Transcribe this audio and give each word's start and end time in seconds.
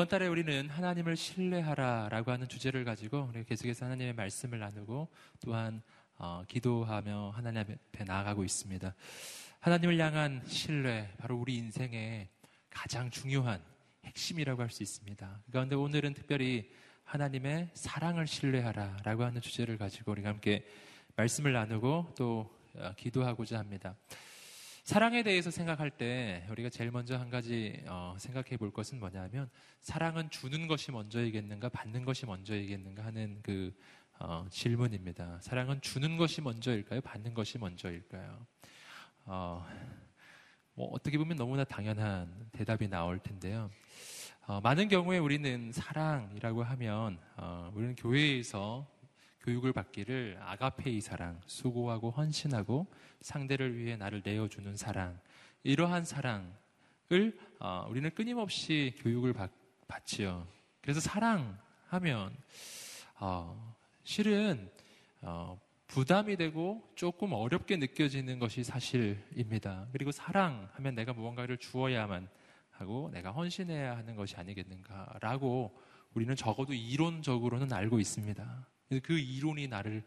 아, 0.00 0.02
이번 0.02 0.08
달에 0.08 0.28
우리는 0.28 0.66
하나님을 0.70 1.14
신뢰하라라고 1.14 2.30
하는 2.30 2.48
주제를 2.48 2.84
가지고 2.84 3.28
우리 3.28 3.44
계속해서 3.44 3.84
하나님의 3.84 4.14
말씀을 4.14 4.58
나누고 4.58 5.08
또한 5.44 5.82
어, 6.16 6.42
기도하며 6.48 7.32
하나님 7.36 7.60
앞에 7.60 8.04
나아가고 8.04 8.42
있습니다. 8.42 8.94
하나님을 9.58 9.98
향한 9.98 10.40
신뢰, 10.46 11.12
바로 11.18 11.36
우리 11.36 11.56
인생의 11.56 12.28
가장 12.70 13.10
중요한 13.10 13.62
핵심이라고 14.06 14.62
할 14.62 14.70
수 14.70 14.82
있습니다. 14.82 15.42
그런데 15.50 15.76
오늘은 15.76 16.14
특별히 16.14 16.72
하나님의 17.04 17.68
사랑을 17.74 18.26
신뢰하라라고 18.26 19.24
하는 19.24 19.42
주제를 19.42 19.76
가지고 19.76 20.12
우리가 20.12 20.30
함께 20.30 20.66
말씀을 21.14 21.52
나누고 21.52 22.14
또 22.16 22.50
어, 22.76 22.94
기도하고자 22.96 23.58
합니다. 23.58 23.94
사랑에 24.90 25.22
대해서 25.22 25.52
생각할 25.52 25.88
때 25.88 26.44
우리가 26.50 26.68
제일 26.68 26.90
먼저 26.90 27.16
한 27.16 27.30
가지 27.30 27.80
어, 27.86 28.16
생각해 28.18 28.56
볼 28.56 28.72
것은 28.72 28.98
뭐냐면 28.98 29.48
사랑은 29.82 30.30
주는 30.30 30.66
것이 30.66 30.90
먼저이겠는가 30.90 31.68
받는 31.68 32.04
것이 32.04 32.26
먼저이겠는가 32.26 33.04
하는 33.04 33.38
그 33.40 33.72
어, 34.18 34.44
질문입니다. 34.50 35.38
사랑은 35.42 35.80
주는 35.80 36.16
것이 36.16 36.40
먼저일까요? 36.40 37.02
받는 37.02 37.34
것이 37.34 37.56
먼저일까요? 37.58 38.44
어, 39.26 39.64
뭐 40.74 40.88
어떻게 40.88 41.18
보면 41.18 41.36
너무나 41.36 41.62
당연한 41.62 42.48
대답이 42.50 42.88
나올 42.88 43.20
텐데요. 43.20 43.70
어, 44.48 44.60
많은 44.60 44.88
경우에 44.88 45.18
우리는 45.18 45.70
사랑이라고 45.70 46.64
하면 46.64 47.20
어, 47.36 47.70
우리는 47.76 47.94
교회에서 47.94 48.88
교육을 49.42 49.72
받기를 49.72 50.38
아가페이 50.40 51.00
사랑, 51.00 51.40
수고하고 51.46 52.10
헌신하고 52.10 52.86
상대를 53.20 53.76
위해 53.76 53.96
나를 53.96 54.22
내어주는 54.24 54.76
사랑, 54.76 55.18
이러한 55.62 56.04
사랑을 56.04 57.38
어, 57.58 57.86
우리는 57.88 58.10
끊임없이 58.14 58.94
교육을 58.98 59.32
받, 59.32 59.50
받지요. 59.88 60.46
그래서 60.80 61.00
사랑하면 61.00 62.36
어, 63.18 63.76
실은 64.04 64.70
어, 65.22 65.60
부담이 65.86 66.36
되고 66.36 66.88
조금 66.94 67.32
어렵게 67.32 67.76
느껴지는 67.76 68.38
것이 68.38 68.62
사실입니다. 68.62 69.88
그리고 69.92 70.12
사랑하면 70.12 70.94
내가 70.94 71.12
무언가를 71.12 71.58
주어야만 71.58 72.28
하고 72.70 73.10
내가 73.12 73.32
헌신해야 73.32 73.96
하는 73.96 74.16
것이 74.16 74.36
아니겠는가라고 74.36 75.76
우리는 76.14 76.34
적어도 76.36 76.72
이론적으로는 76.72 77.72
알고 77.72 77.98
있습니다. 77.98 78.66
그 78.98 79.18
이론이 79.18 79.68
나를 79.68 80.02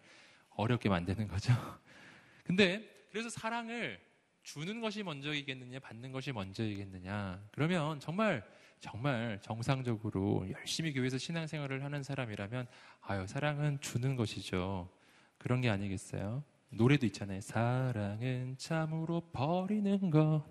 어렵게 0.49 0.89
만드는 0.89 1.27
거죠. 1.27 1.53
근데 2.43 2.87
그래서 3.11 3.29
사랑을 3.29 3.99
주는 4.43 4.81
것이 4.81 5.03
먼저이겠느냐, 5.03 5.79
받는 5.79 6.11
것이 6.11 6.31
먼저이겠느냐. 6.33 7.41
그러면 7.51 7.99
정말, 7.99 8.43
정말 8.81 9.39
정상적으로 9.41 10.45
열심히 10.51 10.91
교회에서 10.91 11.17
신앙생활을 11.17 11.83
하는 11.83 12.03
사람이라면, 12.03 12.67
아유, 13.01 13.25
사랑은 13.25 13.79
주는 13.79 14.17
것이죠. 14.17 14.89
그런 15.37 15.61
게 15.61 15.69
아니겠어요? 15.69 16.43
노래도 16.69 17.05
있잖아요. 17.05 17.39
사랑은 17.39 18.55
참으로 18.57 19.21
버리는 19.31 20.09
것. 20.09 20.43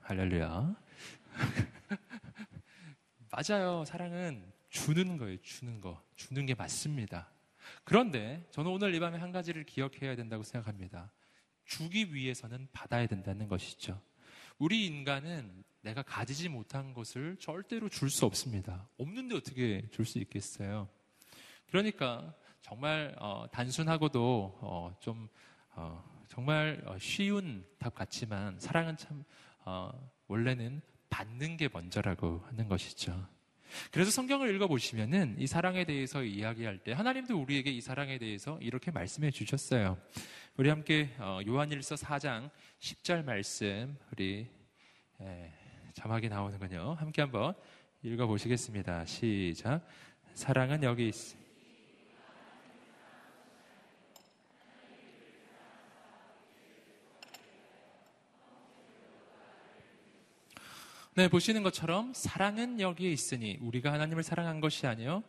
할렐루야. 0.00 0.74
맞아요. 3.30 3.84
사랑은 3.84 4.52
주는 4.72 5.18
거예요. 5.18 5.36
주는 5.42 5.80
거. 5.80 6.02
주는 6.16 6.46
게 6.46 6.54
맞습니다. 6.54 7.30
그런데 7.84 8.44
저는 8.50 8.70
오늘 8.70 8.94
이 8.94 9.00
밤에 9.00 9.18
한 9.18 9.30
가지를 9.30 9.64
기억해야 9.64 10.16
된다고 10.16 10.42
생각합니다. 10.42 11.12
주기 11.66 12.12
위해서는 12.12 12.66
받아야 12.72 13.06
된다는 13.06 13.48
것이죠. 13.48 14.00
우리 14.58 14.86
인간은 14.86 15.62
내가 15.82 16.02
가지지 16.02 16.48
못한 16.48 16.94
것을 16.94 17.36
절대로 17.38 17.88
줄 17.90 18.08
수 18.08 18.24
없습니다. 18.24 18.88
없는데 18.98 19.36
어떻게 19.36 19.86
줄 19.90 20.06
수 20.06 20.18
있겠어요? 20.18 20.88
그러니까 21.68 22.34
정말 22.62 23.14
어, 23.18 23.46
단순하고도 23.52 24.58
어, 24.62 24.96
좀 25.00 25.28
어, 25.74 26.02
정말 26.28 26.82
어, 26.86 26.96
쉬운 26.98 27.66
답 27.78 27.94
같지만 27.94 28.58
사랑은 28.58 28.96
참 28.96 29.22
어, 29.66 29.92
원래는 30.28 30.80
받는 31.10 31.58
게 31.58 31.68
먼저라고 31.70 32.42
하는 32.46 32.68
것이죠. 32.68 33.28
그래서 33.90 34.10
성경을 34.10 34.54
읽어보시면은 34.54 35.36
이 35.38 35.46
사랑에 35.46 35.84
대해서 35.84 36.22
이야기할 36.22 36.78
때 36.78 36.92
하나님도 36.92 37.38
우리에게 37.40 37.70
이 37.70 37.80
사랑에 37.80 38.18
대해서 38.18 38.58
이렇게 38.60 38.90
말씀해 38.90 39.30
주셨어요. 39.30 39.98
우리 40.56 40.68
함께 40.68 41.10
어, 41.18 41.40
요한일서 41.46 41.94
4장 41.94 42.50
10절 42.80 43.24
말씀 43.24 43.96
우리 44.12 44.46
자막이 45.94 46.28
나오는군요. 46.28 46.94
함께 46.98 47.22
한번 47.22 47.54
읽어보시겠습니다. 48.02 49.04
시작. 49.06 49.86
사랑은 50.34 50.82
여기 50.82 51.08
있, 51.08 51.41
네, 61.14 61.28
보시는 61.28 61.62
것처럼 61.62 62.14
사랑은 62.14 62.80
여기에 62.80 63.12
있으니 63.12 63.58
우리가 63.60 63.92
하나님을 63.92 64.22
사랑한 64.22 64.60
것이 64.60 64.86
아니요. 64.86 65.22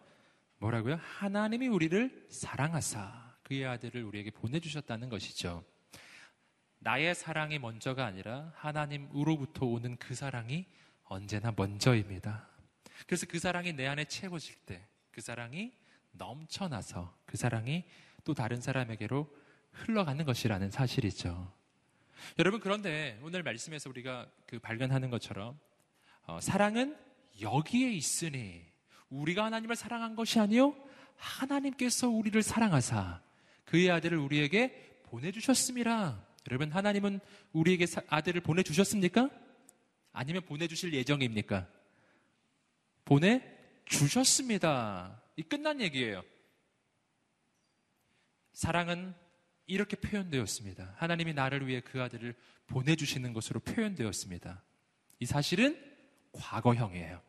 뭐라고요? 0.59 0.95
하나님이 0.95 1.67
우리를 1.67 2.25
사랑하사 2.29 3.35
그의 3.43 3.65
아들을 3.65 4.01
우리에게 4.01 4.31
보내주셨다는 4.31 5.09
것이죠. 5.09 5.65
나의 6.79 7.13
사랑이 7.13 7.59
먼저가 7.59 8.05
아니라 8.05 8.53
하나님으로부터 8.55 9.65
오는 9.65 9.97
그 9.97 10.15
사랑이 10.15 10.67
언제나 11.03 11.53
먼저입니다. 11.53 12.47
그래서 13.05 13.25
그 13.27 13.37
사랑이 13.37 13.73
내 13.73 13.85
안에 13.85 14.05
채워질 14.05 14.55
때, 14.65 14.87
그 15.11 15.19
사랑이 15.19 15.73
넘쳐나서 16.13 17.13
그 17.25 17.35
사랑이 17.35 17.83
또 18.23 18.33
다른 18.33 18.61
사람에게로 18.61 19.29
흘러가는 19.73 20.23
것이라는 20.23 20.71
사실이죠. 20.71 21.51
여러분, 22.39 22.61
그런데 22.61 23.19
오늘 23.21 23.43
말씀에서 23.43 23.89
우리가 23.89 24.29
그 24.45 24.59
발견하는 24.59 25.09
것처럼 25.09 25.59
어, 26.25 26.39
사랑은 26.41 26.97
여기에 27.41 27.91
있으니 27.91 28.63
우리가 29.09 29.45
하나님을 29.45 29.75
사랑한 29.75 30.15
것이 30.15 30.39
아니요 30.39 30.75
하나님께서 31.15 32.09
우리를 32.09 32.41
사랑하사 32.41 33.21
그의 33.65 33.91
아들을 33.91 34.17
우리에게 34.17 35.01
보내주셨습니다. 35.03 36.25
여러분 36.49 36.71
하나님은 36.71 37.19
우리에게 37.53 37.85
아들을 38.07 38.41
보내주셨습니까? 38.41 39.29
아니면 40.11 40.41
보내주실 40.43 40.93
예정입니까? 40.93 41.67
보내주셨습니다. 43.05 45.21
이 45.35 45.43
끝난 45.43 45.81
얘기예요. 45.81 46.23
사랑은 48.53 49.13
이렇게 49.65 49.95
표현되었습니다. 49.95 50.95
하나님이 50.97 51.33
나를 51.33 51.67
위해 51.67 51.81
그 51.81 52.01
아들을 52.01 52.35
보내주시는 52.67 53.33
것으로 53.33 53.59
표현되었습니다. 53.61 54.61
이 55.19 55.25
사실은 55.25 55.92
과거형이에요. 56.33 57.21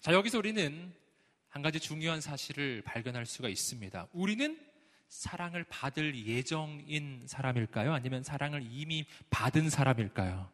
자, 0.00 0.12
여기서 0.12 0.38
우리는 0.38 0.92
한 1.48 1.62
가지 1.62 1.80
중요한 1.80 2.20
사실을 2.20 2.82
발견할 2.82 3.26
수가 3.26 3.48
있습니다. 3.48 4.08
우리는 4.12 4.58
사랑을 5.08 5.64
받을 5.64 6.26
예정인 6.26 7.26
사람일까요? 7.26 7.92
아니면 7.92 8.22
사랑을 8.22 8.64
이미 8.70 9.04
받은 9.30 9.68
사람일까요? 9.68 10.48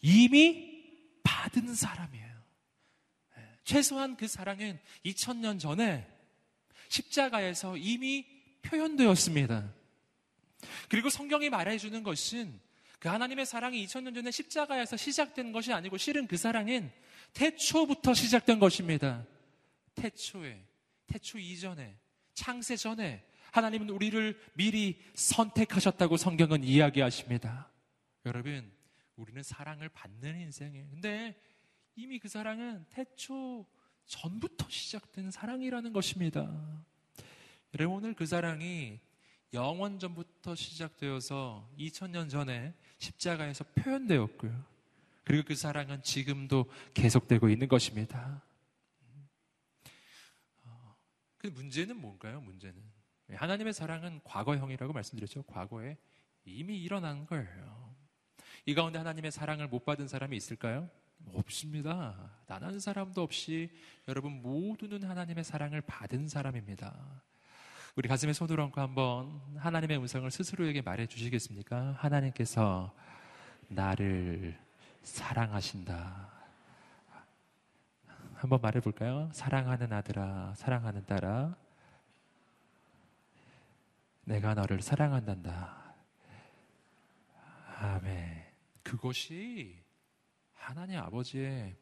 이미 0.00 0.82
받은 1.22 1.74
사람이에요. 1.74 2.42
네. 3.36 3.42
최소한 3.64 4.16
그 4.16 4.26
사랑은 4.26 4.80
2000년 5.04 5.60
전에 5.60 6.08
십자가에서 6.88 7.76
이미 7.76 8.26
표현되었습니다. 8.62 9.72
그리고 10.88 11.10
성경이 11.10 11.50
말해주는 11.50 12.02
것은 12.02 12.58
그 13.00 13.08
하나님의 13.08 13.46
사랑이 13.46 13.84
2000년 13.86 14.14
전에 14.14 14.30
십자가에서 14.30 14.96
시작된 14.96 15.52
것이 15.52 15.72
아니고 15.72 15.96
실은 15.96 16.26
그 16.26 16.36
사랑은 16.36 16.92
태초부터 17.32 18.12
시작된 18.12 18.60
것입니다. 18.60 19.24
태초에, 19.94 20.62
태초 21.06 21.38
이전에, 21.38 21.96
창세 22.34 22.76
전에 22.76 23.24
하나님은 23.52 23.88
우리를 23.88 24.38
미리 24.52 25.00
선택하셨다고 25.14 26.18
성경은 26.18 26.62
이야기하십니다. 26.62 27.70
여러분, 28.26 28.70
우리는 29.16 29.42
사랑을 29.42 29.88
받는 29.88 30.38
인생이에요. 30.38 30.86
근데 30.90 31.40
이미 31.96 32.18
그 32.18 32.28
사랑은 32.28 32.84
태초 32.90 33.66
전부터 34.04 34.66
시작된 34.68 35.30
사랑이라는 35.30 35.94
것입니다. 35.94 36.84
여러분, 37.74 37.96
오늘 37.96 38.14
그 38.14 38.26
사랑이 38.26 39.00
영원 39.52 39.98
전부터 39.98 40.54
시작되어서 40.54 41.68
2000년 41.76 42.30
전에 42.30 42.72
십자가에서 43.00 43.64
표현되었고요. 43.74 44.64
그리고 45.24 45.48
그 45.48 45.54
사랑은 45.54 46.02
지금도 46.02 46.70
계속되고 46.94 47.48
있는 47.48 47.66
것입니다. 47.68 48.42
어, 50.64 50.96
그 51.38 51.48
문제는 51.48 51.96
뭔가요? 52.00 52.40
문제는 52.40 52.80
하나님의 53.32 53.72
사랑은 53.72 54.20
과거형이라고 54.24 54.92
말씀드렸죠. 54.92 55.42
과거에 55.44 55.96
이미 56.44 56.80
일어난 56.82 57.26
거예요. 57.26 57.94
이 58.66 58.74
가운데 58.74 58.98
하나님의 58.98 59.30
사랑을 59.30 59.68
못 59.68 59.84
받은 59.84 60.08
사람이 60.08 60.36
있을까요? 60.36 60.90
없습니다. 61.26 62.42
단한 62.46 62.80
사람도 62.80 63.22
없이 63.22 63.70
여러분 64.08 64.42
모두는 64.42 65.04
하나님의 65.04 65.44
사랑을 65.44 65.80
받은 65.80 66.28
사람입니다. 66.28 67.22
우리 67.96 68.08
가슴에 68.08 68.32
손을 68.32 68.60
얹고 68.60 68.80
한번 68.80 69.40
하나님의 69.56 69.98
음성을 69.98 70.30
스스로에게 70.30 70.82
말해 70.82 71.06
주시겠습니까? 71.06 71.92
하나님께서 71.98 72.94
나를 73.68 74.56
사랑하신다. 75.02 76.30
한번 78.34 78.60
말해 78.62 78.80
볼까요? 78.80 79.28
사랑하는 79.32 79.92
아들아, 79.92 80.54
사랑하는 80.56 81.04
딸아, 81.04 81.56
내가 84.24 84.54
너를 84.54 84.80
사랑한단다. 84.80 85.94
아멘. 87.80 88.44
그것이 88.82 89.82
하나님 90.54 90.98
아버지의 91.00 91.76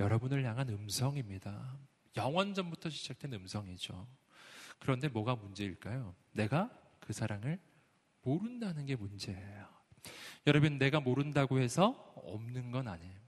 여러분을 0.00 0.44
향한 0.44 0.68
음성입니다. 0.68 1.76
영원 2.16 2.52
전부터 2.52 2.90
시작된 2.90 3.32
음성이죠. 3.34 4.06
그런데 4.78 5.08
뭐가 5.08 5.36
문제일까요? 5.36 6.14
내가 6.32 6.70
그 7.00 7.12
사랑을 7.12 7.60
모른다는 8.22 8.86
게 8.86 8.96
문제예요. 8.96 9.68
여러분, 10.46 10.78
내가 10.78 11.00
모른다고 11.00 11.60
해서 11.60 11.90
없는 12.16 12.70
건 12.70 12.88
아니에요. 12.88 13.20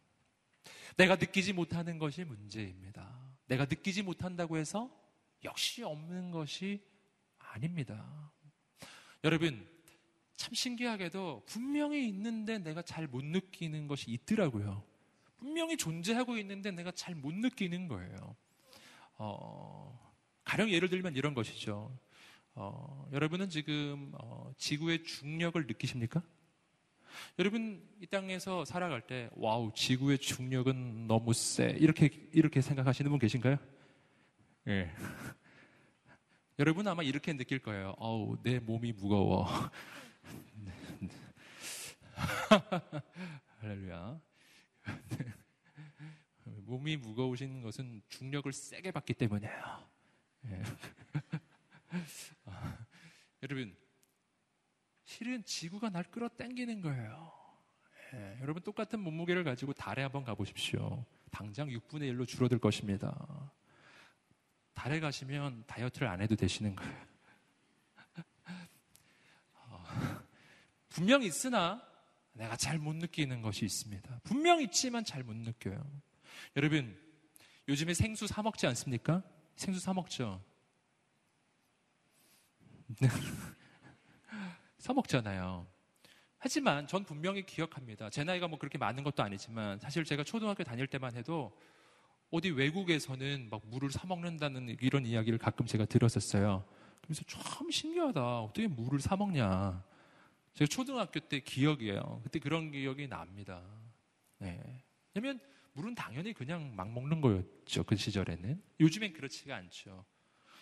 내가 0.97 1.17
느끼지 1.17 1.53
못하는 1.53 1.99
것이 1.99 2.25
문제입니다. 2.25 3.19
내가 3.47 3.65
느끼지 3.65 4.03
못한다고 4.03 4.57
해서 4.57 4.91
역시 5.45 5.83
없는 5.83 6.31
것이 6.31 6.83
아닙니다. 7.39 8.33
여러분, 9.23 9.69
참 10.37 10.53
신기하게도 10.55 11.45
분명히 11.47 12.09
있는데 12.09 12.59
내가 12.59 12.83
잘 12.83 13.07
못 13.07 13.25
느끼는 13.25 13.87
것이 13.87 14.11
있더라고요. 14.11 14.85
분명히 15.37 15.77
존재하고 15.77 16.37
있는데 16.39 16.71
내가 16.71 16.91
잘 16.93 17.15
못 17.15 17.35
느끼는 17.35 17.89
거예요. 17.89 18.37
어, 19.17 20.14
가령 20.45 20.71
예를 20.71 20.89
들면 20.89 21.17
이런 21.17 21.35
것이죠. 21.35 21.97
어, 22.55 23.09
여러분은 23.13 23.49
지금 23.51 24.13
어, 24.15 24.53
지구의 24.57 25.03
중력을 25.05 25.67
느끼십니까? 25.67 26.23
여러분 27.39 27.83
이 28.01 28.07
땅에서 28.07 28.65
살아갈 28.65 29.01
때 29.01 29.31
wow 29.35 29.73
지구의 29.75 30.19
중력은 30.19 31.07
너무 31.07 31.33
세 31.33 31.77
이렇게 31.79 32.11
이렇게 32.33 32.61
생각하시는 32.61 33.11
분 33.11 33.19
계신가요? 33.19 33.57
예. 34.69 34.91
여러분 36.59 36.87
아마 36.87 37.03
이렇게 37.03 37.33
느낄 37.33 37.59
거예요. 37.59 37.95
어우 37.99 38.39
내 38.43 38.59
몸이 38.61 38.93
무거워. 38.93 39.49
할렐루야. 43.61 44.21
몸이 46.67 46.97
무거우신 46.97 47.63
것은 47.63 48.03
중력을 48.09 48.53
세게 48.53 48.91
받기 48.93 49.15
때문이에요. 49.15 49.94
예. 50.51 50.63
아, 52.47 52.87
여러분, 53.43 53.77
실은 55.05 55.45
지구가 55.45 55.91
날 55.91 56.05
끌어 56.05 56.29
당기는 56.29 56.81
거예요. 56.81 57.33
예, 58.15 58.39
여러분 58.41 58.63
똑같은 58.63 59.01
몸무게를 59.01 59.45
가지고 59.45 59.73
달에 59.73 60.03
한번 60.03 60.25
가보십시오. 60.25 61.05
당장 61.31 61.69
6분의 61.69 62.13
1로 62.13 62.27
줄어들 62.27 62.59
것입니다. 62.59 63.53
달에 64.75 65.01
가시면 65.01 65.65
다이어트를 65.67 66.09
안 66.09 66.21
해도 66.21 66.37
되시는 66.37 66.77
거예요. 66.77 67.07
어, 69.55 69.85
분명 70.89 71.23
있으나 71.23 71.83
내가 72.33 72.57
잘 72.57 72.79
못 72.79 72.97
느끼는 72.97 73.43
것이 73.43 73.65
있습니다. 73.65 74.21
분명 74.25 74.61
있지만 74.63 75.05
잘 75.05 75.23
못 75.23 75.37
느껴요. 75.37 75.85
여러분, 76.57 77.01
요즘에 77.69 77.95
생수 77.95 78.27
사 78.27 78.43
먹지 78.43 78.67
않습니까? 78.67 79.23
생수 79.57 79.81
사 79.81 79.93
먹죠? 79.93 80.43
사 84.79 84.93
먹잖아요. 84.93 85.67
하지만 86.39 86.87
전 86.87 87.05
분명히 87.05 87.47
기억합니다. 87.47 88.11
제 88.11 88.23
나이가 88.23 88.47
뭐 88.49 88.59
그렇게 88.59 88.77
많은 88.77 89.03
것도 89.03 89.23
아니지만 89.23 89.79
사실 89.79 90.05
제가 90.05 90.25
초등학교 90.25 90.63
다닐 90.63 90.87
때만 90.87 91.17
해도 91.17 91.57
어디 92.31 92.51
외국에서는 92.51 93.49
막 93.49 93.63
물을 93.67 93.91
사 93.91 94.07
먹는다는 94.07 94.77
이런 94.81 95.07
이야기를 95.07 95.39
가끔 95.39 95.67
제가 95.67 95.87
들었었어요. 95.87 96.65
그래서 97.01 97.23
참 97.27 97.71
신기하다. 97.71 98.41
어떻게 98.43 98.67
물을 98.67 99.01
사 99.01 99.17
먹냐. 99.17 99.83
제가 100.55 100.69
초등학교 100.69 101.21
때 101.21 101.41
기억이에요. 101.41 102.21
그때 102.23 102.39
그런 102.39 102.71
기억이 102.71 103.09
납니다. 103.09 103.63
네. 104.39 104.83
왜냐면 105.15 105.41
물은 105.75 105.95
당연히 105.95 106.33
그냥 106.33 106.75
막 106.75 106.91
먹는 106.91 107.21
거였죠. 107.21 107.85
그 107.85 107.97
시절에는. 107.97 108.63
요즘엔 108.81 109.13
그렇지가 109.13 109.57
않죠. 109.57 110.05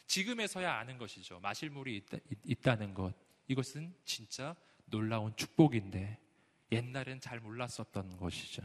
지금에서야 0.07 0.73
아는 0.75 0.99
것이죠. 0.99 1.39
마실 1.41 1.71
물이 1.71 1.97
있다, 1.97 2.19
있다는 2.45 2.95
것. 2.95 3.15
이것은 3.47 3.95
진짜 4.05 4.55
놀라운 4.87 5.35
축복인데 5.37 6.19
옛날엔 6.73 7.21
잘 7.21 7.41
몰랐었던 7.41 8.17
것이죠. 8.17 8.63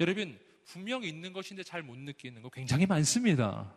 여러분, 0.00 0.38
분명 0.66 1.02
있는 1.04 1.32
것인데 1.32 1.62
잘 1.62 1.82
못 1.82 1.96
느끼는 1.98 2.42
거 2.42 2.50
굉장히 2.50 2.86
많습니다. 2.86 3.72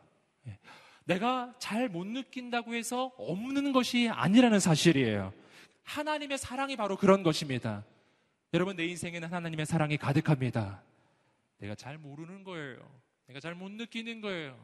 예. 0.48 0.60
내가 1.06 1.56
잘 1.60 1.90
못 1.90 2.06
느낀다고 2.06 2.76
해서 2.76 3.14
없는 3.18 3.72
것이 3.72 4.10
아니라는 4.10 4.60
사실이에요. 4.60 5.34
하나님의 5.84 6.38
사랑이 6.38 6.76
바로 6.76 6.98
그런 6.98 7.24
것입니다. 7.24 7.86
여러분, 8.54 8.76
내 8.76 8.86
인생에는 8.86 9.32
하나님의 9.32 9.66
사랑이 9.66 9.98
가득합니다. 9.98 10.84
내가 11.60 11.76
잘 11.76 11.98
모르는 11.98 12.44
거예요. 12.44 12.78
내가 13.28 13.40
잘 13.40 13.54
못 13.54 13.72
느끼는 13.72 14.22
거예요. 14.22 14.58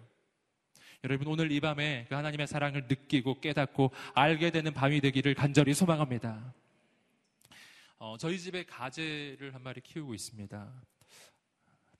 여러분 1.03 1.27
오늘 1.27 1.51
이 1.51 1.59
밤에 1.59 2.05
그 2.09 2.15
하나님의 2.15 2.47
사랑을 2.47 2.85
느끼고 2.87 3.39
깨닫고 3.39 3.91
알게 4.15 4.49
되는 4.51 4.73
밤이 4.73 5.01
되기를 5.01 5.35
간절히 5.35 5.73
소망합니다. 5.73 6.53
어, 7.97 8.17
저희 8.17 8.39
집에 8.39 8.63
가재를 8.65 9.53
한 9.53 9.61
마리 9.61 9.81
키우고 9.81 10.13
있습니다. 10.15 10.73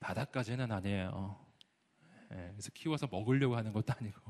바닷가재는 0.00 0.72
아니에요. 0.72 1.38
예, 2.32 2.50
그래서 2.52 2.70
키워서 2.74 3.06
먹으려고 3.10 3.56
하는 3.56 3.72
것도 3.72 3.92
아니고 3.98 4.20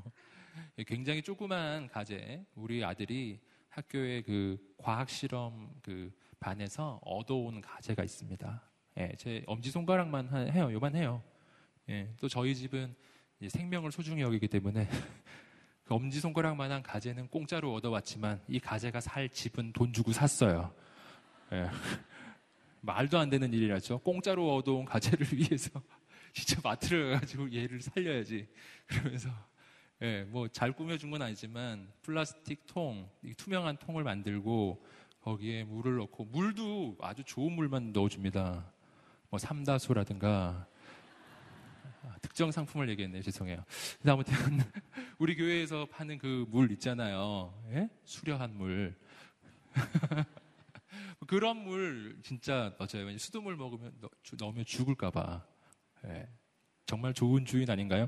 굉장히 0.87 1.23
조그만 1.23 1.89
가재. 1.89 2.45
우리 2.55 2.85
아들이 2.85 3.41
학교에 3.71 4.23
그 4.23 4.59
과학 4.77 5.09
실험 5.09 5.75
그 5.83 6.13
반에서 6.39 7.01
얻어온 7.03 7.61
가재가 7.61 8.05
있습니다. 8.05 8.76
예, 8.99 9.13
제 9.19 9.43
엄지 9.47 9.71
손가락만 9.71 10.51
해요. 10.53 10.71
요만 10.73 10.95
해요. 10.97 11.23
예, 11.89 12.09
또 12.19 12.29
저희 12.29 12.55
집은 12.55 12.95
생명을 13.47 13.93
소중히 13.93 14.23
여기기 14.23 14.49
때문에 14.49 14.89
그 15.85 15.95
엄지 15.95 16.21
손가락만한 16.21 16.83
가재는 16.83 17.29
공짜로 17.29 17.75
얻어왔지만 17.75 18.41
이 18.49 18.59
가재가 18.59 19.01
살 19.01 19.29
집은 19.29 19.73
돈 19.73 19.93
주고 19.93 20.13
샀어요. 20.13 20.73
예. 21.53 21.69
말도 22.81 23.19
안 23.19 23.29
되는 23.29 23.53
일이라죠. 23.53 23.99
공짜로 23.99 24.55
얻어온 24.55 24.85
가재를 24.85 25.27
위해서 25.37 25.71
진짜 26.33 26.61
마트를 26.63 27.13
가가지고 27.15 27.53
얘를 27.53 27.81
살려야지. 27.81 28.49
그러면서 28.87 29.29
예, 30.03 30.25
뭐 30.25 30.47
잘 30.49 30.73
꾸며준 30.73 31.11
건 31.11 31.23
아니지만 31.23 31.91
플라스틱 32.03 32.67
통, 32.67 33.09
투명한 33.37 33.79
통을 33.79 34.05
만들고 34.05 34.85
거기에 35.21 35.65
물을 35.65 35.97
넣고 35.97 36.25
물도 36.27 36.97
아주 37.01 37.25
좋은 37.25 37.53
물만 37.53 37.93
넣어줍니다. 37.93 38.73
뭐 39.31 39.39
삼다수라든가 39.39 40.67
아, 42.03 42.17
특정 42.23 42.51
상품을 42.53 42.89
얘기했네요. 42.91 43.23
죄송해요. 43.23 43.65
근데 43.99 44.13
아무튼 44.13 44.35
우리 45.19 45.37
교회에서 45.37 45.87
파는 45.87 46.19
그 46.19 46.47
물 46.49 46.71
있잖아요. 46.73 47.53
예? 47.73 47.89
수려한 48.05 48.57
물. 48.57 48.97
그런 51.27 51.59
물 51.65 52.19
진짜 52.23 52.75
맞아요. 52.79 53.17
수돗물 53.19 53.57
먹으면 53.57 53.93
넣으면 54.39 54.65
죽을까봐. 54.65 55.45
예. 56.07 56.29
정말 56.87 57.13
좋은 57.13 57.45
주인 57.45 57.69
아닌가요? 57.69 58.07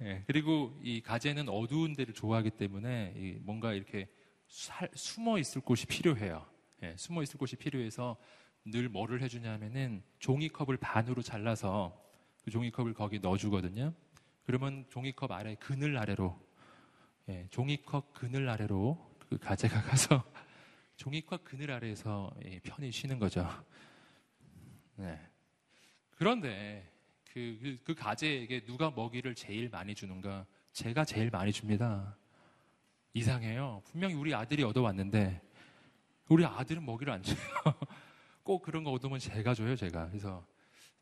예. 0.00 0.24
그리고 0.26 0.74
이 0.82 1.02
가재는 1.02 1.48
어두운 1.48 1.94
데를 1.94 2.14
좋아하기 2.14 2.50
때문에 2.52 3.38
뭔가 3.42 3.74
이렇게 3.74 4.08
살, 4.48 4.88
숨어 4.94 5.38
있을 5.38 5.60
곳이 5.60 5.86
필요해요. 5.86 6.46
예. 6.84 6.94
숨어 6.96 7.22
있을 7.22 7.36
곳이 7.38 7.56
필요해서 7.56 8.16
늘 8.70 8.88
뭐를 8.88 9.22
해주냐면은 9.22 10.02
종이컵을 10.18 10.76
반으로 10.76 11.22
잘라서 11.22 11.98
그 12.44 12.50
종이컵을 12.50 12.94
거기 12.94 13.18
넣어주거든요. 13.18 13.92
그러면 14.44 14.84
종이컵 14.88 15.30
아래 15.32 15.54
그늘 15.56 15.98
아래로 15.98 16.38
예, 17.28 17.46
종이컵 17.50 18.14
그늘 18.14 18.48
아래로 18.48 19.16
그 19.28 19.38
가재가 19.38 19.82
가서 19.82 20.24
종이컵 20.96 21.44
그늘 21.44 21.70
아래에서 21.70 22.30
예, 22.46 22.58
편히 22.60 22.90
쉬는 22.90 23.18
거죠. 23.18 23.46
네. 24.96 25.20
그런데 26.16 26.90
그, 27.32 27.58
그, 27.62 27.78
그 27.84 27.94
가재에게 27.94 28.64
누가 28.64 28.90
먹이를 28.90 29.34
제일 29.34 29.68
많이 29.68 29.94
주는가? 29.94 30.46
제가 30.72 31.04
제일 31.04 31.30
많이 31.30 31.52
줍니다. 31.52 32.16
이상해요. 33.12 33.82
분명히 33.84 34.14
우리 34.14 34.34
아들이 34.34 34.62
얻어왔는데 34.62 35.40
우리 36.28 36.44
아들은 36.44 36.84
먹이를 36.84 37.12
안 37.12 37.22
줘요. 37.22 37.36
꼭 38.48 38.62
그런 38.62 38.82
거 38.82 38.92
얻으면 38.92 39.18
제가 39.18 39.52
줘요, 39.52 39.76
제가. 39.76 40.08
그래서 40.08 40.42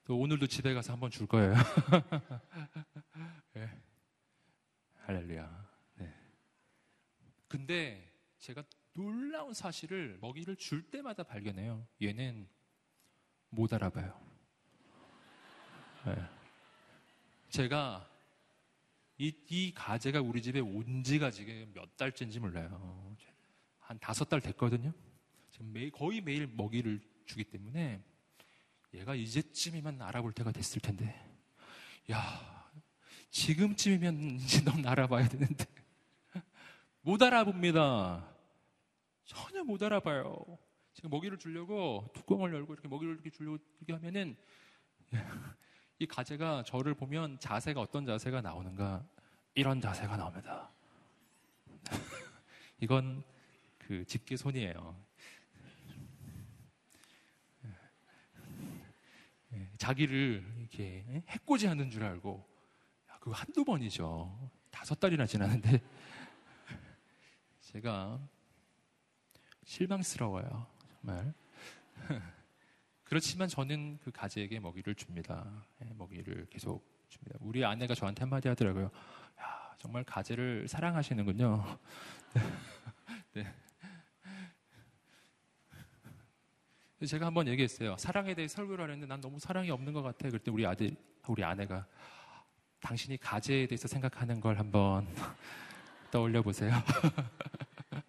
또 0.02 0.18
오늘도 0.18 0.48
집에 0.48 0.74
가서 0.74 0.92
한번 0.92 1.12
줄 1.12 1.28
거예요. 1.28 1.54
네. 3.54 3.70
할렐루야. 5.06 5.70
네. 5.94 6.12
근데 7.46 8.12
제가 8.40 8.64
놀라운 8.94 9.54
사실을 9.54 10.18
먹이를 10.20 10.56
줄 10.56 10.90
때마다 10.90 11.22
발견해요. 11.22 11.86
얘는 12.02 12.48
못 13.50 13.72
알아봐요. 13.72 14.20
네. 16.06 16.16
제가 17.48 18.10
이, 19.18 19.32
이 19.50 19.72
가재가 19.72 20.20
우리 20.20 20.42
집에 20.42 20.58
온 20.58 21.04
지가 21.04 21.30
지금 21.30 21.70
몇 21.72 21.96
달째인지 21.96 22.40
몰라요. 22.40 23.16
한 23.78 23.96
다섯 24.00 24.28
달 24.28 24.40
됐거든요. 24.40 24.92
지금 25.52 25.72
매일, 25.72 25.92
거의 25.92 26.20
매일 26.20 26.48
먹이를 26.48 27.00
주기 27.26 27.44
때문에 27.44 28.02
얘가 28.94 29.14
이제쯤이면 29.14 30.00
알아볼 30.00 30.32
때가 30.32 30.52
됐을 30.52 30.80
텐데. 30.80 31.14
야, 32.10 32.70
지금쯤이면 33.30 34.36
이제 34.40 34.64
넌 34.64 34.86
알아봐야 34.86 35.28
되는데. 35.28 35.66
못 37.02 37.22
알아봅니다. 37.22 38.26
전혀 39.24 39.62
못 39.62 39.82
알아봐요. 39.82 40.58
지금 40.92 41.10
먹이를 41.10 41.38
주려고 41.38 42.10
뚜껑을 42.14 42.54
열고 42.54 42.72
이렇게 42.72 42.88
먹이를 42.88 43.14
이렇게 43.14 43.30
주려고 43.30 43.58
이렇게 43.78 43.92
하면은 43.92 44.36
이 45.98 46.06
가재가 46.06 46.64
저를 46.64 46.94
보면 46.94 47.38
자세가 47.38 47.80
어떤 47.80 48.06
자세가 48.06 48.40
나오는가 48.40 49.06
이런 49.54 49.80
자세가 49.80 50.16
나옵니다. 50.16 50.70
이건 52.80 53.22
그 53.78 54.04
집게 54.04 54.36
손이에요. 54.36 54.96
예, 59.52 59.65
자기를 59.78 60.44
이렇게 60.58 61.22
해코지 61.28 61.66
하는 61.66 61.90
줄 61.90 62.04
알고 62.04 62.46
그거 63.20 63.32
한두 63.32 63.64
번이죠. 63.64 64.50
다섯 64.70 65.00
달이나 65.00 65.26
지났는데 65.26 65.82
제가 67.60 68.20
실망스러워요. 69.64 70.66
정말. 70.88 71.34
그렇지만 73.02 73.48
저는 73.48 73.98
그 74.02 74.10
가재에게 74.10 74.60
먹이를 74.60 74.94
줍니다. 74.94 75.64
예, 75.84 75.92
먹이를 75.94 76.46
계속 76.50 76.84
줍니다. 77.08 77.38
우리 77.40 77.64
아내가 77.64 77.94
저한테 77.94 78.20
한마디 78.20 78.48
하더라고요. 78.48 78.86
야, 79.40 79.74
정말 79.78 80.04
가재를 80.04 80.68
사랑하시는군요. 80.68 81.78
네. 83.34 83.54
제가 87.04 87.26
한번 87.26 87.46
얘기했어요. 87.48 87.96
사랑에 87.98 88.34
대해 88.34 88.48
설교를 88.48 88.84
하는데 88.84 89.06
난 89.06 89.20
너무 89.20 89.38
사랑이 89.38 89.70
없는 89.70 89.92
것 89.92 90.02
같아. 90.02 90.30
그때 90.30 90.50
우리 90.50 90.64
아들, 90.64 90.96
우리 91.28 91.44
아내가 91.44 91.86
당신이 92.80 93.18
가재에 93.18 93.66
대해서 93.66 93.86
생각하는 93.86 94.40
걸 94.40 94.58
한번 94.58 95.06
떠올려 96.10 96.40
보세요. 96.40 96.72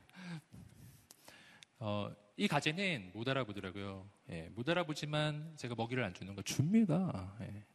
어, 1.79 2.10
이 2.38 2.48
가재는 2.48 3.12
못 3.13 3.27
알아보더라고요. 3.27 4.10
예, 4.29 4.50
못 4.56 4.70
알아보지만 4.70 5.58
제가 5.58 5.75
먹이를 5.75 6.03
안 6.03 6.13
주는 6.13 6.34
거 6.34 6.41
줍니다. 6.41 7.36
예. 7.41 7.65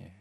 예. 0.00 0.14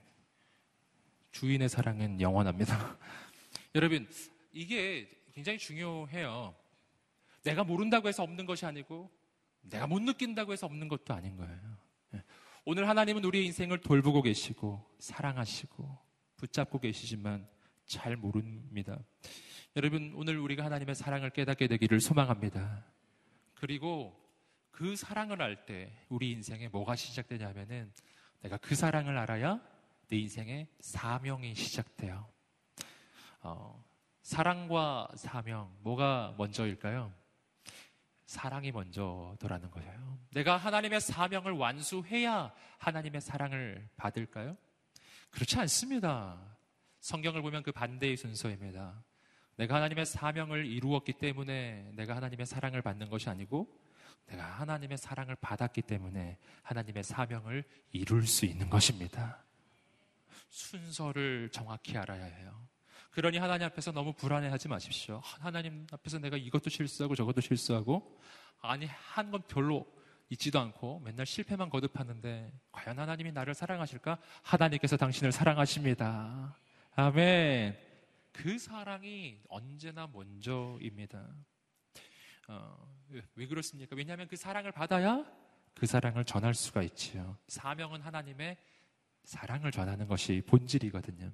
주인의 1.32 1.70
사랑은 1.70 2.22
영원합니다. 2.22 2.98
여러분, 3.74 4.08
이게 4.52 5.10
굉장히 5.34 5.58
중요해요. 5.58 6.54
내가 7.44 7.64
모른다고 7.64 8.08
해서 8.08 8.22
없는 8.22 8.46
것이 8.46 8.66
아니고, 8.66 9.10
내가 9.62 9.88
못 9.88 10.02
느낀다고 10.02 10.54
해서 10.54 10.66
없는 10.66 10.88
것도 10.88 11.14
아닌 11.14 11.36
거예요. 11.38 11.78
예. 12.16 12.24
오늘 12.66 12.88
하나님은 12.88 13.24
우리의 13.24 13.46
인생을 13.48 13.80
돌보고 13.82 14.22
계시고, 14.22 14.84
사랑하시고, 15.00 15.98
붙잡고 16.38 16.80
계시지만 16.80 17.48
잘 17.86 18.16
모릅니다. 18.16 19.00
여러분, 19.76 20.14
오늘 20.16 20.38
우리가 20.40 20.66
하나님의 20.66 20.96
사랑을 20.96 21.30
깨닫게 21.30 21.68
되기를 21.68 22.00
소망합니다. 22.00 22.86
그리고 23.56 24.16
그 24.72 24.96
사랑을 24.96 25.42
알 25.42 25.66
때 25.66 25.92
우리 26.10 26.32
인생에 26.32 26.70
뭐가 26.70 26.96
시작되냐면은 26.96 27.92
내가 28.42 28.58
그 28.58 28.76
사랑을 28.76 29.18
알아야 29.18 29.60
내 30.08 30.18
인생의 30.18 30.68
사명이 30.80 31.54
시작돼요. 31.56 32.28
어, 33.42 33.84
사랑과 34.22 35.08
사명, 35.16 35.76
뭐가 35.82 36.36
먼저일까요? 36.38 37.14
사랑이 38.30 38.72
먼저더라는 38.72 39.72
거예요. 39.72 40.20
내가 40.34 40.56
하나님의 40.56 41.02
사명을 41.02 41.52
완수해야 41.54 42.54
하나님의 42.78 43.22
사랑을 43.22 43.90
받을까요? 43.98 44.56
그렇지 45.32 45.58
않습니다. 45.62 46.40
성경을 47.00 47.42
보면 47.42 47.64
그 47.64 47.72
반대의 47.72 48.18
순서입니다. 48.18 49.04
내가 49.56 49.78
하나님의 49.78 50.06
사명을 50.06 50.68
이루었기 50.68 51.14
때문에 51.14 51.90
내가 51.96 52.16
하나님의 52.18 52.46
사랑을 52.46 52.84
받는 52.84 53.10
것이 53.10 53.28
아니고 53.32 53.68
내가 54.28 54.46
하나님의 54.46 55.00
사랑을 55.00 55.36
받았기 55.36 55.82
때문에 55.82 56.38
하나님의 56.62 57.04
사명을 57.04 57.64
이룰 57.94 58.28
수 58.28 58.46
있는 58.46 58.70
것입니다. 58.70 59.44
순서를 60.50 61.50
정확히 61.52 61.98
알아야 61.98 62.26
해요. 62.26 62.69
그러니 63.12 63.38
하나님 63.38 63.66
앞에서 63.68 63.92
너무 63.92 64.14
불안해하지 64.14 64.68
마십시오. 64.68 65.20
하나님 65.24 65.88
앞에서 65.92 66.20
내가 66.20 66.38
이것도 66.38 66.70
실수하고 66.70 67.16
저것도 67.16 67.42
실수하고 67.42 68.20
아니 68.62 68.86
한 68.86 69.32
건 69.32 69.42
별로 69.48 69.86
있지도 70.30 70.60
않고 70.60 71.00
맨날 71.00 71.26
실패만 71.26 71.70
거듭하는데 71.72 72.54
과연 72.72 73.00
하나님이 73.00 73.32
나를 73.32 73.54
사랑하실까? 73.56 74.20
하나님께서 74.44 74.96
당신을 74.96 75.32
사랑하십니다. 75.32 76.56
아멘. 76.96 77.78
그 78.32 78.60
사랑이 78.60 79.40
언제나 79.50 80.08
먼저입니다. 80.08 81.28
어, 82.48 82.78
왜 83.36 83.48
그렇습니까? 83.48 83.96
왜냐하면 83.96 84.28
그 84.28 84.36
사랑을 84.36 84.72
받아야 84.72 85.26
그 85.74 85.86
사랑을 85.88 86.26
전할 86.26 86.54
수가 86.54 86.84
있지요. 86.84 87.38
사명은 87.48 88.02
하나님의 88.02 88.58
사랑을 89.24 89.72
전하는 89.72 90.08
것이 90.08 90.44
본질이거든요. 90.48 91.32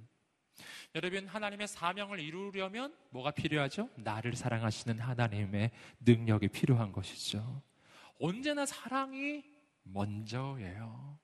여러분, 0.94 1.28
하나님의 1.28 1.68
사명을 1.68 2.20
이루려면 2.20 2.96
뭐가 3.10 3.32
필요하죠? 3.32 3.90
나를 3.96 4.36
사랑하시는 4.36 5.00
하나님의 5.00 5.72
능력이 6.00 6.50
필요한 6.50 6.92
것이죠. 6.92 7.62
언제나 8.20 8.66
사랑이 8.66 9.44
먼저예요. 9.84 11.20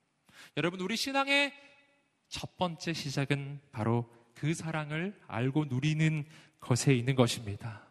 여러분, 0.57 0.79
우리 0.81 0.95
신앙의 0.95 1.53
첫 2.27 2.57
번째 2.57 2.93
시작은 2.93 3.61
바로 3.71 4.09
그 4.33 4.53
사랑을 4.53 5.19
알고 5.27 5.65
누리는 5.65 6.25
것에 6.59 6.93
있는 6.93 7.15
것입니다. 7.15 7.87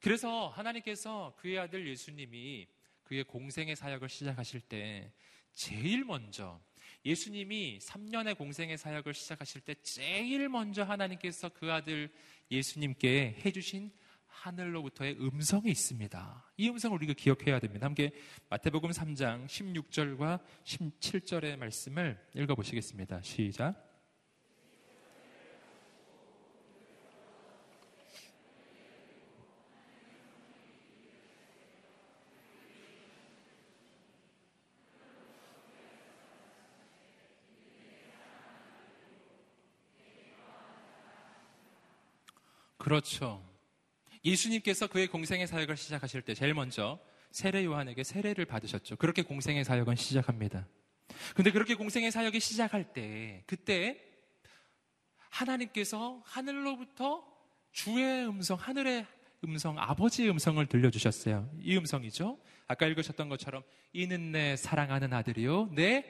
그래서 0.00 0.48
하나님께서 0.48 1.34
그의 1.38 1.58
아들 1.58 1.88
예수님이 1.88 2.66
그의 3.04 3.24
공생의 3.24 3.76
사역을 3.76 4.08
시작하실 4.08 4.60
때 4.62 5.12
제일 5.52 6.04
먼저 6.04 6.60
예수님이 7.04 7.78
3년의 7.80 8.36
공생의 8.36 8.78
사역을 8.78 9.14
시작하실 9.14 9.62
때 9.62 9.74
제일 9.82 10.48
먼저 10.48 10.84
하나님께서 10.84 11.48
그 11.48 11.72
아들 11.72 12.10
예수님께 12.50 13.42
해주신 13.44 13.90
하늘로부터의 14.26 15.16
음성이 15.20 15.70
있습니다. 15.70 16.52
이 16.56 16.68
음성을 16.68 16.96
우리가 16.96 17.12
기억해야 17.14 17.58
됩니다. 17.58 17.86
함께 17.86 18.12
마태복음 18.48 18.90
3장 18.90 19.46
16절과 19.46 20.40
17절의 20.64 21.56
말씀을 21.56 22.18
읽어보시겠습니다. 22.34 23.22
시작. 23.22 23.91
그렇죠. 42.92 43.42
예수님께서 44.22 44.86
그의 44.86 45.06
공생의 45.06 45.46
사역을 45.46 45.78
시작하실 45.78 46.20
때 46.20 46.34
제일 46.34 46.52
먼저 46.52 47.00
세례 47.30 47.64
요한에게 47.64 48.04
세례를 48.04 48.44
받으셨죠. 48.44 48.96
그렇게 48.96 49.22
공생의 49.22 49.64
사역은 49.64 49.96
시작합니다. 49.96 50.66
근데 51.34 51.50
그렇게 51.50 51.74
공생의 51.74 52.10
사역이 52.10 52.38
시작할 52.38 52.92
때 52.92 53.44
그때 53.46 53.98
하나님께서 55.30 56.20
하늘로부터 56.26 57.24
주의 57.72 58.26
음성, 58.26 58.58
하늘의 58.58 59.06
음성, 59.44 59.78
아버지의 59.78 60.28
음성을 60.28 60.64
들려주셨어요. 60.66 61.50
이 61.62 61.74
음성이죠. 61.78 62.38
아까 62.68 62.86
읽으셨던 62.88 63.30
것처럼 63.30 63.62
이는 63.94 64.32
내 64.32 64.54
사랑하는 64.56 65.14
아들이요, 65.14 65.70
내 65.72 66.04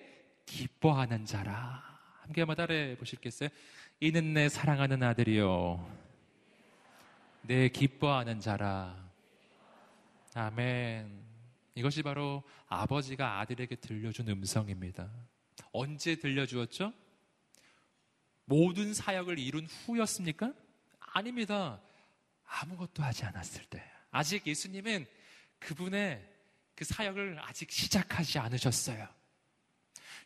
기뻐하는 0.46 1.26
자라. 1.26 1.80
함께 2.22 2.40
한번 2.40 2.56
따라해 2.56 2.96
보실겠어요? 2.96 3.50
이는 4.00 4.34
내 4.34 4.48
사랑하는 4.48 5.04
아들이요, 5.04 6.02
내 7.44 7.68
기뻐하는 7.68 8.40
자라. 8.40 8.96
아멘. 10.34 11.22
이것이 11.74 12.02
바로 12.02 12.44
아버지가 12.68 13.40
아들에게 13.40 13.76
들려준 13.76 14.28
음성입니다. 14.28 15.10
언제 15.72 16.14
들려주었죠? 16.16 16.92
모든 18.44 18.94
사역을 18.94 19.38
이룬 19.38 19.66
후였습니까? 19.66 20.52
아닙니다. 21.00 21.80
아무것도 22.46 23.02
하지 23.02 23.24
않았을 23.24 23.64
때. 23.64 23.82
아직 24.10 24.46
예수님은 24.46 25.06
그분의 25.58 26.28
그 26.76 26.84
사역을 26.84 27.38
아직 27.42 27.70
시작하지 27.70 28.38
않으셨어요. 28.38 29.08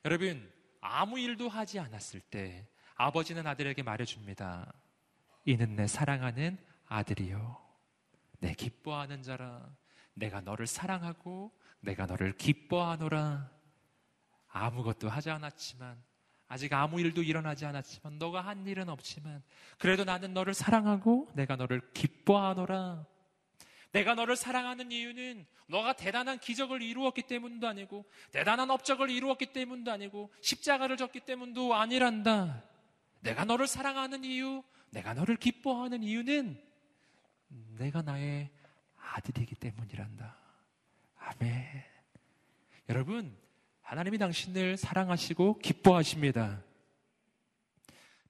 여러분, 0.04 0.52
아무 0.80 1.18
일도 1.18 1.48
하지 1.48 1.78
않았을 1.78 2.20
때 2.20 2.66
아버지는 2.94 3.46
아들에게 3.46 3.82
말해줍니다. 3.82 4.72
이는 5.44 5.76
내 5.76 5.86
사랑하는 5.86 6.58
아들이요. 6.86 7.56
내 8.38 8.54
기뻐하는 8.54 9.22
자라. 9.22 9.68
내가 10.14 10.40
너를 10.40 10.66
사랑하고 10.66 11.52
내가 11.80 12.06
너를 12.06 12.36
기뻐하노라. 12.36 13.50
아무것도 14.48 15.08
하지 15.08 15.30
않았지만 15.30 16.02
아직 16.48 16.72
아무 16.72 17.00
일도 17.00 17.22
일어나지 17.22 17.66
않았지만 17.66 18.18
너가 18.18 18.40
한 18.40 18.66
일은 18.66 18.88
없지만 18.88 19.42
그래도 19.78 20.04
나는 20.04 20.32
너를 20.32 20.54
사랑하고 20.54 21.28
내가 21.34 21.56
너를 21.56 21.82
기뻐하노라. 21.92 23.04
내가 23.92 24.14
너를 24.14 24.36
사랑하는 24.36 24.92
이유는 24.92 25.46
너가 25.68 25.94
대단한 25.94 26.38
기적을 26.38 26.82
이루었기 26.82 27.22
때문도 27.22 27.66
아니고 27.66 28.04
대단한 28.30 28.70
업적을 28.70 29.10
이루었기 29.10 29.46
때문도 29.52 29.90
아니고 29.90 30.32
십자가를 30.40 30.96
졌기 30.96 31.20
때문도 31.20 31.74
아니란다. 31.74 32.62
내가 33.20 33.44
너를 33.44 33.66
사랑하는 33.66 34.24
이유, 34.24 34.62
내가 34.90 35.14
너를 35.14 35.36
기뻐하는 35.36 36.02
이유는 36.02 36.62
내가 37.78 38.02
나의 38.02 38.50
아들이기 38.96 39.54
때문이란다. 39.56 40.36
아멘. 41.16 41.84
여러분, 42.88 43.36
하나님이 43.82 44.18
당신을 44.18 44.76
사랑하시고 44.76 45.58
기뻐하십니다. 45.58 46.62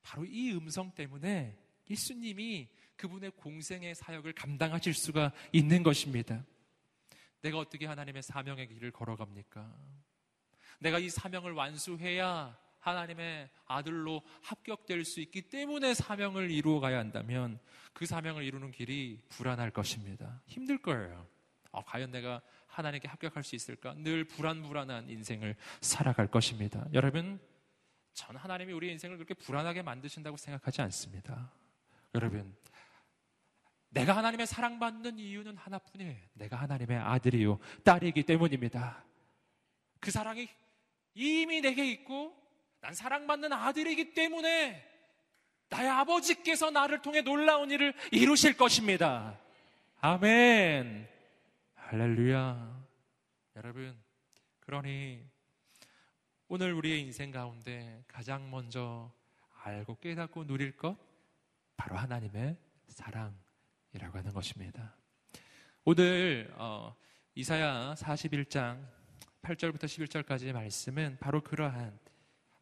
바로 0.02 0.24
이 0.24 0.52
음성 0.52 0.92
때문에 0.94 1.58
예수님이 1.90 2.68
그분의 2.96 3.32
공생의 3.32 3.94
사역을 3.94 4.32
감당하실 4.32 4.94
수가 4.94 5.32
있는 5.52 5.82
것입니다. 5.82 6.44
내가 7.42 7.58
어떻게 7.58 7.86
하나님의 7.86 8.22
사명의 8.22 8.68
길을 8.68 8.90
걸어갑니까? 8.92 9.74
내가 10.78 10.98
이 10.98 11.08
사명을 11.08 11.52
완수해야 11.52 12.58
하나님의 12.86 13.50
아들로 13.66 14.22
합격될 14.42 15.04
수 15.04 15.20
있기 15.20 15.42
때문에 15.42 15.92
사명을 15.92 16.50
이루어 16.52 16.78
가야 16.78 16.98
한다면 16.98 17.58
그 17.92 18.06
사명을 18.06 18.44
이루는 18.44 18.70
길이 18.70 19.20
불안할 19.28 19.72
것입니다. 19.72 20.40
힘들 20.46 20.78
거예요. 20.78 21.26
어, 21.72 21.84
과연 21.84 22.12
내가 22.12 22.40
하나님께 22.68 23.08
합격할 23.08 23.42
수 23.42 23.56
있을까? 23.56 23.94
늘 23.94 24.24
불안불안한 24.24 25.10
인생을 25.10 25.56
살아갈 25.80 26.28
것입니다. 26.28 26.86
여러분, 26.92 27.40
전 28.12 28.36
하나님이 28.36 28.72
우리 28.72 28.90
인생을 28.92 29.16
그렇게 29.16 29.34
불안하게 29.34 29.82
만드신다고 29.82 30.36
생각하지 30.36 30.80
않습니다. 30.82 31.52
여러분, 32.14 32.56
내가 33.90 34.16
하나님의 34.16 34.46
사랑받는 34.46 35.18
이유는 35.18 35.56
하나뿐이에요. 35.56 36.16
내가 36.34 36.56
하나님의 36.56 36.98
아들이요, 36.98 37.58
딸이기 37.82 38.22
때문입니다. 38.22 39.04
그 39.98 40.10
사랑이 40.10 40.48
이미 41.14 41.60
내게 41.60 41.90
있고 41.90 42.45
난 42.86 42.94
사랑받는 42.94 43.52
아들이기 43.52 44.14
때문에 44.14 44.80
나의 45.70 45.88
아버지께서 45.88 46.70
나를 46.70 47.02
통해 47.02 47.20
놀라운 47.20 47.68
일을 47.72 47.92
이루실 48.12 48.56
것입니다. 48.56 49.40
아멘. 50.00 51.08
할렐루야. 51.74 52.86
여러분, 53.56 54.00
그러니 54.60 55.20
오늘 56.46 56.74
우리의 56.74 57.00
인생 57.00 57.32
가운데 57.32 58.04
가장 58.06 58.48
먼저 58.52 59.12
알고 59.64 59.98
깨닫고 59.98 60.46
누릴 60.46 60.76
것 60.76 60.96
바로 61.76 61.96
하나님의 61.96 62.56
사랑이라고 62.86 64.16
하는 64.16 64.32
것입니다. 64.32 64.94
오늘 65.84 66.54
어, 66.54 66.94
이사야 67.34 67.94
41장 67.98 68.86
8절부터 69.42 69.86
11절까지의 69.86 70.52
말씀은 70.52 71.16
바로 71.18 71.40
그러한 71.40 72.06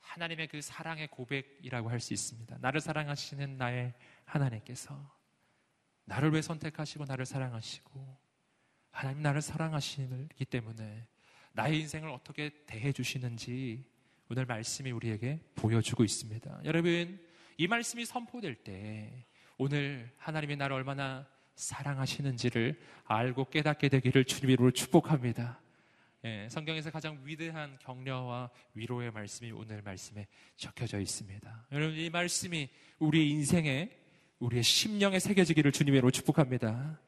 하나님의 0.04 0.48
그 0.48 0.60
사랑의 0.60 1.08
고백이라고 1.08 1.88
할 1.90 2.00
수 2.00 2.12
있습니다. 2.12 2.58
나를 2.60 2.80
사랑하시는 2.80 3.56
나의 3.56 3.94
하나님께서 4.24 5.12
나를 6.04 6.30
왜 6.32 6.42
선택하시고 6.42 7.04
나를 7.06 7.24
사랑하시고 7.24 8.18
하나님 8.90 9.22
나를 9.22 9.40
사랑하시기 9.42 10.44
때문에 10.44 11.06
나의 11.52 11.80
인생을 11.80 12.10
어떻게 12.10 12.50
대해 12.66 12.92
주시는지 12.92 13.84
오늘 14.30 14.44
말씀이 14.46 14.90
우리에게 14.90 15.40
보여주고 15.54 16.04
있습니다. 16.04 16.60
여러분, 16.64 17.20
이 17.56 17.66
말씀이 17.66 18.04
선포될 18.04 18.56
때 18.56 19.26
오늘 19.56 20.12
하나님이 20.18 20.56
나를 20.56 20.76
얼마나 20.76 21.26
사랑하시는지를 21.54 22.80
알고 23.04 23.50
깨닫게 23.50 23.88
되기를 23.88 24.24
주님으로 24.24 24.72
축복합니다. 24.72 25.60
예, 26.24 26.48
성경에서 26.48 26.90
가장 26.90 27.20
위대한 27.22 27.76
격려와 27.80 28.48
위로의 28.72 29.10
말씀이 29.10 29.52
오늘 29.52 29.82
말씀에 29.82 30.26
적혀져 30.56 30.98
있습니다. 30.98 31.66
여러분 31.70 31.98
이 31.98 32.08
말씀이 32.08 32.70
우리 32.98 33.28
인생에 33.28 33.90
우리의 34.38 34.62
심령에 34.62 35.18
새겨지기를 35.18 35.70
주님으로 35.70 36.10
축복합니다. 36.10 36.98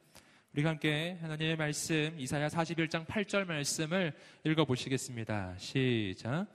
우리가 0.53 0.69
함께 0.69 1.17
하나님의 1.23 1.57
말씀 1.57 2.15
이사야 2.19 2.49
41장 2.49 3.07
8절 3.07 3.47
말씀을 3.47 4.13
읽어 4.45 4.67
보시겠습니다. 4.67 5.57
시작. 5.57 6.47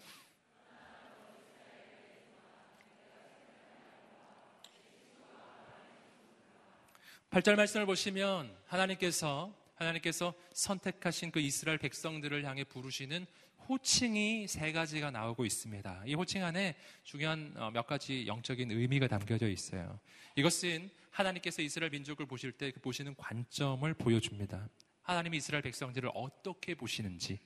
팔절 7.31 7.55
말씀을 7.55 7.85
보시면 7.87 8.53
하나님께서 8.67 9.51
하나님께서 9.81 10.33
선택하신 10.53 11.31
그 11.31 11.39
이스라엘 11.39 11.77
백성들을 11.77 12.45
향해 12.45 12.63
부르시는 12.63 13.25
호칭이 13.67 14.47
세 14.47 14.71
가지가 14.71 15.11
나오고 15.11 15.45
있습니다. 15.45 16.03
이 16.05 16.13
호칭 16.13 16.43
안에 16.43 16.75
중요한 17.03 17.53
어, 17.57 17.71
몇 17.71 17.85
가지 17.85 18.25
영적인 18.27 18.71
의미가 18.71 19.07
담겨져 19.07 19.47
있어요. 19.47 19.99
이것은 20.35 20.89
하나님께서 21.11 21.61
이스라엘 21.61 21.91
민족을 21.91 22.25
보실 22.25 22.51
때그 22.51 22.79
보시는 22.79 23.15
관점을 23.15 23.93
보여줍니다. 23.93 24.69
하나님이 25.03 25.37
이스라엘 25.37 25.61
백성들을 25.61 26.09
어떻게 26.13 26.75
보시는지. 26.75 27.39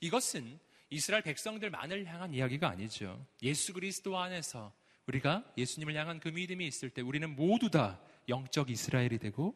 이것은 0.00 0.58
이스라엘 0.90 1.22
백성들만을 1.22 2.06
향한 2.06 2.34
이야기가 2.34 2.68
아니죠. 2.68 3.24
예수 3.42 3.72
그리스도 3.72 4.18
안에서 4.18 4.72
우리가 5.06 5.44
예수님을 5.56 5.96
향한 5.96 6.20
그 6.20 6.28
믿음이 6.28 6.66
있을 6.66 6.90
때 6.90 7.00
우리는 7.02 7.34
모두 7.34 7.70
다 7.70 8.00
영적 8.28 8.70
이스라엘이 8.70 9.18
되고 9.18 9.54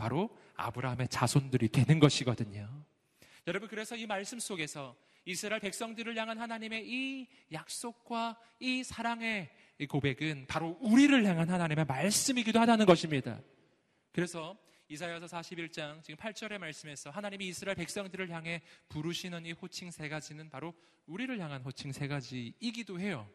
바로 0.00 0.34
아브라함의 0.56 1.08
자손들이 1.08 1.68
되는 1.68 1.98
것이거든요. 2.00 2.68
여러분, 3.46 3.68
그래서 3.68 3.94
이 3.96 4.06
말씀 4.06 4.38
속에서 4.38 4.96
이스라엘 5.26 5.60
백성들을 5.60 6.16
향한 6.16 6.38
하나님의 6.38 6.88
이 6.88 7.28
약속과 7.52 8.38
이 8.60 8.82
사랑의 8.82 9.50
이 9.78 9.86
고백은 9.86 10.46
바로 10.48 10.78
우리를 10.80 11.22
향한 11.26 11.50
하나님의 11.50 11.84
말씀이기도 11.84 12.58
하다는 12.58 12.86
것입니다. 12.86 13.42
그래서 14.12 14.56
이사야서 14.88 15.26
41장 15.26 16.02
지금 16.02 16.16
8절의 16.16 16.56
말씀에서 16.56 17.10
하나님이 17.10 17.48
이스라엘 17.48 17.76
백성들을 17.76 18.30
향해 18.30 18.62
부르시는 18.88 19.44
이 19.44 19.52
호칭 19.52 19.90
세 19.90 20.08
가지는 20.08 20.48
바로 20.48 20.74
우리를 21.06 21.38
향한 21.38 21.60
호칭 21.60 21.92
세 21.92 22.08
가지이기도 22.08 22.98
해요. 22.98 23.28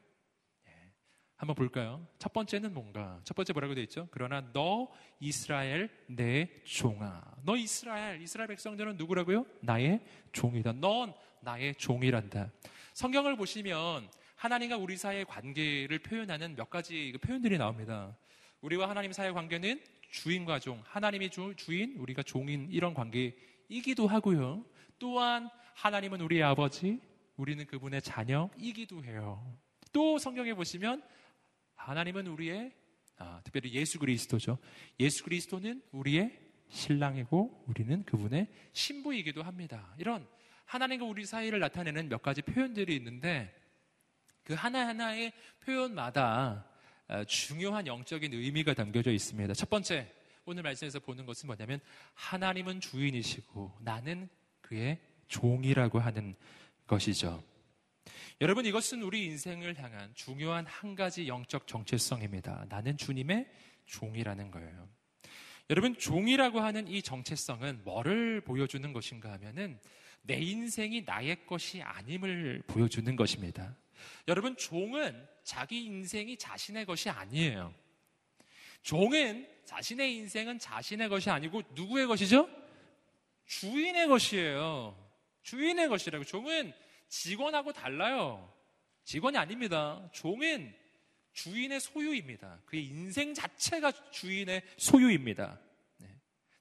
한번 1.46 1.54
볼까요? 1.54 2.04
첫 2.18 2.34
번째는 2.34 2.74
뭔가? 2.74 3.20
첫 3.24 3.36
번째 3.36 3.54
뭐라고 3.54 3.76
되어 3.76 3.84
있죠? 3.84 4.08
그러나 4.10 4.44
너 4.52 4.92
이스라엘 5.20 5.92
내 6.08 6.50
종아. 6.64 7.22
너 7.44 7.56
이스라엘, 7.56 8.20
이스라엘 8.20 8.48
백성들은 8.48 8.98
누구라고요? 8.98 9.46
나의 9.62 10.02
종이다. 10.32 10.74
넌 10.74 11.14
나의 11.42 11.76
종이란다. 11.76 12.50
성경을 12.94 13.36
보시면 13.38 14.10
하나님과 14.38 14.78
우리 14.78 14.98
사이의 14.98 15.26
관계를 15.26 16.00
표현하는 16.00 16.56
몇 16.56 16.72
가지 16.72 17.12
그 17.12 17.20
표현들이 17.20 17.60
나옵니다. 17.60 18.18
우리와 18.62 18.90
하나님 18.90 19.12
사이의 19.12 19.36
관계는 19.36 19.80
주인과 20.10 20.58
종, 20.58 20.82
하나님이 20.84 21.30
주, 21.30 21.54
주인, 21.56 21.96
우리가 22.00 22.24
종인 22.24 22.70
이런 22.72 22.96
관계이기도 22.96 24.08
하고요. 24.08 24.66
또한 24.98 25.52
하나님은 25.76 26.22
우리의 26.22 26.42
아버지, 26.42 27.00
우리는 27.38 27.64
그분의 27.68 28.02
자녀이기도 28.02 29.04
해요. 29.04 29.56
또 29.94 30.18
성경에 30.18 30.56
보시면 30.56 31.04
하나님은 31.76 32.28
우리의 32.28 32.74
아, 33.18 33.42
특별히 33.44 33.74
예수 33.74 34.00
그리스도죠. 34.00 34.58
예수 35.00 35.24
그리스도는 35.24 35.82
우리의 35.92 36.38
신랑이고 36.70 37.66
우리는 37.68 38.04
그분의 38.04 38.48
신부이기도 38.74 39.44
합니다. 39.44 39.94
이런 39.98 40.28
하나님과 40.66 41.06
우리 41.06 41.26
사이를 41.26 41.60
나타내는 41.60 42.10
몇 42.10 42.22
가지 42.22 42.42
표현들이 42.42 42.96
있는데 42.96 43.54
그 44.44 44.54
하나하나의 44.54 45.34
표현마다 45.64 46.66
아, 47.08 47.24
중요한 47.26 47.86
영적인 47.86 48.34
의미가 48.34 48.74
담겨져 48.74 49.12
있습니다. 49.12 49.54
첫 49.54 49.70
번째, 49.70 50.12
오늘 50.46 50.64
말씀에서 50.64 51.00
보는 51.00 51.26
것은 51.26 51.48
뭐냐면 51.48 51.80
하나님은 52.14 52.80
주인이시고 52.80 53.78
나는 53.82 54.28
그의 54.62 55.00
종이라고 55.28 56.00
하는 56.00 56.36
것이죠. 56.88 57.44
여러분 58.42 58.66
이것은 58.66 59.02
우리 59.02 59.26
인생을 59.26 59.78
향한 59.80 60.14
중요한 60.14 60.66
한 60.66 60.96
가지 60.96 61.28
영적 61.28 61.68
정체성입니다. 61.68 62.66
나는 62.70 62.98
주님의 62.98 63.48
종이라는 63.86 64.52
거예요. 64.52 64.90
여러분 65.70 65.98
종이라고 65.98 66.60
하는 66.60 66.88
이 66.88 67.02
정체성은 67.02 67.84
뭐를 67.84 68.42
보여주는 68.42 68.92
것인가 68.94 69.32
하면은 69.34 69.80
내 70.22 70.36
인생이 70.36 71.02
나의 71.02 71.46
것이 71.46 71.82
아님을 71.82 72.64
보여주는 72.68 73.16
것입니다. 73.16 73.76
여러분 74.28 74.56
종은 74.58 75.28
자기 75.44 75.86
인생이 75.86 76.38
자신의 76.38 76.86
것이 76.86 77.10
아니에요. 77.10 77.74
종은 78.84 79.48
자신의 79.66 80.16
인생은 80.16 80.60
자신의 80.60 81.10
것이 81.10 81.30
아니고 81.30 81.64
누구의 81.74 82.06
것이죠? 82.08 82.48
주인의 83.46 84.08
것이에요. 84.08 84.96
주인의 85.44 85.88
것이라고. 85.88 86.24
종은 86.26 86.74
직원하고 87.08 87.74
달라요. 87.74 88.54
직원이 89.04 89.38
아닙니다. 89.38 90.10
종은 90.14 90.74
주인의 91.34 91.80
소유입니다. 91.80 92.62
그의 92.66 92.86
인생 92.86 93.34
자체가 93.34 93.92
주인의 94.12 94.64
소유입니다. 94.78 95.60
네. 95.98 96.08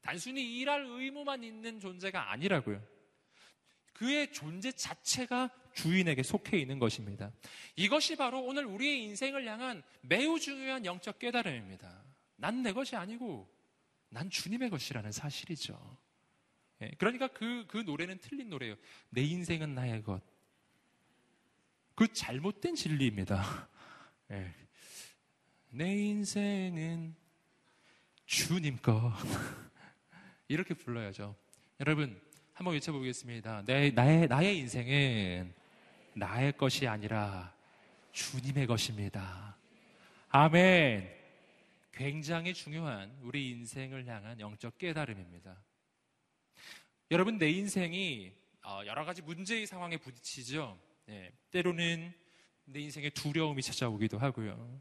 단순히 0.03 0.59
일할 0.59 0.85
의무만 0.87 1.45
있는 1.45 1.81
존재가 1.81 2.33
아니라고요. 2.33 2.83
그의 3.93 4.33
존재 4.33 4.73
자체가 4.73 5.51
주인에게 5.75 6.23
속해 6.23 6.59
있는 6.59 6.79
것입니다. 6.79 7.33
이것이 7.77 8.17
바로 8.17 8.41
오늘 8.43 8.65
우리의 8.65 9.03
인생을 9.05 9.47
향한 9.47 9.83
매우 10.03 10.39
중요한 10.39 10.85
영적 10.85 11.19
깨달음입니다. 11.19 12.05
난 12.37 12.63
내 12.63 12.73
것이 12.73 12.97
아니고 12.97 13.49
난 14.09 14.29
주님의 14.31 14.71
것이라는 14.71 15.11
사실이죠. 15.13 15.99
예, 16.83 16.91
그러니까 16.99 17.29
그, 17.29 17.65
그 17.69 17.79
노래는 17.79 18.19
틀린 18.19 18.49
노래예요. 18.49 18.77
내 19.11 19.23
인생은 19.23 19.75
나의 19.75 20.03
것. 20.03 20.23
그 21.95 22.13
잘못된 22.13 22.75
진리입니다. 22.75 23.69
예. 24.33 24.53
내 25.71 25.97
인생은 25.97 27.15
주님 28.27 28.79
것. 28.79 29.13
이렇게 30.49 30.75
불러야죠. 30.75 31.37
여러분, 31.81 32.21
한번 32.53 32.75
외쳐보겠습니다. 32.75 33.65
내, 33.65 33.91
나의, 33.91 34.29
나의 34.29 34.59
인생은 34.59 35.55
나의 36.15 36.57
것이 36.57 36.87
아니라 36.87 37.53
주님의 38.13 38.67
것입니다. 38.67 39.57
아멘. 40.29 41.13
굉장히 41.93 42.55
중요한 42.55 43.17
우리 43.23 43.51
인생을 43.51 44.07
향한 44.07 44.39
영적 44.41 44.79
깨달음입니다. 44.79 45.57
여러분, 47.11 47.39
내 47.39 47.51
인생이 47.51 48.33
어, 48.65 48.81
여러 48.87 49.05
가지 49.05 49.23
문제의 49.23 49.67
상황에 49.67 49.97
부딪히죠. 49.97 50.79
네, 51.07 51.33
때로는 51.51 52.13
내 52.65 52.81
인생에 52.81 53.11
두려움이 53.11 53.63
찾아오기도 53.63 54.19
하고요. 54.19 54.81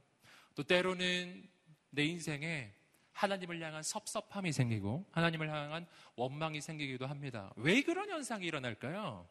또 0.56 0.64
때로는 0.64 1.50
내 1.90 2.06
인생에 2.06 2.74
하나님을 3.12 3.62
향한 3.62 3.84
섭섭함이 3.84 4.52
생기고 4.52 5.06
하나님을 5.12 5.50
향한 5.50 5.86
원망이 6.16 6.62
생기기도 6.62 7.06
합니다. 7.08 7.54
왜 7.58 7.82
그런 7.82 8.10
현상이 8.10 8.46
일어날까요? 8.46 9.28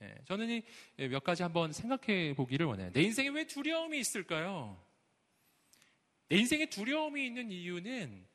네, 0.00 0.14
저는 0.24 0.62
몇 0.96 1.22
가지 1.22 1.42
한번 1.42 1.72
생각해 1.72 2.34
보기를 2.34 2.66
원해요. 2.66 2.90
내 2.92 3.02
인생에 3.02 3.28
왜 3.28 3.46
두려움이 3.46 3.98
있을까요? 3.98 4.82
내 6.28 6.36
인생에 6.36 6.66
두려움이 6.66 7.24
있는 7.24 7.50
이유는 7.50 8.26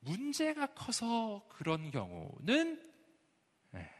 문제가 0.00 0.66
커서 0.66 1.46
그런 1.48 1.90
경우는 1.90 2.92
네, 3.72 3.90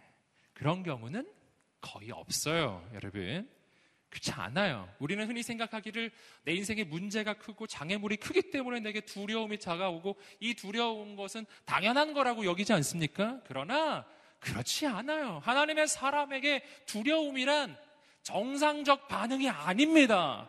그런 0.54 0.82
경우는 0.82 1.35
거의 1.80 2.10
없어요, 2.10 2.88
여러분. 2.94 3.48
그렇지 4.08 4.32
않아요. 4.32 4.88
우리는 4.98 5.26
흔히 5.28 5.42
생각하기를 5.42 6.10
내 6.44 6.54
인생에 6.54 6.84
문제가 6.84 7.34
크고 7.34 7.66
장애물이 7.66 8.16
크기 8.16 8.50
때문에 8.50 8.80
내게 8.80 9.00
두려움이 9.00 9.58
다가오고 9.58 10.16
이 10.40 10.54
두려운 10.54 11.16
것은 11.16 11.44
당연한 11.64 12.14
거라고 12.14 12.46
여기지 12.46 12.72
않습니까? 12.72 13.40
그러나 13.46 14.06
그렇지 14.40 14.86
않아요. 14.86 15.40
하나님의 15.42 15.88
사람에게 15.88 16.62
두려움이란 16.86 17.76
정상적 18.22 19.08
반응이 19.08 19.48
아닙니다. 19.50 20.48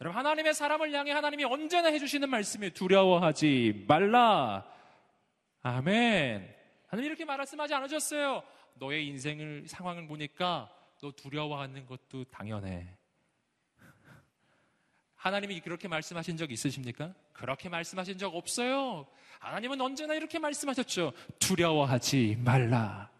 여러분, 0.00 0.18
하나님의 0.18 0.54
사람을 0.54 0.92
향해 0.92 1.12
하나님이 1.12 1.44
언제나 1.44 1.88
해주시는 1.88 2.28
말씀이 2.28 2.70
두려워하지 2.70 3.86
말라. 3.88 4.66
아멘. 5.62 6.54
하나님 6.88 7.08
이렇게 7.10 7.24
말씀하지 7.24 7.74
않으셨어요. 7.74 8.42
너의 8.74 9.06
인생을 9.08 9.64
상황을 9.66 10.06
보니까 10.06 10.70
너 11.00 11.10
두려워하는 11.12 11.86
것도 11.86 12.24
당연해. 12.24 12.96
하나님이 15.16 15.60
그렇게 15.60 15.88
말씀하신 15.88 16.36
적 16.36 16.52
있으십니까? 16.52 17.14
그렇게 17.32 17.68
말씀하신 17.68 18.18
적 18.18 18.34
없어요. 18.34 19.06
하나님은 19.38 19.80
언제나 19.80 20.14
이렇게 20.14 20.38
말씀하셨죠. 20.38 21.12
두려워하지 21.38 22.36
말라. 22.44 23.10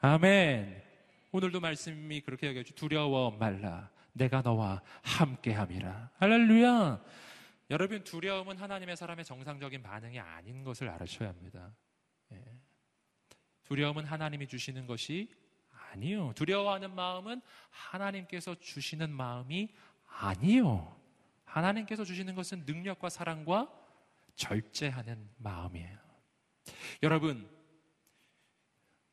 아멘. 0.00 0.82
오늘도 1.30 1.60
말씀이 1.60 2.20
그렇게 2.22 2.48
얘기하죠. 2.48 2.74
두려워 2.74 3.30
말라. 3.30 3.90
내가 4.12 4.42
너와 4.42 4.82
함께함이라. 5.02 6.10
할렐루야. 6.18 7.02
여러분 7.70 8.04
두려움은 8.04 8.58
하나님의 8.58 8.96
사람의 8.96 9.24
정상적인 9.24 9.82
반응이 9.82 10.20
아닌 10.20 10.62
것을 10.64 10.88
알아셔야 10.88 11.30
합니다. 11.30 11.74
예. 12.32 12.61
두려움은 13.72 14.04
하나님이 14.04 14.48
주시는 14.48 14.86
것이 14.86 15.30
아니요. 15.92 16.34
두려워하는 16.36 16.94
마음은 16.94 17.40
하나님께서 17.70 18.54
주시는 18.60 19.08
마음이 19.10 19.70
아니요. 20.06 20.94
하나님께서 21.44 22.04
주시는 22.04 22.34
것은 22.34 22.64
능력과 22.66 23.08
사랑과 23.08 23.72
절제하는 24.36 25.26
마음이에요. 25.38 25.98
여러분, 27.02 27.48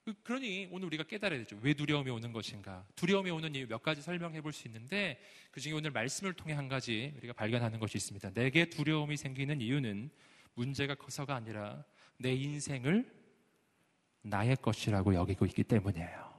그, 0.04 0.14
그러니 0.24 0.68
오늘 0.72 0.88
우리가 0.88 1.04
깨달아야 1.04 1.40
되죠. 1.40 1.58
왜 1.62 1.74
두려움이 1.74 2.12
오는 2.12 2.34
것인가? 2.34 2.86
두려움이 2.98 3.30
오는 3.32 3.56
이유 3.56 3.66
몇 3.66 3.82
가지 3.82 4.02
설명해 4.02 4.42
볼 4.42 4.52
수 4.52 4.68
있는데 4.68 5.22
그 5.52 5.62
중에 5.62 5.72
오늘 5.72 5.92
말씀을 5.92 6.34
통해 6.34 6.54
한 6.54 6.68
가지 6.68 7.14
우리가 7.16 7.32
발견하는 7.32 7.80
것이 7.80 7.98
있습니다. 7.98 8.32
내게 8.32 8.70
두려움이 8.70 9.16
생기는 9.16 9.62
이유는 9.62 10.10
문제가 10.54 10.96
커서가 10.96 11.36
아니라 11.36 11.86
내 12.18 12.34
인생을 12.34 13.19
나의 14.22 14.58
것이라고 14.58 15.16
여기고 15.16 15.46
있기 15.46 15.64
때문이에요. 15.64 16.30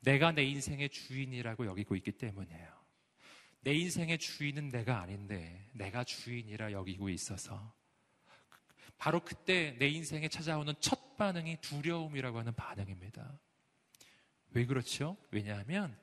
내가 0.00 0.32
내 0.32 0.44
인생의 0.44 0.90
주인이라고 0.90 1.66
여기고 1.66 1.96
있기 1.96 2.12
때문이에요. 2.12 2.78
내 3.60 3.74
인생의 3.74 4.18
주인은 4.18 4.68
내가 4.68 5.00
아닌데 5.00 5.68
내가 5.74 6.04
주인이라 6.04 6.72
여기고 6.72 7.08
있어서 7.08 7.74
바로 8.96 9.20
그때 9.20 9.76
내 9.78 9.88
인생에 9.88 10.28
찾아오는 10.28 10.74
첫 10.80 11.16
반응이 11.16 11.60
두려움이라고 11.60 12.38
하는 12.38 12.54
반응입니다. 12.54 13.38
왜 14.50 14.66
그렇죠? 14.66 15.16
왜냐하면 15.30 15.98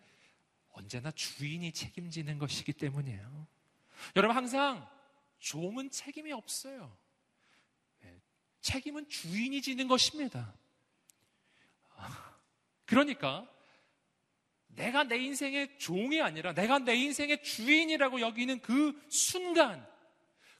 언제나 0.69 1.11
주인이 1.11 1.71
책임지는 1.71 2.37
것이기 2.37 2.73
때문이에요. 2.73 3.47
여러분 4.15 4.35
항상 4.35 4.87
종은 5.39 5.89
책임이 5.89 6.31
없어요. 6.33 6.95
네, 8.01 8.21
책임은 8.61 9.07
주인이 9.07 9.61
지는 9.61 9.87
것입니다. 9.87 10.53
그러니까 12.85 13.49
내가 14.67 15.03
내 15.03 15.17
인생의 15.17 15.77
종이 15.79 16.21
아니라 16.21 16.53
내가 16.53 16.79
내 16.79 16.95
인생의 16.95 17.43
주인이라고 17.43 18.19
여기는 18.19 18.59
그 18.61 18.93
순간, 19.09 19.87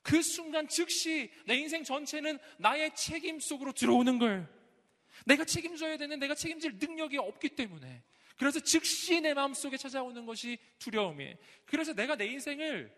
그 0.01 0.21
순간 0.21 0.67
즉시 0.67 1.31
내 1.45 1.55
인생 1.55 1.83
전체는 1.83 2.39
나의 2.57 2.95
책임 2.95 3.39
속으로 3.39 3.73
들어오는 3.73 4.19
걸. 4.19 4.47
내가 5.25 5.45
책임져야 5.45 5.97
되는 5.97 6.19
내가 6.19 6.35
책임질 6.35 6.77
능력이 6.79 7.17
없기 7.17 7.49
때문에. 7.49 8.03
그래서 8.37 8.59
즉시 8.59 9.21
내 9.21 9.33
마음속에 9.33 9.77
찾아오는 9.77 10.25
것이 10.25 10.57
두려움이에요. 10.79 11.35
그래서 11.65 11.93
내가 11.93 12.15
내 12.15 12.25
인생을 12.25 12.93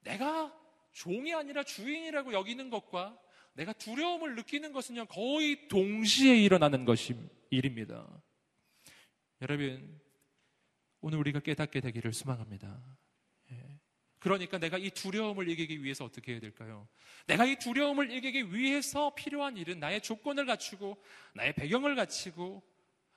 내가 0.00 0.52
종이 0.92 1.32
아니라 1.32 1.62
주인이라고 1.62 2.32
여기는 2.32 2.68
것과 2.70 3.18
내가 3.54 3.72
두려움을 3.72 4.34
느끼는 4.36 4.72
것은요, 4.72 5.06
거의 5.06 5.68
동시에 5.68 6.36
일어나는 6.36 6.84
것이 6.84 7.14
일입니다. 7.56 8.22
여러분, 9.42 10.00
오늘 11.00 11.18
우리가 11.18 11.40
깨닫게 11.40 11.80
되기를 11.80 12.12
소망합니다. 12.12 12.80
예. 13.50 13.78
그러니까 14.18 14.58
내가 14.58 14.78
이 14.78 14.88
두려움을 14.90 15.48
이기기 15.48 15.82
위해서 15.82 16.04
어떻게 16.04 16.32
해야 16.32 16.40
될까요? 16.40 16.88
내가 17.26 17.44
이 17.44 17.56
두려움을 17.56 18.10
이기기 18.10 18.54
위해서 18.54 19.14
필요한 19.14 19.56
일은 19.56 19.80
나의 19.80 20.00
조건을 20.00 20.46
갖추고, 20.46 21.02
나의 21.34 21.54
배경을 21.54 21.94
갖추고, 21.94 22.62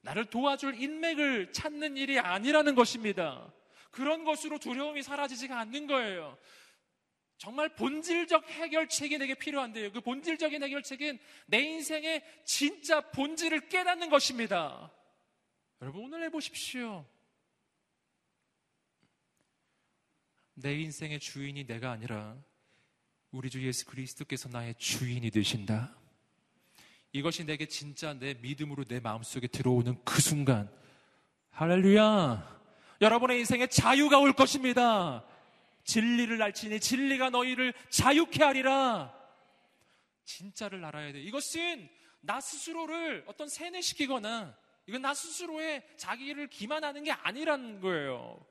나를 0.01 0.25
도와줄 0.25 0.81
인맥을 0.81 1.53
찾는 1.53 1.95
일이 1.95 2.19
아니라는 2.19 2.75
것입니다. 2.75 3.53
그런 3.91 4.25
것으로 4.25 4.59
두려움이 4.59 5.01
사라지지가 5.03 5.57
않는 5.59 5.87
거예요. 5.87 6.37
정말 7.37 7.75
본질적 7.75 8.49
해결책이 8.49 9.17
내게 9.17 9.35
필요한데요. 9.35 9.91
그 9.91 10.01
본질적인 10.01 10.63
해결책은 10.63 11.19
내 11.47 11.59
인생의 11.59 12.23
진짜 12.45 13.01
본질을 13.11 13.67
깨닫는 13.67 14.09
것입니다. 14.09 14.91
여러분, 15.81 16.05
오늘 16.05 16.23
해보십시오. 16.23 17.05
내 20.53 20.73
인생의 20.79 21.19
주인이 21.19 21.65
내가 21.67 21.91
아니라 21.91 22.37
우리 23.31 23.49
주 23.49 23.65
예수 23.65 23.85
그리스도께서 23.85 24.47
나의 24.47 24.75
주인이 24.75 25.29
되신다. 25.29 25.93
이것이 27.11 27.45
내게 27.45 27.65
진짜 27.65 28.13
내 28.13 28.33
믿음으로 28.35 28.85
내 28.85 29.01
마음속에 29.01 29.47
들어오는 29.47 30.01
그 30.05 30.21
순간, 30.21 30.69
할렐루야! 31.49 32.55
여러분의 33.01 33.39
인생에 33.39 33.67
자유가 33.67 34.19
올 34.19 34.31
것입니다. 34.33 35.25
진리를 35.85 36.41
알지니 36.41 36.79
진리가 36.79 37.29
너희를 37.29 37.73
자유케 37.89 38.43
하리라. 38.43 39.13
진짜를 40.25 40.83
알아야 40.83 41.13
돼. 41.13 41.21
이것은 41.21 41.87
나 42.21 42.41
스스로를 42.41 43.23
어떤 43.27 43.47
세뇌시키거나 43.47 44.57
이건 44.87 45.01
나 45.03 45.13
스스로의 45.13 45.83
자기를 45.97 46.47
기만하는 46.47 47.03
게 47.03 47.11
아니라는 47.11 47.79
거예요. 47.79 48.45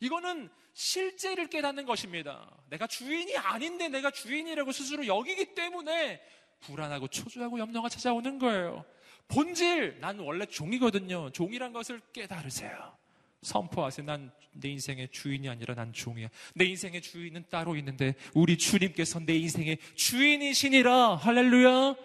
이거는 0.00 0.50
실제를 0.74 1.48
깨닫는 1.48 1.86
것입니다. 1.86 2.50
내가 2.68 2.86
주인이 2.86 3.36
아닌데 3.36 3.88
내가 3.88 4.10
주인이라고 4.10 4.72
스스로 4.72 5.06
여기기 5.06 5.54
때문에 5.54 6.20
불안하고 6.60 7.08
초조하고 7.08 7.58
염려가 7.58 7.88
찾아오는 7.88 8.38
거예요. 8.38 8.84
본질, 9.28 10.00
난 10.00 10.18
원래 10.18 10.44
종이거든요. 10.44 11.30
종이란 11.30 11.72
것을 11.72 12.00
깨달으세요. 12.12 12.96
선포하세요. 13.44 14.04
난 14.06 14.32
내 14.54 14.68
인생의 14.70 15.08
주인이 15.10 15.48
아니라 15.48 15.74
난 15.74 15.92
종이야. 15.92 16.28
내 16.54 16.64
인생의 16.64 17.02
주인은 17.02 17.44
따로 17.50 17.76
있는데 17.76 18.14
우리 18.34 18.56
주님께서 18.56 19.20
내 19.20 19.36
인생의 19.36 19.78
주인이시니라. 19.94 21.16
할렐루야. 21.16 21.96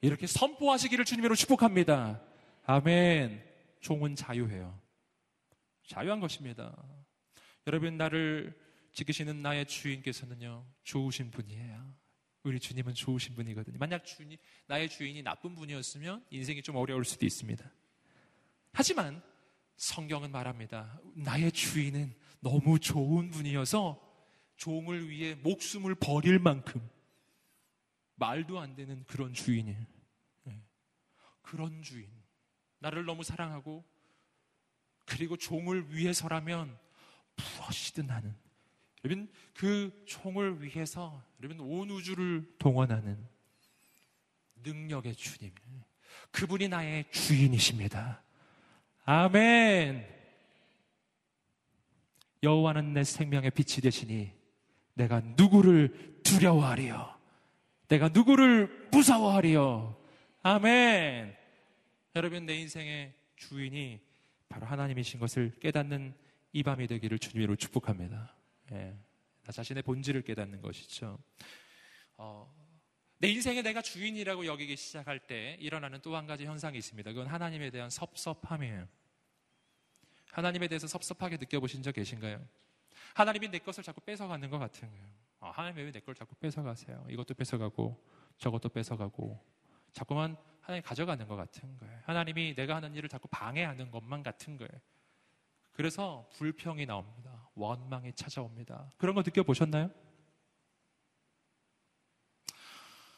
이렇게 0.00 0.26
선포하시기를 0.26 1.04
주님으로 1.04 1.34
축복합니다. 1.34 2.22
아멘. 2.64 3.42
종은 3.80 4.16
자유해요. 4.16 4.78
자유한 5.86 6.20
것입니다. 6.20 6.76
여러분, 7.66 7.96
나를 7.96 8.54
지키시는 8.92 9.42
나의 9.42 9.66
주인께서는요, 9.66 10.64
좋으신 10.84 11.30
분이에요. 11.30 11.94
우리 12.42 12.60
주님은 12.60 12.94
좋으신 12.94 13.34
분이거든요. 13.34 13.78
만약 13.78 14.04
주님, 14.04 14.38
나의 14.66 14.88
주인이 14.88 15.22
나쁜 15.22 15.54
분이었으면 15.54 16.24
인생이 16.30 16.62
좀 16.62 16.76
어려울 16.76 17.04
수도 17.04 17.24
있습니다. 17.24 17.70
하지만 18.72 19.22
성경은 19.76 20.30
말합니다. 20.30 21.00
나의 21.14 21.52
주인은 21.52 22.14
너무 22.40 22.78
좋은 22.78 23.30
분이어서 23.30 24.00
종을 24.56 25.08
위해 25.08 25.34
목숨을 25.34 25.94
버릴 25.96 26.38
만큼 26.38 26.88
말도 28.16 28.60
안 28.60 28.74
되는 28.76 29.04
그런 29.06 29.32
주인이에요. 29.32 29.86
네. 30.44 30.62
그런 31.42 31.82
주인. 31.82 32.08
나를 32.78 33.04
너무 33.04 33.24
사랑하고 33.24 33.84
그리고 35.06 35.36
종을 35.36 35.94
위해서라면 35.94 36.78
무엇이든 37.36 38.10
하는 38.10 38.34
여러분 39.04 39.30
그 39.52 40.04
종을 40.06 40.62
위해서 40.62 41.22
여러분 41.40 41.60
온 41.60 41.90
우주를 41.90 42.56
동원하는 42.58 43.26
능력의 44.56 45.14
주님. 45.14 45.52
그분이 46.30 46.68
나의 46.68 47.10
주인이십니다. 47.10 48.22
아멘. 49.04 50.06
여호와는 52.42 52.92
내 52.92 53.04
생명의 53.04 53.50
빛이 53.50 53.80
되시니 53.82 54.32
내가 54.94 55.20
누구를 55.20 56.20
두려워하리요? 56.22 57.14
내가 57.88 58.08
누구를 58.08 58.88
무서워하리요? 58.90 59.96
아멘. 60.42 61.36
여러분 62.16 62.46
내 62.46 62.54
인생의 62.56 63.12
주인이 63.36 64.00
바로 64.48 64.66
하나님이신 64.66 65.20
것을 65.20 65.52
깨닫는 65.60 66.14
이 66.52 66.62
밤이 66.62 66.86
되기를 66.86 67.18
주님으로 67.18 67.56
축복합니다. 67.56 68.34
예, 68.72 68.96
나 69.44 69.52
자신의 69.52 69.82
본질을 69.82 70.22
깨닫는 70.22 70.62
것이죠. 70.62 71.18
어, 72.16 72.50
내 73.24 73.30
인생에 73.30 73.62
내가 73.62 73.80
주인이라고 73.80 74.44
여기기 74.44 74.76
시작할 74.76 75.18
때 75.18 75.56
일어나는 75.58 76.00
또 76.02 76.14
한 76.14 76.26
가지 76.26 76.44
현상이 76.44 76.76
있습니다. 76.76 77.10
그건 77.12 77.26
하나님에 77.26 77.70
대한 77.70 77.88
섭섭함이에요. 77.88 78.86
하나님에 80.30 80.68
대해서 80.68 80.86
섭섭하게 80.86 81.38
느껴보신 81.38 81.82
적 81.82 81.92
계신가요? 81.92 82.46
하나님이 83.14 83.48
내 83.50 83.58
것을 83.60 83.82
자꾸 83.82 84.02
뺏어가는 84.02 84.50
것 84.50 84.58
같은 84.58 84.90
거예요. 84.90 85.06
아, 85.40 85.50
하나님 85.50 85.78
왜 85.78 85.90
내 85.90 86.00
걸 86.00 86.14
자꾸 86.14 86.34
뺏어가세요? 86.34 87.06
이것도 87.08 87.32
뺏어가고 87.34 87.98
저것도 88.36 88.68
뺏어가고 88.68 89.42
자꾸만 89.92 90.36
하나님 90.60 90.82
가져가는 90.82 91.26
것 91.26 91.34
같은 91.36 91.78
거예요. 91.78 92.00
하나님이 92.04 92.54
내가 92.54 92.76
하는 92.76 92.94
일을 92.94 93.08
자꾸 93.08 93.28
방해하는 93.28 93.90
것만 93.90 94.22
같은 94.22 94.58
거예요. 94.58 94.70
그래서 95.72 96.28
불평이 96.34 96.84
나옵니다. 96.86 97.48
원망이 97.54 98.12
찾아옵니다. 98.12 98.92
그런 98.98 99.14
거 99.14 99.22
느껴보셨나요? 99.22 99.90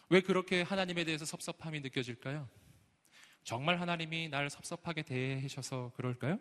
왜 0.08 0.20
그렇게 0.20 0.62
하나님에 0.62 1.04
대해서 1.04 1.24
섭섭함이 1.24 1.80
느껴질까요? 1.80 2.48
정말 3.42 3.80
하나님이 3.80 4.28
날 4.28 4.50
섭섭하게 4.50 5.02
대하셔서 5.02 5.92
그럴까요? 5.96 6.38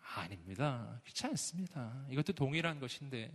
아닙니다. 0.00 1.00
그렇지 1.02 1.26
않습니다. 1.26 2.06
이것도 2.10 2.32
동일한 2.32 2.80
것인데, 2.80 3.30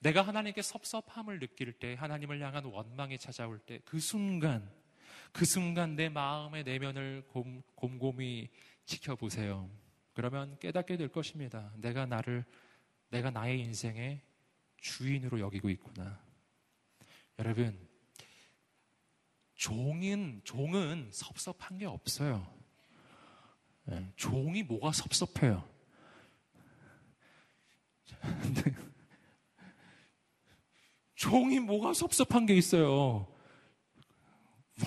내가 0.00 0.22
하나님께 0.22 0.62
섭섭함을 0.62 1.38
느낄 1.38 1.72
때, 1.72 1.94
하나님을 1.94 2.40
향한 2.42 2.64
원망이 2.64 3.18
찾아올 3.18 3.58
때, 3.58 3.80
그 3.84 4.00
순간, 4.00 4.70
그 5.32 5.44
순간 5.44 5.96
내 5.96 6.08
마음의 6.08 6.64
내면을 6.64 7.24
곰, 7.28 7.62
곰곰이 7.74 8.48
지켜보세요. 8.84 9.70
그러면 10.12 10.58
깨닫게 10.58 10.96
될 10.96 11.08
것입니다. 11.08 11.72
내가 11.76 12.04
나를, 12.04 12.44
내가 13.10 13.30
나의 13.30 13.60
인생의 13.60 14.20
주인으로 14.78 15.40
여기고 15.40 15.70
있구나. 15.70 16.20
여러분, 17.38 17.87
종은, 19.58 20.40
종은 20.44 21.10
섭섭한 21.12 21.76
게 21.78 21.84
없어요. 21.84 22.46
네, 23.84 24.10
종이 24.14 24.62
뭐가 24.62 24.92
섭섭해요? 24.92 25.68
종이 31.16 31.58
뭐가 31.58 31.92
섭섭한 31.92 32.46
게 32.46 32.54
있어요? 32.54 33.26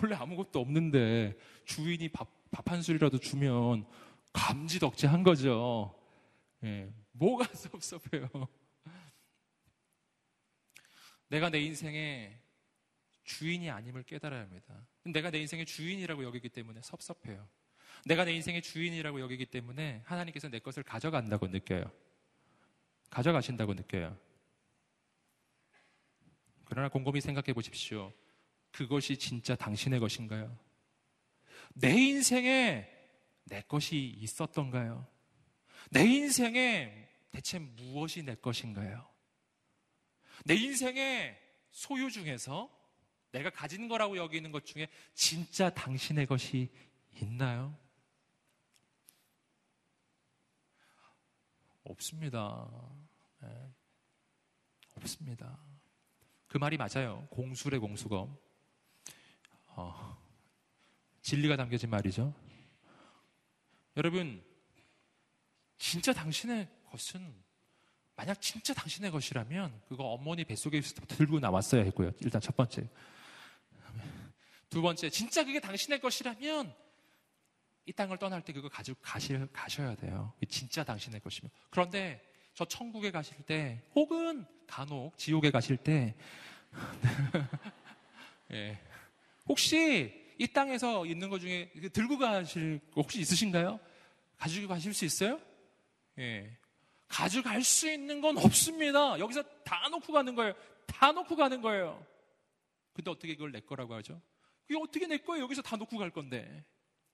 원래 0.01 0.15
아무것도 0.15 0.61
없는데 0.61 1.37
주인이 1.65 2.07
밥, 2.09 2.29
밥한 2.51 2.81
술이라도 2.81 3.17
주면 3.19 3.85
감지덕지 4.31 5.05
한 5.05 5.23
거죠. 5.23 5.93
예, 6.63 6.89
뭐가 7.11 7.45
섭섭해요? 7.53 8.29
내가 11.27 11.49
내 11.49 11.59
인생에 11.59 12.40
주인이 13.23 13.69
아님을 13.69 14.03
깨달아야 14.03 14.41
합니다. 14.41 14.85
내가 15.03 15.29
내 15.31 15.39
인생의 15.39 15.65
주인이라고 15.65 16.23
여기기 16.23 16.49
때문에 16.49 16.81
섭섭해요. 16.81 17.47
내가 18.05 18.25
내 18.25 18.33
인생의 18.33 18.61
주인이라고 18.61 19.19
여기기 19.21 19.45
때문에 19.45 20.01
하나님께서 20.05 20.49
내 20.49 20.59
것을 20.59 20.83
가져간다고 20.83 21.47
느껴요. 21.47 21.91
가져가신다고 23.09 23.73
느껴요. 23.73 24.17
그러나 26.65 26.89
곰곰이 26.89 27.21
생각해 27.21 27.53
보십시오. 27.53 28.13
그것이 28.71 29.17
진짜 29.17 29.55
당신의 29.55 29.99
것인가요? 29.99 30.57
내 31.73 31.91
인생에 31.91 32.89
내 33.45 33.61
것이 33.61 33.97
있었던가요? 34.17 35.05
내 35.89 36.05
인생에 36.05 37.09
대체 37.31 37.59
무엇이 37.59 38.23
내 38.23 38.35
것인가요? 38.35 39.05
내 40.45 40.55
인생의 40.55 41.37
소유 41.71 42.09
중에서 42.09 42.69
내가 43.31 43.49
가진 43.49 43.87
거라고 43.87 44.17
여기는 44.17 44.51
것 44.51 44.65
중에 44.65 44.87
진짜 45.13 45.69
당신의 45.69 46.25
것이 46.25 46.69
있나요? 47.13 47.75
없습니다. 51.83 52.69
네. 53.41 53.73
없습니다. 54.95 55.57
그 56.47 56.57
말이 56.57 56.77
맞아요. 56.77 57.27
공수래 57.29 57.77
공수검. 57.77 58.37
어, 59.67 60.17
진리가 61.21 61.55
담겨진 61.55 61.89
말이죠. 61.89 62.33
여러분, 63.97 64.43
진짜 65.77 66.13
당신의 66.13 66.67
것은 66.89 67.33
만약 68.15 68.41
진짜 68.41 68.73
당신의 68.73 69.11
것이라면 69.11 69.81
그거 69.87 70.03
어머니 70.05 70.43
뱃속에 70.43 70.81
들고 70.81 71.39
나왔어야 71.39 71.83
했고요. 71.83 72.11
일단 72.19 72.41
첫 72.41 72.55
번째. 72.55 72.87
두 74.71 74.81
번째, 74.81 75.09
진짜 75.09 75.43
그게 75.43 75.59
당신의 75.59 75.99
것이라면 75.99 76.73
이 77.85 77.91
땅을 77.91 78.17
떠날 78.17 78.41
때 78.41 78.53
그거 78.53 78.69
가지고 78.69 78.97
가시, 79.01 79.37
가셔야 79.51 79.95
돼요. 79.95 80.33
진짜 80.49 80.83
당신의 80.85 81.19
것이면. 81.19 81.51
그런데 81.69 82.23
저 82.53 82.63
천국에 82.63 83.11
가실 83.11 83.35
때 83.43 83.83
혹은 83.93 84.45
간혹 84.67 85.17
지옥에 85.17 85.51
가실 85.51 85.75
때 85.75 86.15
예. 88.51 88.79
혹시 89.45 90.33
이 90.37 90.47
땅에서 90.47 91.05
있는 91.05 91.29
것 91.29 91.39
중에 91.39 91.69
들고 91.91 92.17
가실 92.17 92.79
거 92.93 93.01
혹시 93.01 93.19
있으신가요? 93.19 93.77
가지고 94.37 94.69
가실 94.69 94.93
수 94.93 95.03
있어요? 95.03 95.37
예. 96.17 96.57
가져갈 97.09 97.61
수 97.61 97.91
있는 97.91 98.21
건 98.21 98.37
없습니다. 98.37 99.19
여기서 99.19 99.43
다 99.65 99.89
놓고 99.89 100.13
가는 100.13 100.33
거예요. 100.33 100.53
다 100.85 101.11
놓고 101.11 101.35
가는 101.35 101.61
거예요. 101.61 102.05
근데 102.93 103.11
어떻게 103.11 103.35
그걸 103.35 103.51
내 103.51 103.59
거라고 103.59 103.95
하죠? 103.95 104.21
그게 104.71 104.81
어떻게 104.81 105.05
내 105.05 105.17
거예요? 105.17 105.43
여기서 105.43 105.61
다 105.61 105.75
놓고 105.75 105.97
갈 105.97 106.11
건데. 106.11 106.63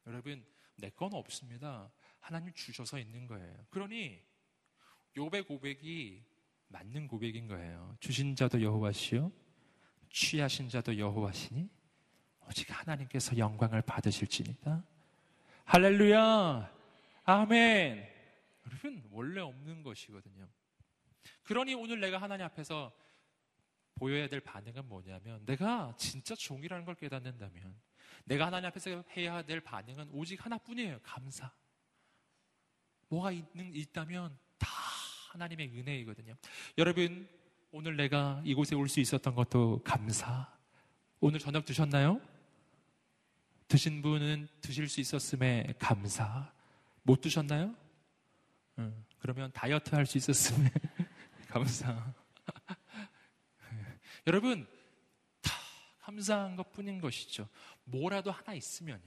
여러분, 0.05 0.45
내 0.75 0.91
건 0.91 1.15
없습니다. 1.15 1.91
하나님 2.19 2.53
주셔서 2.53 2.99
있는 2.99 3.25
거예요. 3.25 3.65
그러니 3.71 4.21
요배 5.15 5.41
고백이 5.41 6.23
맞는 6.67 7.07
고백인 7.07 7.47
거예요. 7.47 7.97
주신 7.99 8.35
자도 8.35 8.61
여호와시요 8.61 9.31
취하신 10.11 10.69
자도 10.69 10.99
여호와시니 10.99 11.67
오직 12.47 12.69
하나님께서 12.79 13.35
영광을 13.39 13.81
받으실지니까. 13.81 14.83
할렐루야. 15.65 16.71
아멘. 17.23 18.07
여러분, 18.67 19.03
원래 19.09 19.41
없는 19.41 19.81
것이거든요. 19.81 20.47
그러니 21.41 21.73
오늘 21.73 21.99
내가 22.01 22.21
하나님 22.21 22.45
앞에서 22.45 22.91
보여야 23.97 24.27
될 24.27 24.39
반응은 24.39 24.87
뭐냐면 24.87 25.43
내가 25.45 25.93
진짜 25.97 26.35
종이라는 26.35 26.85
걸 26.85 26.95
깨닫는다면 26.95 27.75
내가 28.25 28.45
하나님 28.47 28.67
앞에서 28.67 29.03
해야 29.15 29.41
될 29.41 29.59
반응은 29.61 30.09
오직 30.11 30.43
하나뿐이에요. 30.45 30.99
감사. 31.01 31.51
뭐가 33.09 33.31
있는, 33.31 33.73
있다면 33.73 34.37
다 34.57 34.67
하나님의 35.31 35.69
은혜이거든요. 35.79 36.35
여러분, 36.77 37.27
오늘 37.71 37.95
내가 37.95 38.41
이곳에 38.45 38.75
올 38.75 38.87
수 38.89 38.99
있었던 38.99 39.33
것도 39.33 39.81
감사. 39.83 40.53
오늘 41.19 41.39
저녁 41.39 41.65
드셨나요? 41.65 42.21
드신 43.67 44.01
분은 44.01 44.47
드실 44.61 44.87
수 44.87 44.99
있었음에 45.01 45.73
감사. 45.79 46.51
못 47.03 47.21
드셨나요? 47.21 47.75
응. 48.79 49.05
그러면 49.19 49.51
다이어트 49.53 49.95
할 49.95 50.05
수 50.05 50.17
있었음에 50.17 50.69
감사. 51.49 52.13
여러분, 54.27 54.67
다 55.41 55.53
감사한 56.01 56.57
것 56.57 56.73
뿐인 56.73 56.99
것이죠. 56.99 57.47
뭐라도 57.85 58.29
하나 58.29 58.53
있으면 58.53 59.01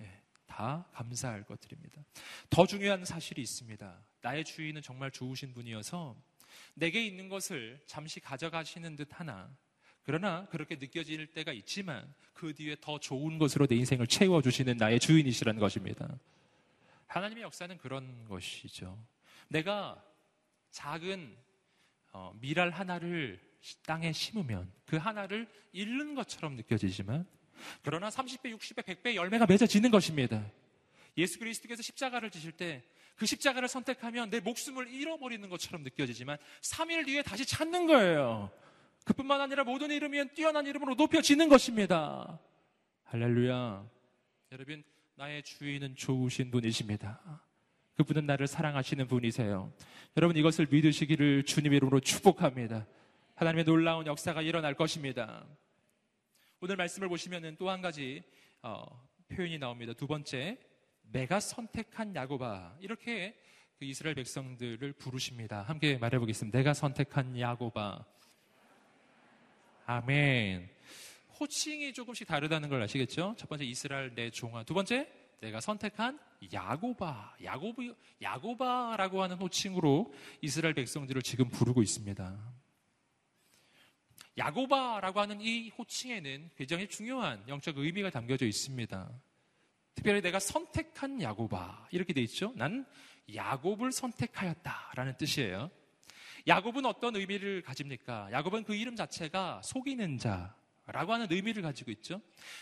예, 0.00 0.22
다 0.46 0.86
감사할 0.92 1.44
것들입니다. 1.44 2.04
더 2.50 2.66
중요한 2.66 3.04
사실이 3.06 3.40
있습니다. 3.40 3.98
나의 4.20 4.44
주인은 4.44 4.82
정말 4.82 5.10
좋으신 5.10 5.54
분이어서 5.54 6.14
내게 6.74 7.04
있는 7.06 7.30
것을 7.30 7.82
잠시 7.86 8.20
가져가시는 8.20 8.96
듯 8.96 9.08
하나 9.18 9.50
그러나 10.02 10.46
그렇게 10.50 10.76
느껴질 10.76 11.32
때가 11.32 11.52
있지만 11.52 12.14
그 12.34 12.54
뒤에 12.54 12.76
더 12.80 13.00
좋은 13.00 13.38
것으로 13.38 13.66
내 13.66 13.76
인생을 13.76 14.06
채워주시는 14.06 14.76
나의 14.76 15.00
주인이시라는 15.00 15.58
것입니다. 15.58 16.18
하나님의 17.06 17.44
역사는 17.44 17.78
그런 17.78 18.26
것이죠. 18.26 19.02
내가 19.48 20.04
작은 20.70 21.36
어, 22.12 22.32
미랄 22.40 22.70
하나를 22.70 23.45
땅에 23.84 24.12
심으면 24.12 24.70
그 24.86 24.96
하나를 24.96 25.48
잃는 25.72 26.14
것처럼 26.14 26.56
느껴지지만 26.56 27.26
그러나 27.82 28.08
30배, 28.08 28.56
60배, 28.56 28.82
100배 28.82 29.14
열매가 29.14 29.46
맺어지는 29.46 29.90
것입니다. 29.90 30.44
예수 31.16 31.38
그리스도께서 31.38 31.82
십자가를 31.82 32.30
지실 32.30 32.52
때 32.52 32.84
그 33.16 33.24
십자가를 33.24 33.66
선택하면 33.66 34.30
내 34.30 34.40
목숨을 34.40 34.88
잃어버리는 34.88 35.48
것처럼 35.48 35.82
느껴지지만 35.82 36.36
3일 36.60 37.06
뒤에 37.06 37.22
다시 37.22 37.46
찾는 37.46 37.86
거예요. 37.86 38.50
그뿐만 39.04 39.40
아니라 39.40 39.64
모든 39.64 39.90
이름이 39.90 40.34
뛰어난 40.34 40.66
이름으로 40.66 40.94
높여지는 40.94 41.48
것입니다. 41.48 42.38
할렐루야. 43.04 43.88
여러분, 44.52 44.84
나의 45.14 45.42
주인은 45.44 45.96
좋으신 45.96 46.50
분이십니다. 46.50 47.42
그분은 47.96 48.26
나를 48.26 48.46
사랑하시는 48.46 49.08
분이세요. 49.08 49.72
여러분 50.18 50.36
이것을 50.36 50.66
믿으시기를 50.70 51.44
주님 51.44 51.72
이름으로 51.72 52.00
축복합니다. 52.00 52.86
하나님의 53.36 53.64
놀라운 53.64 54.06
역사가 54.06 54.40
일어날 54.40 54.74
것입니다. 54.74 55.46
오늘 56.60 56.76
말씀을 56.76 57.08
보시면 57.08 57.56
또 57.58 57.68
한 57.68 57.82
가지 57.82 58.22
어, 58.62 58.82
표현이 59.28 59.58
나옵니다. 59.58 59.92
두 59.92 60.06
번째, 60.06 60.58
내가 61.02 61.38
선택한 61.38 62.14
야고바 62.14 62.78
이렇게 62.80 63.38
그 63.78 63.84
이스라엘 63.84 64.14
백성들을 64.14 64.90
부르십니다. 64.94 65.60
함께 65.62 65.98
말해보겠습니다. 65.98 66.56
내가 66.58 66.72
선택한 66.72 67.38
야고바. 67.38 68.06
아멘. 69.84 70.70
호칭이 71.38 71.92
조금씩 71.92 72.26
다르다는 72.26 72.70
걸 72.70 72.82
아시겠죠? 72.82 73.34
첫 73.36 73.50
번째 73.50 73.66
이스라엘 73.66 74.14
내 74.14 74.30
종아. 74.30 74.64
두 74.64 74.72
번째 74.72 75.12
내가 75.40 75.60
선택한 75.60 76.18
야고바. 76.50 77.36
야고바 77.44 77.82
야고바라고 78.22 79.22
하는 79.22 79.36
호칭으로 79.36 80.14
이스라엘 80.40 80.72
백성들을 80.72 81.20
지금 81.20 81.50
부르고 81.50 81.82
있습니다. 81.82 82.55
야고바라고 84.38 85.20
하는 85.20 85.40
이 85.40 85.70
호칭에는 85.70 86.50
굉장히 86.56 86.88
중요한 86.88 87.42
영적 87.48 87.78
의미가 87.78 88.10
담겨져 88.10 88.46
있습니다. 88.46 89.10
특별히 89.94 90.20
내가 90.20 90.38
선택한 90.38 91.22
야고바 91.22 91.88
이렇게 91.90 92.12
돼 92.12 92.20
있죠. 92.22 92.52
난 92.54 92.84
야곱을 93.34 93.92
선택하였다라는 93.92 95.16
뜻이에요. 95.16 95.70
야곱은 96.46 96.84
어떤 96.84 97.16
의미를 97.16 97.62
가집니까? 97.62 98.28
야곱은 98.30 98.64
그 98.64 98.74
이름 98.74 98.94
자체가 98.94 99.62
속이는 99.64 100.18
자라고 100.18 101.14
하는 101.14 101.26
의미를 101.30 101.62
가지고 101.62 101.90
있죠. 101.92 102.20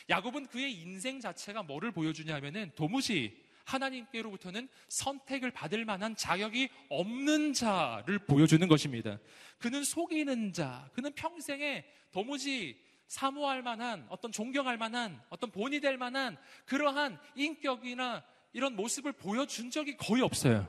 야곱은 0.08 0.46
그의 0.46 0.72
인생 0.72 1.20
자체가 1.20 1.64
뭐를 1.64 1.90
보여주냐 1.90 2.34
하면은 2.36 2.70
도무지 2.76 3.43
하나님께로부터는 3.64 4.68
선택을 4.88 5.50
받을 5.50 5.84
만한 5.84 6.14
자격이 6.16 6.68
없는 6.88 7.52
자를 7.52 8.18
보여주는 8.20 8.66
것입니다. 8.68 9.18
그는 9.58 9.84
속이는 9.84 10.52
자, 10.52 10.90
그는 10.94 11.12
평생에 11.14 11.84
도무지 12.10 12.78
사모할 13.08 13.62
만한 13.62 14.06
어떤 14.08 14.32
존경할 14.32 14.76
만한 14.78 15.20
어떤 15.28 15.50
본이 15.50 15.80
될 15.80 15.96
만한 15.96 16.36
그러한 16.66 17.18
인격이나 17.36 18.24
이런 18.52 18.76
모습을 18.76 19.12
보여준 19.12 19.70
적이 19.70 19.96
거의 19.96 20.22
없어요. 20.22 20.66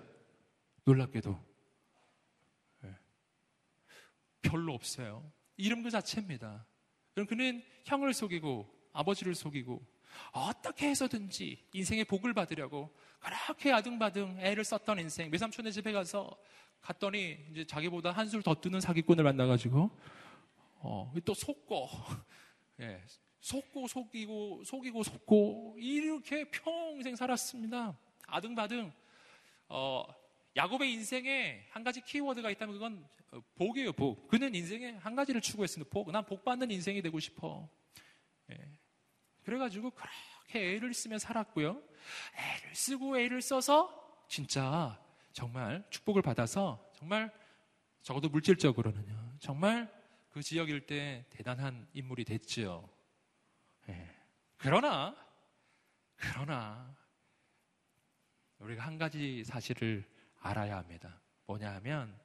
놀랍게도. 0.85 1.55
별로 4.41 4.73
없어요. 4.73 5.31
이름 5.57 5.81
그 5.81 5.89
자체입니다. 5.89 6.67
그럼 7.13 7.27
그는 7.27 7.63
형을 7.85 8.13
속이고 8.13 8.71
아버지를 8.93 9.33
속이고 9.33 9.85
어떻게 10.31 10.89
해서든지 10.89 11.57
인생의 11.73 12.05
복을 12.05 12.33
받으려고 12.33 12.89
그렇게 13.19 13.71
아등바등 13.71 14.37
애를 14.39 14.63
썼던 14.63 14.99
인생. 14.99 15.31
외삼촌의 15.31 15.73
집에 15.73 15.91
가서 15.91 16.35
갔더니 16.81 17.37
이제 17.51 17.65
자기보다 17.65 18.11
한술 18.11 18.43
더 18.43 18.53
뜨는 18.59 18.79
사기꾼을 18.79 19.23
만나가지고 19.23 19.89
어, 20.81 21.11
또 21.23 21.33
속고 21.33 21.89
예, 22.81 23.01
속고 23.39 23.87
속이고 23.87 24.63
속이고 24.65 25.03
속고 25.03 25.75
이렇게 25.79 26.49
평생 26.51 27.15
살았습니다. 27.15 27.97
아등바등 28.27 28.91
어, 29.69 30.05
야곱의 30.55 30.91
인생에 30.93 31.65
한 31.71 31.83
가지 31.83 32.01
키워드가 32.01 32.49
있다면 32.51 32.73
그건 32.75 33.07
복이에요, 33.55 33.91
복. 33.93 34.27
그는 34.29 34.55
인생에 34.55 34.91
한 35.01 35.15
가지를 35.15 35.41
추구했습니다. 35.41 35.89
복. 35.91 36.11
난 36.11 36.23
복 36.25 36.45
받는 36.45 36.71
인생이 36.71 37.01
되고 37.01 37.19
싶어. 37.19 37.67
예. 38.51 38.57
그래가지고 39.45 39.91
그렇게 39.91 40.75
애를 40.75 40.93
쓰며 40.93 41.19
살았고요. 41.19 41.81
애를 42.35 42.75
쓰고 42.75 43.17
애를 43.19 43.41
써서 43.41 44.25
진짜 44.27 44.99
정말 45.31 45.85
축복을 45.89 46.21
받아서 46.21 46.91
정말 46.95 47.31
적어도 48.01 48.27
물질적으로는요. 48.29 49.35
정말 49.39 49.91
그 50.31 50.41
지역 50.41 50.69
일대 50.69 51.25
대단한 51.29 51.87
인물이 51.93 52.25
됐죠. 52.25 52.89
예. 53.89 54.15
그러나, 54.57 55.15
그러나, 56.15 56.95
우리가 58.59 58.83
한 58.83 58.97
가지 58.97 59.43
사실을 59.43 60.09
알아야 60.39 60.77
합니다. 60.77 61.21
뭐냐 61.45 61.73
하면 61.75 62.19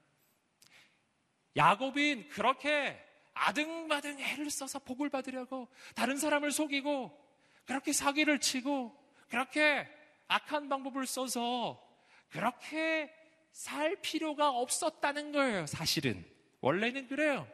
야곱인 1.56 2.28
그렇게 2.28 3.09
아등바등 3.40 4.20
애를 4.20 4.50
써서 4.50 4.78
복을 4.78 5.08
받으려고 5.08 5.68
다른 5.94 6.16
사람을 6.16 6.52
속이고 6.52 7.10
그렇게 7.64 7.92
사기를 7.92 8.38
치고 8.38 8.94
그렇게 9.28 9.88
악한 10.28 10.68
방법을 10.68 11.06
써서 11.06 11.82
그렇게 12.28 13.12
살 13.52 13.96
필요가 13.96 14.50
없었다는 14.50 15.32
거예요, 15.32 15.66
사실은. 15.66 16.24
원래는 16.60 17.08
그래요. 17.08 17.48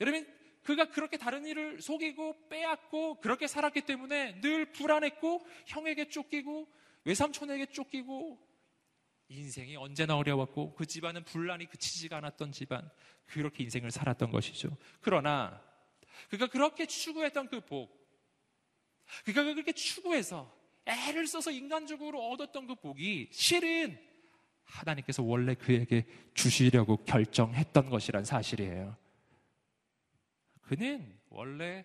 여러분, 0.00 0.26
그가 0.62 0.86
그렇게 0.86 1.16
다른 1.16 1.44
일을 1.44 1.82
속이고 1.82 2.48
빼앗고 2.48 3.20
그렇게 3.20 3.46
살았기 3.46 3.82
때문에 3.82 4.40
늘 4.40 4.66
불안했고 4.66 5.44
형에게 5.66 6.08
쫓기고 6.08 6.68
외삼촌에게 7.04 7.66
쫓기고 7.66 8.38
인생이 9.32 9.76
언제나 9.76 10.16
어려웠고 10.16 10.74
그 10.74 10.86
집안은 10.86 11.24
분란이 11.24 11.66
그치지가 11.66 12.18
않았던 12.18 12.52
집안 12.52 12.88
그렇게 13.26 13.64
인생을 13.64 13.90
살았던 13.90 14.30
것이죠. 14.30 14.76
그러나 15.00 15.62
그가 16.30 16.46
그렇게 16.46 16.86
추구했던 16.86 17.48
그 17.48 17.60
복, 17.60 17.90
그가 19.24 19.42
그렇게 19.42 19.72
추구해서 19.72 20.52
애를 20.84 21.26
써서 21.26 21.50
인간적으로 21.50 22.30
얻었던 22.30 22.66
그 22.66 22.74
복이 22.74 23.28
실은 23.32 23.98
하나님께서 24.64 25.22
원래 25.22 25.54
그에게 25.54 26.06
주시려고 26.34 26.96
결정했던 27.04 27.90
것이란 27.90 28.24
사실이에요. 28.24 28.96
그는 30.62 31.18
원래 31.28 31.84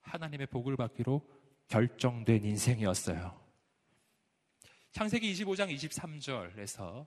하나님의 0.00 0.46
복을 0.48 0.76
받기로 0.76 1.26
결정된 1.68 2.44
인생이었어요. 2.44 3.41
창세기 4.92 5.32
25장 5.32 5.74
23절에서 5.74 7.06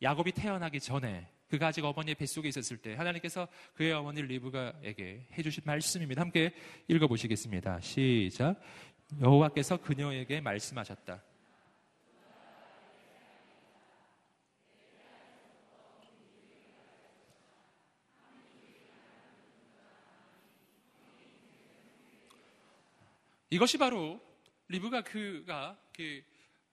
야곱이 0.00 0.30
태어나기 0.30 0.78
전에 0.78 1.28
그가 1.48 1.66
아직 1.68 1.84
어머니의 1.84 2.14
뱃속에 2.14 2.48
있었을 2.48 2.76
때 2.76 2.94
하나님께서 2.94 3.48
그의 3.74 3.92
어머니 3.92 4.22
리브가에게 4.22 5.26
해주신 5.36 5.64
말씀입니다. 5.66 6.22
함께 6.22 6.54
읽어보시겠습니다. 6.86 7.80
시작. 7.80 8.60
여호와께서 9.20 9.78
그녀에게 9.78 10.40
말씀하셨다. 10.40 11.24
이것이 23.50 23.76
바로 23.76 24.20
리브가 24.68 25.02
그가 25.02 25.76
그 25.92 26.22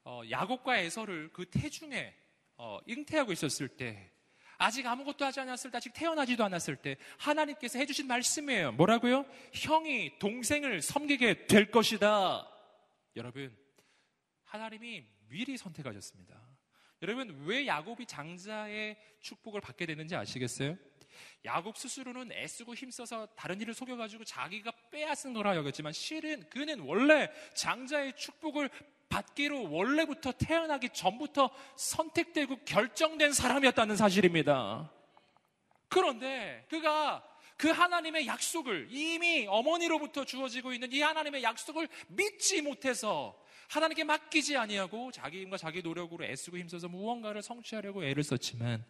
어, 0.04 0.22
야곱과 0.30 0.78
에서를 0.78 1.30
그 1.34 1.50
태중에 1.50 2.14
어, 2.58 2.80
잉태하고 2.86 3.32
있었을 3.32 3.68
때 3.68 4.12
아직 4.58 4.86
아무것도 4.86 5.26
하지 5.26 5.40
않았을 5.40 5.72
때 5.72 5.78
아직 5.78 5.92
태어나지도 5.94 6.44
않았을 6.44 6.76
때 6.76 6.98
하나님께서 7.18 7.80
해주신 7.80 8.06
말씀이에요. 8.08 8.74
뭐라고요? 8.74 9.26
형이 9.54 10.20
동생을 10.20 10.82
섬기게 10.82 11.48
될 11.48 11.72
것이다. 11.72 12.48
여러분 13.16 13.58
하나님이 14.44 15.04
미리 15.30 15.58
선택하셨습니다. 15.58 16.40
여러분 17.02 17.44
왜 17.46 17.66
야곱이 17.66 18.06
장자의 18.06 18.98
축복을 19.22 19.62
받게 19.62 19.88
되는지 19.88 20.16
아시겠어요? 20.16 20.78
야곱 21.44 21.78
스스로는 21.78 22.32
애쓰고 22.32 22.76
힘써서 22.76 23.26
다른 23.36 23.60
일을 23.60 23.74
속여가지고 23.74 24.24
자기가 24.26 24.72
빼앗은 24.92 25.34
거라 25.34 25.56
여겼지만 25.56 25.94
실은 25.94 26.48
그는 26.50 26.82
원래 26.82 27.32
장자의 27.56 28.16
축복을 28.16 28.70
받기로 29.12 29.70
원래부터 29.70 30.32
태어나기 30.32 30.90
전부터 30.90 31.52
선택되고 31.76 32.64
결정된 32.66 33.34
사람이었다는 33.34 33.98
사실입니다. 33.98 34.92
그런데 35.90 36.66
그가 36.70 37.24
그 37.58 37.70
하나님의 37.70 38.26
약속을 38.26 38.88
이미 38.90 39.46
어머니로부터 39.48 40.26
주어지고 40.26 40.74
있는 40.74 40.92
이 40.92 41.02
하나님의 41.02 41.44
약속을 41.44 41.88
믿지 42.08 42.62
못해서 42.62 43.38
하나님께 43.70 44.04
맡기지 44.04 44.58
아니하고 44.58 45.12
자기 45.12 45.42
힘과 45.42 45.58
자기 45.58 45.82
노력으로 45.82 46.26
애쓰고 46.26 46.58
힘써서 46.58 46.88
무언가를 46.88 47.42
성취하려고 47.42 48.04
애를 48.04 48.24
썼지만 48.24 48.84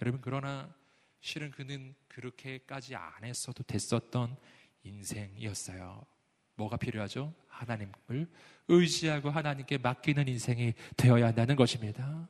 여러분 0.00 0.20
그러나 0.22 0.74
실은 1.20 1.50
그는 1.50 1.94
그렇게까지 2.08 2.94
안 2.94 3.24
했어도 3.24 3.62
됐었던 3.64 4.36
인생이었어요. 4.84 6.13
뭐가 6.56 6.76
필요하죠? 6.76 7.32
하나님을 7.48 8.28
의지하고 8.68 9.30
하나님께 9.30 9.78
맡기는 9.78 10.26
인생이 10.28 10.74
되어야 10.96 11.28
한다는 11.28 11.56
것입니다. 11.56 12.28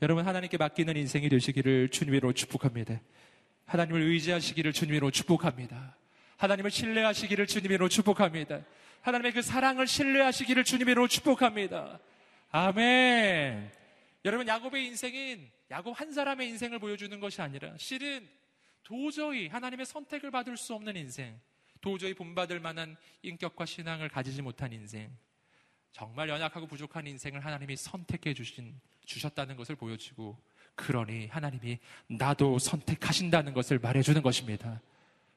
여러분, 0.00 0.26
하나님께 0.26 0.56
맡기는 0.56 0.96
인생이 0.96 1.28
되시기를 1.28 1.88
주님으로 1.88 2.32
축복합니다. 2.32 3.00
하나님을 3.66 4.02
의지하시기를 4.02 4.72
주님으로 4.72 5.10
축복합니다. 5.10 5.96
하나님을 6.36 6.70
신뢰하시기를 6.70 7.46
주님으로 7.46 7.88
축복합니다. 7.88 8.64
하나님의 9.00 9.32
그 9.32 9.42
사랑을 9.42 9.86
신뢰하시기를 9.86 10.64
주님으로 10.64 11.08
축복합니다. 11.08 12.00
아멘. 12.50 13.70
여러분, 14.24 14.46
야곱의 14.46 14.86
인생은 14.86 15.50
야곱 15.70 15.98
한 15.98 16.12
사람의 16.12 16.48
인생을 16.48 16.78
보여주는 16.78 17.18
것이 17.18 17.40
아니라 17.40 17.72
실은 17.78 18.28
도저히 18.82 19.48
하나님의 19.48 19.86
선택을 19.86 20.30
받을 20.30 20.56
수 20.56 20.74
없는 20.74 20.96
인생, 20.96 21.40
도저히 21.82 22.14
본받을 22.14 22.60
만한 22.60 22.96
인격과 23.22 23.66
신앙을 23.66 24.08
가지지 24.08 24.40
못한 24.40 24.72
인생, 24.72 25.14
정말 25.90 26.30
연약하고 26.30 26.66
부족한 26.66 27.06
인생을 27.06 27.44
하나님이 27.44 27.76
선택해 27.76 28.32
주신, 28.32 28.80
주셨다는 29.04 29.56
것을 29.56 29.76
보여주고, 29.76 30.40
그러니 30.74 31.26
하나님이 31.26 31.78
나도 32.06 32.58
선택하신다는 32.58 33.52
것을 33.52 33.78
말해주는 33.78 34.22
것입니다. 34.22 34.80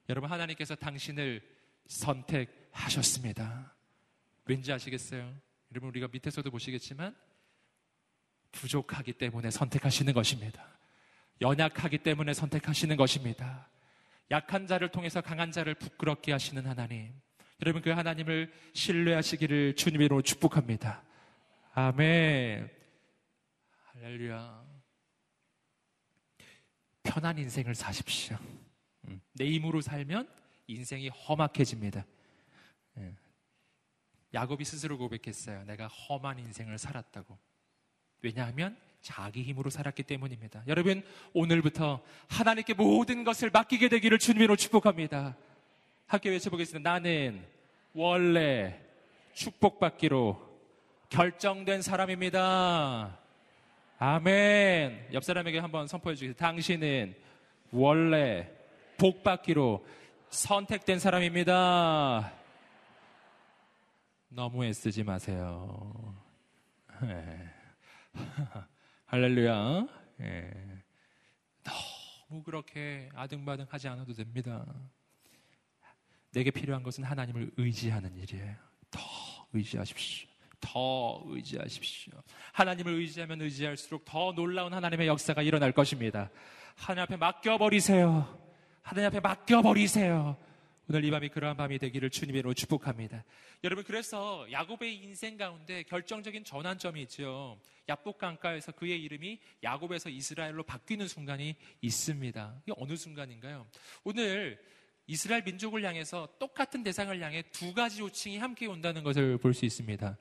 여러분, 0.07 0.31
하나님께서 0.31 0.75
당신을 0.75 1.41
선택하셨습니다. 1.87 3.75
왠지 4.45 4.71
아시겠어요? 4.71 5.35
여러분, 5.71 5.89
우리가 5.89 6.07
밑에서도 6.11 6.49
보시겠지만, 6.49 7.13
부족하기 8.51 9.13
때문에 9.13 9.49
선택하시는 9.49 10.13
것입니다. 10.13 10.77
연약하기 11.41 11.97
때문에 11.97 12.33
선택하시는 12.33 12.95
것입니다. 12.95 13.67
약한 14.32 14.67
자를 14.67 14.89
통해서 14.89 15.21
강한 15.21 15.51
자를 15.51 15.76
부끄럽게 15.76 16.32
하시는 16.32 16.65
하나님. 16.65 17.13
여러분 17.61 17.82
그 17.82 17.89
하나님을 17.91 18.51
신뢰하시기를 18.73 19.76
주님으로 19.76 20.21
축복합니다. 20.21 21.03
아멘. 21.73 22.69
할렐루야. 23.93 24.65
편한 27.03 27.38
인생을 27.38 27.76
사십시오. 27.76 28.38
음, 29.07 29.21
내 29.34 29.45
힘으로 29.45 29.80
살면 29.82 30.28
인생이 30.67 31.09
험악해집니다. 31.09 32.05
예. 32.97 33.15
야곱이 34.34 34.65
스스로 34.65 34.97
고백했어요. 34.97 35.63
내가 35.65 35.88
험한 35.88 36.39
인생을 36.39 36.78
살았다고. 36.78 37.38
왜냐하면 38.21 38.78
자기 39.05 39.43
힘으로 39.43 39.69
살았기 39.69 40.01
때문입니다. 40.01 40.63
여러분, 40.65 41.03
오늘부터 41.31 42.01
하나님께 42.27 42.73
모든 42.73 43.23
것을 43.23 43.51
맡기게 43.51 43.87
되기를 43.87 44.17
주님으로 44.17 44.55
축복합니다. 44.55 45.37
함께 46.07 46.31
외쳐보겠습니다. 46.31 46.91
나는 46.91 47.45
원래 47.93 48.81
축복받기로 49.33 50.43
결정된 51.09 51.83
사람입니다. 51.83 53.19
아멘. 53.99 55.09
옆 55.13 55.23
사람에게 55.23 55.59
한번 55.59 55.85
선포해 55.85 56.15
주세요. 56.15 56.33
당신은 56.33 57.15
원래 57.71 58.49
복받기로 58.97 59.85
선택된 60.31 60.97
사람입니다. 60.97 62.33
너무 64.29 64.65
애쓰지 64.65 65.03
마세요. 65.03 66.15
네. 69.05 69.11
할렐루야. 69.11 69.87
예. 70.21 70.51
너무 71.63 72.43
그렇게 72.43 73.09
아등바등 73.13 73.67
하지 73.69 73.87
않아도 73.87 74.13
됩니다. 74.13 74.65
내게 76.31 76.51
필요한 76.51 76.83
것은 76.83 77.03
하나님을 77.03 77.51
의지하는 77.57 78.15
일이에요. 78.17 78.55
더 78.91 79.01
의지하십시오. 79.53 80.27
더 80.59 81.21
의지하십시오. 81.27 82.13
하나님을 82.53 82.93
의지하면 82.93 83.41
의지할수록 83.41 84.03
더 84.05 84.33
놀라운 84.33 84.73
하나님의 84.73 85.07
역사가 85.07 85.43
일어날 85.43 85.71
것입니다. 85.71 86.29
하나님 86.75 87.03
앞에 87.03 87.17
맡겨버리세요. 87.17 88.39
하나님 88.81 89.07
앞에 89.07 89.19
맡겨버리세요. 89.19 90.37
오늘 90.88 91.03
이 91.03 91.09
밤이 91.09 91.29
그러한 91.29 91.57
밤이 91.57 91.79
되기를 91.79 92.11
주님으로 92.11 92.53
축복합니다. 92.53 93.23
여러분 93.63 93.83
그래서 93.83 94.45
야곱의 94.51 94.95
인생 94.95 95.36
가운데 95.36 95.81
결정적인 95.83 96.43
전환점이 96.43 97.01
있죠. 97.03 97.59
야복 97.89 98.19
강가에서 98.19 98.71
그의 98.71 99.01
이름이 99.01 99.39
야곱에서 99.63 100.09
이스라엘로 100.09 100.63
바뀌는 100.63 101.07
순간이 101.07 101.55
있습니다. 101.81 102.61
이게 102.63 102.73
어느 102.77 102.95
순간인가요? 102.95 103.65
오늘 104.03 104.59
이스라엘 105.07 105.43
민족을 105.43 105.83
향해서 105.83 106.29
똑같은 106.39 106.83
대상을 106.83 107.19
향해 107.19 107.43
두 107.51 107.73
가지 107.73 108.01
호칭이 108.01 108.38
함께 108.38 108.67
온다는 108.67 109.03
것을 109.03 109.38
볼 109.39 109.53
수 109.55 109.65
있습니다. 109.65 110.17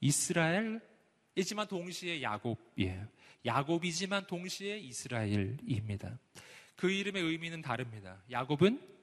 이스라엘이지만 0.00 1.66
동시에 1.68 2.22
야곱이에요. 2.22 3.08
야곱이지만 3.46 4.26
동시에 4.28 4.78
이스라엘입니다. 4.78 6.18
그 6.76 6.90
이름의 6.90 7.22
의미는 7.22 7.62
다릅니다. 7.62 8.22
야곱은 8.30 8.93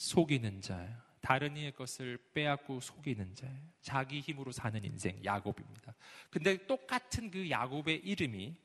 속이는 0.00 0.62
자예요. 0.62 0.96
다른 1.20 1.58
이의 1.58 1.72
것을 1.72 2.16
빼앗고 2.32 2.80
속이는 2.80 3.34
자예요. 3.34 3.60
자기 3.82 4.20
힘으로 4.20 4.50
사는 4.50 4.82
인생 4.82 5.22
야곱입니다. 5.22 5.94
근데 6.30 6.66
똑같은 6.66 7.30
그 7.30 7.50
야곱의 7.50 7.98
이름이 7.98 8.56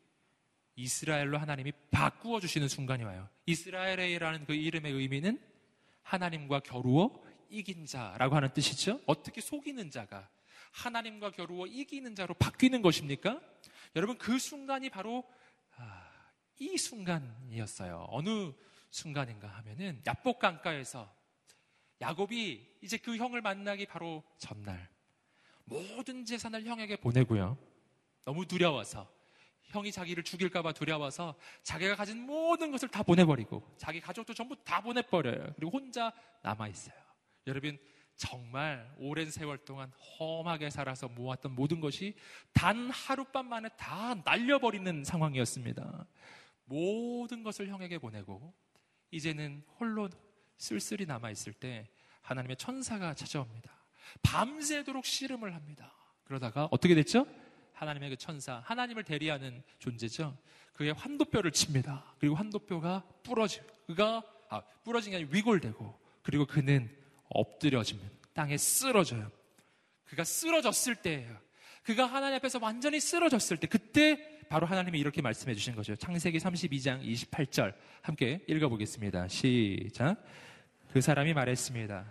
이스라엘로 0.77 1.38
하나님이 1.38 1.73
바꾸어 1.91 2.39
주시는 2.39 2.69
순간이 2.69 3.03
와요. 3.03 3.27
이스라엘이라는 3.47 4.45
그 4.45 4.53
이름의 4.53 4.93
의미는 4.93 5.41
하나님과 6.03 6.61
겨루어 6.61 7.21
이긴 7.49 7.86
자라고 7.86 8.38
하는 8.38 8.53
뜻이죠. 8.53 9.01
어떻게 9.05 9.41
속이는 9.41 9.91
자가 9.91 10.29
하나님과 10.71 11.31
겨루어 11.31 11.67
이기는 11.67 12.15
자로 12.15 12.33
바뀌는 12.36 12.81
것입니까? 12.81 13.41
여러분 13.97 14.17
그 14.17 14.39
순간이 14.39 14.89
바로 14.89 15.25
아, 15.75 16.09
이 16.59 16.77
순간이었어요. 16.77 18.07
어느 18.09 18.53
순간인가 18.89 19.49
하면은 19.49 20.01
야복 20.07 20.39
강가에서 20.39 21.13
야곱이 22.02 22.78
이제 22.82 22.98
그 22.98 23.16
형을 23.18 23.41
만나기 23.41 23.86
바로 23.86 24.24
전날 24.38 24.89
모든 25.64 26.26
재산을 26.26 26.66
형에게 26.66 26.98
보내고요. 26.98 27.58
너무 28.24 28.46
두려워서 28.46 29.10
형이 29.64 29.91
자기를 29.91 30.24
죽일까봐 30.24 30.74
두려워서 30.74 31.36
자기가 31.64 31.96
가진 31.96 32.22
모든 32.22 32.72
것을 32.72 32.89
다 32.89 33.04
보내버리고 33.04 33.76
자기 33.78 34.00
가족도 34.00 34.34
전부 34.34 34.56
다 34.64 34.82
보내버려요. 34.82 35.54
그리고 35.56 35.78
혼자 35.78 36.14
남아있어요. 36.43 36.96
여러분, 37.48 37.78
정말 38.16 38.93
오랜 38.98 39.30
세월 39.30 39.58
동안 39.58 39.91
험하게 40.20 40.70
살아서 40.70 41.08
모았던 41.10 41.54
모든 41.54 41.82
것이 41.82 42.16
단 42.54 42.89
하룻밤 42.89 43.48
만에 43.48 43.70
다 43.78 44.16
날려버리는 44.24 45.04
상황이었습니다. 45.04 46.08
모든 46.66 47.43
것을 47.43 47.68
형에게 47.68 47.98
보내고 47.98 48.54
이제는 49.12 49.64
홀로 49.80 50.10
쓸쓸히 50.58 51.06
남아있을 51.06 51.53
때 51.53 51.88
하나님의 52.22 52.58
천사가 52.58 53.14
찾아옵니다. 53.14 53.72
밤새도록 54.24 55.06
씨름을 55.06 55.53
합니다. 55.53 55.93
그러다가 56.24 56.68
어떻게 56.72 56.95
됐죠? 56.95 57.28
하나님의 57.74 58.12
그 58.12 58.18
천사, 58.18 58.62
하나님을 58.66 59.03
대리하는 59.03 59.62
존재죠. 59.80 60.38
그의 60.74 60.93
환도뼈를 60.93 61.51
칩니다. 61.51 62.16
그리고 62.20 62.36
환도뼈가 62.36 63.03
부러지, 63.24 63.62
그가, 63.88 64.24
아, 64.49 64.62
부러진 64.84 65.12
게 65.12 65.18
아니라 65.18 65.30
위골되고, 65.32 65.99
그리고 66.22 66.45
그는 66.45 66.89
엎드려지면 67.30 68.10
땅에 68.34 68.58
쓰러져요. 68.58 69.32
그가 70.06 70.24
쓰러졌을 70.24 70.95
때예요. 70.95 71.38
그가 71.84 72.06
하나님 72.06 72.38
앞에서 72.38 72.60
완전히 72.62 72.99
쓰러졌을 72.99 73.58
때, 73.58 73.68
그때 73.68 74.36
바로 74.49 74.68
하나님이 74.68 74.99
이렇게 74.99 75.22
말씀해 75.22 75.53
주신 75.56 75.76
거죠. 75.76 75.95
창세기 75.95 76.38
32장 76.38 77.03
28절 77.03 77.74
함께 78.01 78.43
읽어보겠습니다. 78.47 79.28
시작. 79.28 80.24
그 80.96 81.02
사람이 81.02 81.34
말했습니다. 81.34 82.06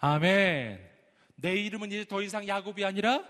아멘. 0.00 0.90
내 1.36 1.54
이름은 1.54 1.92
이제 1.92 2.04
더 2.04 2.20
이상 2.20 2.48
야곱이 2.48 2.84
아니라 2.84 3.22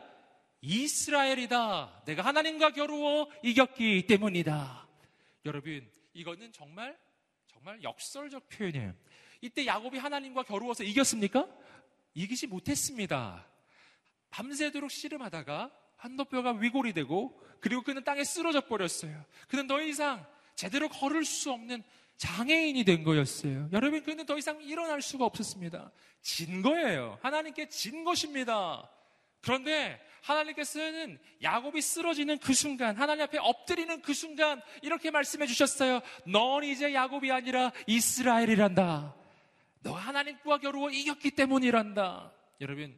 이스라엘이다. 0.62 2.04
내가 2.06 2.24
하나님과 2.24 2.70
겨루어 2.70 3.28
이겼기 3.42 4.06
때문이다. 4.06 4.88
여러분, 5.44 5.86
이거는 6.14 6.52
정말 6.54 6.98
정말 7.48 7.82
역설적 7.82 8.48
표현이에요. 8.48 8.94
이때 9.42 9.66
야곱이 9.66 9.98
하나님과 9.98 10.44
겨루어서 10.44 10.84
이겼습니까? 10.84 11.46
이기지 12.14 12.46
못했습니다. 12.46 13.46
밤새도록 14.30 14.90
씨름하다가 14.90 15.83
한도뼈가 16.04 16.52
위골이 16.52 16.92
되고 16.92 17.40
그리고 17.60 17.82
그는 17.82 18.04
땅에 18.04 18.24
쓰러져 18.24 18.60
버렸어요. 18.60 19.24
그는 19.48 19.66
더 19.66 19.80
이상 19.80 20.24
제대로 20.54 20.88
걸을 20.88 21.24
수 21.24 21.50
없는 21.50 21.82
장애인이 22.18 22.84
된 22.84 23.02
거였어요. 23.02 23.70
여러분, 23.72 24.02
그는 24.02 24.26
더 24.26 24.36
이상 24.36 24.60
일어날 24.62 25.00
수가 25.00 25.24
없었습니다. 25.24 25.90
진 26.20 26.62
거예요. 26.62 27.18
하나님께 27.22 27.68
진 27.70 28.04
것입니다. 28.04 28.88
그런데 29.40 29.98
하나님께서는 30.22 31.18
야곱이 31.42 31.80
쓰러지는 31.80 32.38
그 32.38 32.52
순간, 32.52 32.96
하나님 32.96 33.24
앞에 33.24 33.38
엎드리는 33.38 34.02
그 34.02 34.12
순간, 34.12 34.60
이렇게 34.82 35.10
말씀해 35.10 35.46
주셨어요. 35.46 36.00
넌 36.26 36.64
이제 36.64 36.94
야곱이 36.94 37.32
아니라 37.32 37.72
이스라엘이란다. 37.86 39.14
너 39.82 39.92
하나님과 39.92 40.58
겨루어 40.58 40.90
이겼기 40.90 41.32
때문이란다. 41.32 42.32
여러분, 42.60 42.96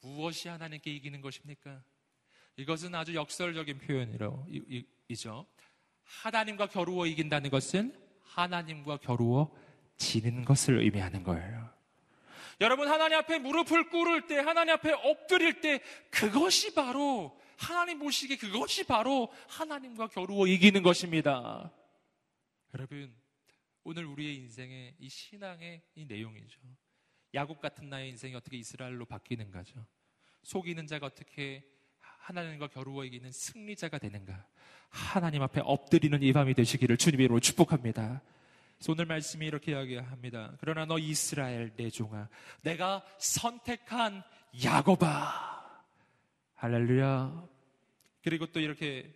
무엇이 0.00 0.48
하나님께 0.48 0.90
이기는 0.90 1.20
것입니까? 1.20 1.82
이것은 2.58 2.94
아주 2.94 3.14
역설적인 3.14 3.78
표현이죠. 3.78 5.46
하나님과 6.02 6.66
겨루어 6.66 7.06
이긴다는 7.06 7.50
것은 7.50 7.96
하나님과 8.22 8.98
겨루어 8.98 9.50
지는 9.96 10.44
것을 10.44 10.82
의미하는 10.82 11.22
거예요. 11.22 11.70
여러분, 12.60 12.88
하나님 12.88 13.18
앞에 13.18 13.38
무릎을 13.38 13.88
꿇을 13.90 14.26
때, 14.26 14.38
하나님 14.38 14.74
앞에 14.74 14.92
엎드릴 14.92 15.60
때, 15.60 15.80
그것이 16.10 16.74
바로, 16.74 17.38
하나님 17.56 18.00
보시기에 18.00 18.36
그것이 18.36 18.84
바로 18.84 19.32
하나님과 19.48 20.08
겨루어 20.08 20.48
이기는 20.48 20.82
것입니다. 20.82 21.72
여러분, 22.74 23.14
오늘 23.84 24.04
우리의 24.04 24.34
인생의 24.34 24.96
이 24.98 25.08
신앙의 25.08 25.82
이 25.94 26.04
내용이죠. 26.06 26.58
야곱 27.34 27.60
같은 27.60 27.88
나의 27.88 28.10
인생이 28.10 28.34
어떻게 28.34 28.56
이스라엘로 28.56 29.04
바뀌는가죠. 29.04 29.86
속이는 30.42 30.88
자가 30.88 31.06
어떻게 31.06 31.64
하나님과 32.28 32.68
겨루어 32.68 33.04
이기는 33.04 33.32
승리자가 33.32 33.96
되는가. 33.96 34.44
하나님 34.90 35.42
앞에 35.42 35.62
엎드리는 35.64 36.22
이 36.22 36.32
밤이 36.34 36.52
되시기를 36.52 36.98
주님으로 36.98 37.40
축복합니다. 37.40 38.20
오늘 38.88 39.06
말씀이 39.06 39.46
이렇게 39.46 39.72
이야기합니다. 39.72 40.52
그러나 40.60 40.84
너 40.84 40.98
이스라엘 40.98 41.74
내 41.76 41.88
종아, 41.88 42.28
내가 42.60 43.02
선택한 43.16 44.22
야곱아. 44.62 45.82
할렐루야. 46.56 47.48
그리고 48.22 48.46
또 48.46 48.60
이렇게 48.60 49.10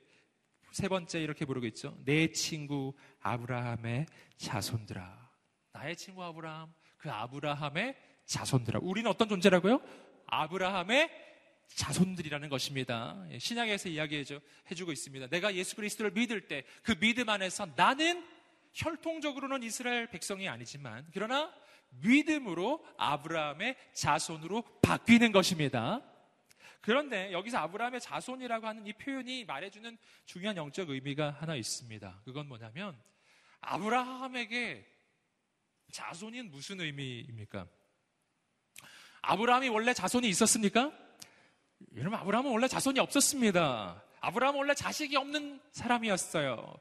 세 0.70 0.88
번째 0.88 1.20
이렇게 1.20 1.44
부르고 1.44 1.66
있죠. 1.66 1.94
내 2.06 2.32
친구 2.32 2.94
아브라함의 3.20 4.06
자손들아. 4.38 5.30
나의 5.72 5.96
친구 5.96 6.24
아브라함, 6.24 6.72
그 6.96 7.10
아브라함의 7.10 7.94
자손들아. 8.24 8.80
우리는 8.82 9.10
어떤 9.10 9.28
존재라고요? 9.28 9.82
아브라함의 10.26 11.31
자손들이라는 11.74 12.48
것입니다. 12.48 13.24
예, 13.30 13.38
신약에서 13.38 13.88
이야기해주고 13.88 14.92
있습니다. 14.92 15.28
내가 15.28 15.54
예수 15.54 15.76
그리스도를 15.76 16.12
믿을 16.12 16.48
때 16.48 16.64
그 16.82 16.98
믿음 16.98 17.28
안에서 17.28 17.66
나는 17.76 18.26
혈통적으로는 18.72 19.62
이스라엘 19.62 20.08
백성이 20.08 20.48
아니지만 20.48 21.06
그러나 21.12 21.52
믿음으로 22.00 22.84
아브라함의 22.96 23.76
자손으로 23.92 24.62
바뀌는 24.82 25.32
것입니다. 25.32 26.02
그런데 26.80 27.32
여기서 27.32 27.58
아브라함의 27.58 28.00
자손이라고 28.00 28.66
하는 28.66 28.86
이 28.86 28.92
표현이 28.92 29.44
말해주는 29.44 29.98
중요한 30.26 30.56
영적 30.56 30.90
의미가 30.90 31.30
하나 31.38 31.54
있습니다. 31.54 32.22
그건 32.24 32.48
뭐냐면 32.48 32.98
아브라함에게 33.60 34.86
자손이 35.92 36.42
무슨 36.42 36.80
의미입니까? 36.80 37.66
아브라함이 39.20 39.68
원래 39.68 39.92
자손이 39.94 40.28
있었습니까? 40.28 40.92
여러분, 41.96 42.18
아브라함은 42.18 42.50
원래 42.50 42.68
자손이 42.68 42.98
없었습니다. 43.00 44.02
아브라함은 44.20 44.58
원래 44.58 44.74
자식이 44.74 45.16
없는 45.16 45.60
사람이었어요. 45.72 46.74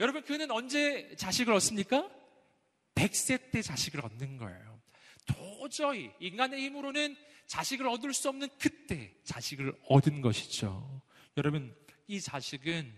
여러분, 0.00 0.22
그는 0.22 0.50
언제 0.50 1.14
자식을 1.16 1.52
얻습니까? 1.54 2.08
100세 2.94 3.50
때 3.50 3.62
자식을 3.62 4.04
얻는 4.04 4.36
거예요. 4.38 4.80
도저히 5.26 6.10
인간의 6.20 6.62
힘으로는 6.64 7.16
자식을 7.46 7.86
얻을 7.88 8.12
수 8.12 8.28
없는 8.28 8.48
그때 8.58 9.12
자식을 9.24 9.74
얻은 9.88 10.20
것이죠. 10.20 11.02
여러분, 11.36 11.74
이 12.06 12.20
자식은 12.20 12.92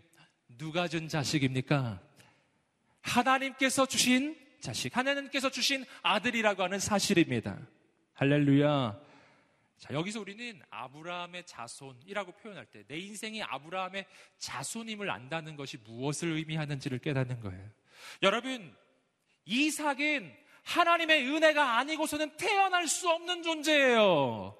누가 0.59 0.89
준 0.89 1.09
자식입니까? 1.09 2.01
하나님께서 3.01 3.87
주신 3.87 4.37
자식, 4.61 4.97
하나님께서 4.97 5.51
주신 5.51 5.85
아들이라고 6.03 6.63
하는 6.63 6.79
사실입니다. 6.79 7.59
할렐루야. 8.15 9.12
자, 9.83 9.93
여기서 9.95 10.21
우리는 10.21 10.63
아브라함의 10.71 11.45
자손이라고 11.45 12.31
표현할 12.33 12.67
때 12.67 12.85
내 12.87 12.99
인생이 12.99 13.43
아브라함의 13.43 14.07
자손임을 14.39 15.11
안다는 15.11 15.57
것이 15.57 15.77
무엇을 15.79 16.29
의미하는지를 16.29 17.01
깨닫는 17.01 17.41
거예요. 17.41 17.69
여러분, 18.23 18.77
이삭은 19.45 20.37
하나님의 20.63 21.27
은혜가 21.29 21.79
아니고서는 21.79 22.37
태어날 22.37 22.87
수 22.87 23.11
없는 23.11 23.43
존재예요. 23.43 24.57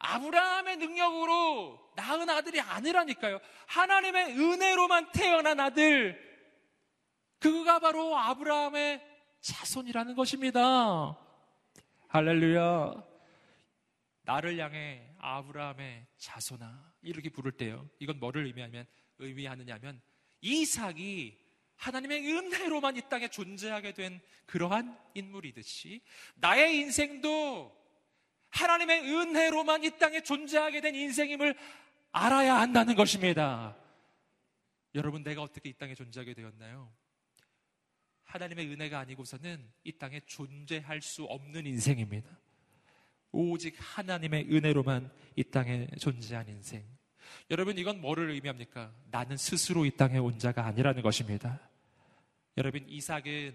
아브라함의 0.00 0.78
능력으로 0.78 1.92
낳은 1.94 2.28
아들이 2.28 2.60
아니라니까요. 2.60 3.38
하나님의 3.68 4.36
은혜로만 4.36 5.12
태어난 5.12 5.60
아들. 5.60 6.18
그가 7.38 7.78
바로 7.78 8.18
아브라함의 8.18 9.00
자손이라는 9.42 10.16
것입니다. 10.16 11.16
할렐루야. 12.08 13.07
나를 14.28 14.58
향해 14.58 15.10
아브라함의 15.20 16.06
자손아 16.18 16.92
이렇게 17.00 17.30
부를 17.30 17.50
때요. 17.50 17.88
이건 17.98 18.20
뭐를 18.20 18.44
의미하면 18.44 18.86
의미하느냐면 19.18 20.02
이삭이 20.42 21.38
하나님의 21.76 22.26
은혜로만 22.30 22.98
이 22.98 23.08
땅에 23.08 23.28
존재하게 23.28 23.94
된 23.94 24.20
그러한 24.44 24.98
인물이듯이 25.14 26.02
나의 26.34 26.76
인생도 26.76 27.74
하나님의 28.50 29.00
은혜로만 29.00 29.84
이 29.84 29.98
땅에 29.98 30.20
존재하게 30.22 30.82
된 30.82 30.94
인생임을 30.94 31.56
알아야 32.12 32.56
한다는 32.56 32.96
것입니다. 32.96 33.78
여러분, 34.94 35.22
내가 35.22 35.40
어떻게 35.42 35.70
이 35.70 35.72
땅에 35.72 35.94
존재하게 35.94 36.34
되었나요? 36.34 36.92
하나님의 38.24 38.66
은혜가 38.72 38.98
아니고서는 38.98 39.70
이 39.84 39.92
땅에 39.92 40.20
존재할 40.26 41.00
수 41.00 41.24
없는 41.24 41.66
인생입니다. 41.66 42.28
오직 43.32 43.74
하나님의 43.78 44.48
은혜로만 44.50 45.10
이 45.36 45.44
땅에 45.44 45.86
존재한 45.98 46.48
인생. 46.48 46.84
여러분, 47.50 47.78
이건 47.78 48.00
뭐를 48.00 48.30
의미합니까? 48.30 48.92
나는 49.10 49.36
스스로 49.36 49.84
이 49.84 49.90
땅에 49.90 50.18
온 50.18 50.38
자가 50.38 50.64
아니라는 50.64 51.02
것입니다. 51.02 51.60
여러분, 52.56 52.84
이삭은, 52.88 53.54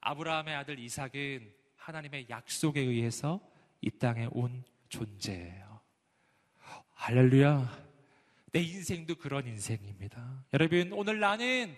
아브라함의 0.00 0.54
아들 0.54 0.78
이삭은 0.78 1.52
하나님의 1.76 2.26
약속에 2.28 2.80
의해서 2.80 3.40
이 3.80 3.90
땅에 3.90 4.28
온 4.30 4.64
존재예요. 4.88 5.80
할렐루야. 6.94 7.90
내 8.52 8.60
인생도 8.60 9.16
그런 9.16 9.46
인생입니다. 9.46 10.44
여러분, 10.52 10.92
오늘 10.92 11.20
나는 11.20 11.74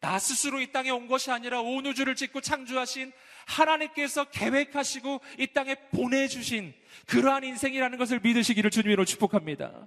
나 0.00 0.18
스스로 0.18 0.60
이 0.60 0.70
땅에 0.72 0.90
온 0.90 1.08
것이 1.08 1.30
아니라 1.30 1.60
온 1.60 1.86
우주를 1.86 2.14
짓고 2.14 2.40
창조하신 2.40 3.12
하나님께서 3.46 4.24
계획하시고 4.24 5.20
이 5.38 5.46
땅에 5.48 5.74
보내주신 5.90 6.72
그러한 7.06 7.44
인생이라는 7.44 7.98
것을 7.98 8.20
믿으시기를 8.20 8.70
주님으로 8.70 9.04
축복합니다. 9.04 9.86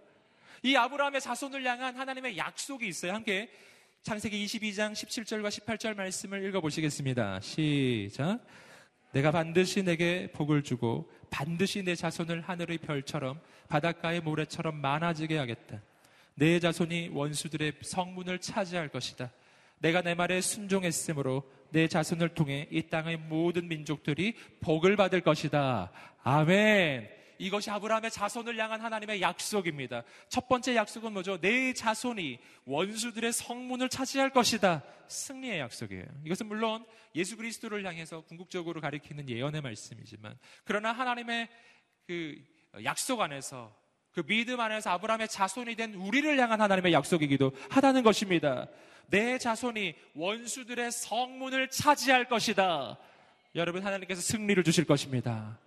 이 0.63 0.75
아브라함의 0.75 1.21
자손을 1.21 1.65
향한 1.65 1.95
하나님의 1.95 2.37
약속이 2.37 2.87
있어요. 2.87 3.13
함께 3.13 3.49
창세기 4.03 4.45
22장 4.45 4.93
17절과 4.93 5.49
18절 5.49 5.95
말씀을 5.95 6.45
읽어보시겠습니다. 6.47 7.39
시작. 7.41 8.39
내가 9.11 9.31
반드시 9.31 9.83
내게 9.83 10.31
복을 10.31 10.63
주고 10.63 11.11
반드시 11.29 11.83
내 11.83 11.95
자손을 11.95 12.41
하늘의 12.41 12.77
별처럼 12.79 13.39
바닷가의 13.67 14.21
모래처럼 14.21 14.79
많아지게 14.79 15.37
하겠다. 15.37 15.81
내 16.35 16.59
자손이 16.59 17.09
원수들의 17.13 17.73
성문을 17.81 18.39
차지할 18.39 18.89
것이다. 18.89 19.31
내가 19.79 20.01
내 20.01 20.15
말에 20.15 20.41
순종했으므로 20.41 21.43
내 21.69 21.87
자손을 21.87 22.29
통해 22.29 22.67
이 22.71 22.83
땅의 22.83 23.17
모든 23.17 23.67
민족들이 23.67 24.35
복을 24.61 24.95
받을 24.95 25.21
것이다. 25.21 25.91
아멘. 26.23 27.09
이것이 27.39 27.69
아브라함의 27.69 28.11
자손을 28.11 28.57
향한 28.57 28.81
하나님의 28.81 29.21
약속입니다. 29.21 30.03
첫 30.27 30.47
번째 30.47 30.75
약속은 30.75 31.13
뭐죠? 31.13 31.39
내 31.39 31.73
자손이 31.73 32.39
원수들의 32.65 33.31
성문을 33.31 33.89
차지할 33.89 34.31
것이다. 34.31 34.83
승리의 35.07 35.59
약속이에요. 35.59 36.05
이것은 36.25 36.47
물론 36.47 36.85
예수 37.15 37.37
그리스도를 37.37 37.85
향해서 37.85 38.21
궁극적으로 38.21 38.81
가리키는 38.81 39.29
예언의 39.29 39.61
말씀이지만 39.61 40.37
그러나 40.63 40.91
하나님의 40.91 41.47
그 42.07 42.35
약속 42.83 43.21
안에서 43.21 43.75
그 44.17 44.23
믿음 44.23 44.59
안에서 44.59 44.89
아브라함의 44.89 45.27
자손이 45.27 45.75
된 45.75 45.93
우리를 45.93 46.39
향한 46.39 46.59
하나님의 46.59 46.91
약속이기도 46.91 47.51
하다는 47.69 48.01
것입니다. 48.01 48.67
내 49.11 49.37
자손이 49.37 49.93
원수들의 50.15 50.91
성문을 50.91 51.69
차지할 51.69 52.27
것이다. 52.27 52.97
여러분 53.53 53.85
하나님께서 53.85 54.19
승리를 54.21 54.63
주실 54.63 54.85
것입니다. 54.85 55.59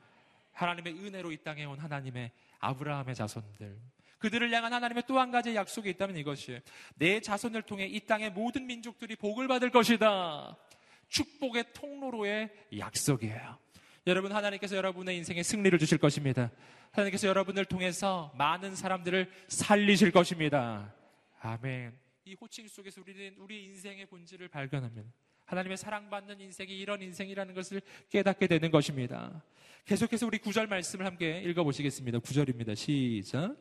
하나님의 0.52 0.94
은혜로 0.94 1.30
이 1.30 1.36
땅에 1.44 1.64
온 1.64 1.78
하나님의 1.78 2.32
아브라함의 2.58 3.14
자손들. 3.14 3.78
그들을 4.18 4.52
향한 4.52 4.72
하나님의 4.72 5.04
또 5.06 5.20
한 5.20 5.30
가지 5.30 5.54
약속이 5.54 5.88
있다면 5.90 6.16
이것이에요. 6.16 6.58
내 6.96 7.20
자손을 7.20 7.62
통해 7.62 7.86
이 7.86 8.00
땅의 8.00 8.32
모든 8.32 8.66
민족들이 8.66 9.14
복을 9.14 9.46
받을 9.46 9.70
것이다. 9.70 10.56
축복의 11.08 11.66
통로로의 11.72 12.50
약속이에요. 12.76 13.58
여러분 14.06 14.32
하나님께서 14.32 14.76
여러분의 14.76 15.16
인생에 15.18 15.42
승리를 15.42 15.78
주실 15.78 15.98
것입니다. 15.98 16.50
하나님께서 16.90 17.28
여러분을 17.28 17.66
통해서 17.66 18.32
많은 18.36 18.74
사람들을 18.74 19.30
살리실 19.48 20.10
것입니다. 20.10 20.94
아멘. 21.40 21.92
이 22.24 22.34
호칭 22.40 22.66
속에서 22.66 23.02
우리는 23.02 23.34
우리 23.38 23.64
인생의 23.64 24.06
본질을 24.06 24.48
발견합니다. 24.48 25.10
하나님의 25.44 25.76
사랑받는 25.76 26.40
인생이 26.40 26.78
이런 26.78 27.02
인생이라는 27.02 27.54
것을 27.54 27.82
깨닫게 28.08 28.46
되는 28.46 28.70
것입니다. 28.70 29.42
계속해서 29.84 30.26
우리 30.26 30.38
구절 30.38 30.66
말씀을 30.66 31.04
함께 31.04 31.42
읽어보시겠습니다. 31.42 32.20
구절입니다. 32.20 32.74
시작. 32.76 33.56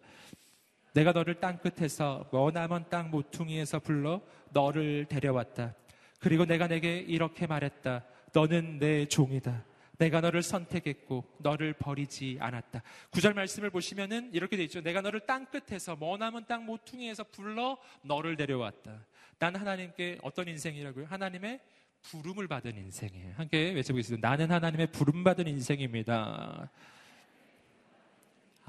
내가 0.94 1.12
너를 1.12 1.36
땅 1.36 1.58
끝에서 1.58 2.30
머나먼 2.32 2.90
땅 2.90 3.12
모퉁이에서 3.12 3.80
불러 3.80 4.22
너를 4.52 5.06
데려왔다. 5.06 5.76
그리고 6.20 6.46
내가 6.46 6.68
내게 6.68 7.00
이렇게 7.00 7.46
말했다. 7.46 8.06
너는 8.34 8.80
내 8.80 9.06
종이다. 9.06 9.66
내가 10.00 10.22
너를 10.22 10.42
선택했고 10.42 11.26
너를 11.40 11.74
버리지 11.74 12.38
않았다. 12.40 12.82
구절 13.12 13.34
말씀을 13.34 13.70
보시면은 13.70 14.34
이렇게 14.34 14.56
돼 14.56 14.64
있죠. 14.64 14.82
내가 14.82 15.02
너를 15.02 15.20
땅 15.20 15.46
끝에서 15.46 15.96
머나먼 15.98 16.46
땅 16.48 16.66
모퉁이에서 16.66 17.26
불러 17.26 17.78
너를 18.02 18.38
데려왔다. 18.38 19.06
난 19.40 19.56
하나님께 19.56 20.20
어떤 20.24 20.48
인생이라고요? 20.48 21.06
하나님의 21.06 21.60
부름을 22.02 22.48
받은 22.48 22.78
인생이에요. 22.78 23.34
함께 23.36 23.72
외쳐보겠습니다. 23.74 24.28
나는 24.28 24.50
하나님의 24.52 24.88
부름 24.94 25.24
받은 25.26 25.48
인생입니다. 25.48 26.72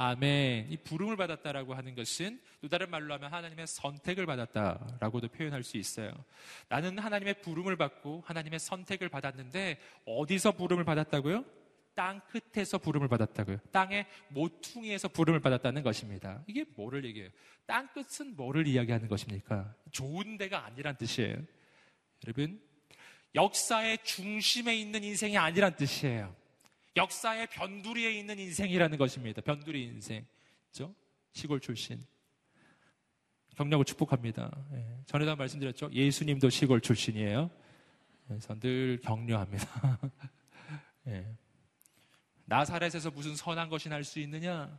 아멘. 0.03 0.73
이 0.73 0.79
부름을 0.79 1.19
받았다라고 1.19 1.75
하는 1.75 1.95
것은 1.95 2.41
또 2.63 2.69
다른 2.69 2.89
말로 2.89 3.13
하면 3.13 3.31
하나님의 3.31 3.67
선택을 3.67 4.25
받았다라고도 4.25 5.29
표현할 5.29 5.63
수 5.63 5.77
있어요. 5.77 6.11
나는 6.71 6.99
하나님의 6.99 7.43
부름을 7.43 7.77
받고 7.77 8.23
하나님의 8.25 8.61
선택을 8.61 9.11
받았는데 9.11 9.79
어디서 10.07 10.53
부름을 10.53 10.85
받았다고요? 10.85 11.45
땅 11.95 12.23
끝에서 12.31 12.79
부름을 12.79 13.09
받았다고요. 13.09 13.59
땅의 13.73 14.07
모퉁이에서 14.29 15.09
부름을 15.09 15.41
받았다는 15.41 15.83
것입니다. 15.83 16.43
이게 16.47 16.65
뭐를 16.77 17.05
얘기해요? 17.05 17.29
땅 17.67 17.87
끝은 17.89 18.37
뭐를 18.37 18.67
이야기하는 18.67 19.07
것입니까? 19.07 19.75
좋은 19.91 20.39
데가 20.39 20.65
아니란 20.65 20.97
뜻이에요. 20.97 21.37
여러분, 22.25 22.59
역사의 23.35 23.99
중심에 24.03 24.75
있는 24.77 25.05
인생이 25.05 25.37
아니란 25.37 25.77
뜻이에요. 25.77 26.40
역사의 26.97 27.47
변두리에 27.49 28.13
있는 28.13 28.39
인생이라는 28.39 28.99
것입니다. 28.99 29.41
변두리 29.43 29.85
인생. 29.85 30.27
그죠? 30.69 30.95
시골 31.33 31.61
출신. 31.61 32.05
경력을 33.57 33.85
축복합니다. 33.85 34.51
예. 34.73 34.87
전에도 35.07 35.37
말씀드렸죠. 35.37 35.91
예수님도 35.93 36.51
시골 36.51 36.81
출신이에요. 36.81 37.51
그래서 38.27 38.59
늘 38.59 38.99
격려합니다. 39.03 40.01
예. 41.09 41.27
나사렛에서 42.47 43.11
무슨 43.11 43.37
선한 43.37 43.69
것이 43.69 43.89
날 43.89 44.03
수 44.05 44.19
있느냐? 44.21 44.79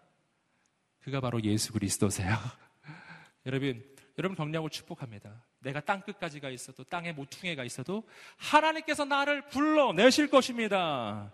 그가 1.00 1.20
바로 1.22 1.42
예수 1.44 1.72
그리스도세요. 1.72 2.36
여러분, 3.46 3.84
여러분 4.18 4.36
격려하고 4.36 4.70
축복합니다. 4.70 5.44
내가 5.60 5.80
땅 5.80 6.02
끝까지 6.02 6.40
가 6.40 6.50
있어도 6.50 6.84
땅의 6.84 7.14
모퉁이가 7.14 7.64
있어도 7.64 8.08
하나님께서 8.38 9.06
나를 9.06 9.48
불러 9.48 9.94
내실 9.94 10.30
것입니다. 10.30 11.34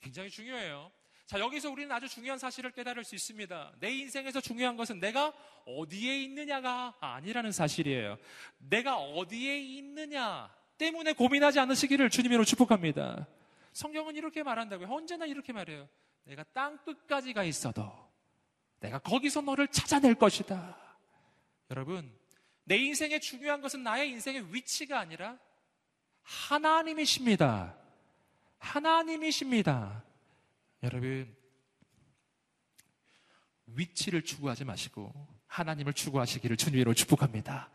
굉장히 0.00 0.30
중요해요. 0.30 0.90
자, 1.26 1.38
여기서 1.38 1.70
우리는 1.70 1.92
아주 1.92 2.08
중요한 2.08 2.38
사실을 2.38 2.72
깨달을 2.72 3.04
수 3.04 3.14
있습니다. 3.14 3.74
내 3.78 3.90
인생에서 3.92 4.40
중요한 4.40 4.76
것은 4.76 4.98
내가 4.98 5.32
어디에 5.64 6.22
있느냐가 6.24 6.96
아니라는 7.00 7.52
사실이에요. 7.52 8.18
내가 8.58 8.96
어디에 8.96 9.60
있느냐 9.60 10.52
때문에 10.76 11.12
고민하지 11.12 11.60
않으시기를 11.60 12.10
주님으로 12.10 12.44
축복합니다. 12.44 13.28
성경은 13.72 14.16
이렇게 14.16 14.42
말한다고요. 14.42 14.88
언제나 14.90 15.26
이렇게 15.26 15.52
말해요. 15.52 15.88
내가 16.24 16.42
땅 16.52 16.78
끝까지 16.78 17.32
가 17.32 17.44
있어도 17.44 17.92
내가 18.80 18.98
거기서 18.98 19.42
너를 19.42 19.68
찾아낼 19.68 20.14
것이다. 20.14 20.76
여러분, 21.70 22.12
내 22.64 22.76
인생에 22.76 23.20
중요한 23.20 23.60
것은 23.60 23.82
나의 23.82 24.10
인생의 24.10 24.52
위치가 24.52 24.98
아니라 24.98 25.38
하나님이십니다. 26.22 27.76
하나님이십니다. 28.60 30.04
여러분, 30.82 31.34
위치를 33.66 34.22
추구하지 34.22 34.64
마시고 34.64 35.12
하나님을 35.46 35.92
추구하시기를 35.92 36.56
주님으로 36.56 36.94
축복합니다. 36.94 37.70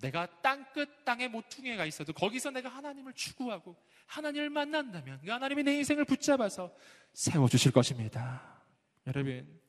내가 0.00 0.26
땅끝 0.42 1.04
땅에 1.04 1.28
모퉁이가 1.28 1.86
있어도 1.86 2.12
거기서 2.12 2.50
내가 2.50 2.68
하나님을 2.68 3.12
추구하고 3.12 3.76
하나님을 4.06 4.50
만난다면 4.50 5.20
그 5.22 5.30
하나님이 5.30 5.62
내 5.62 5.76
인생을 5.76 6.04
붙잡아서 6.04 6.74
세워주실 7.12 7.72
것입니다. 7.72 8.62
여러분, 9.06 9.60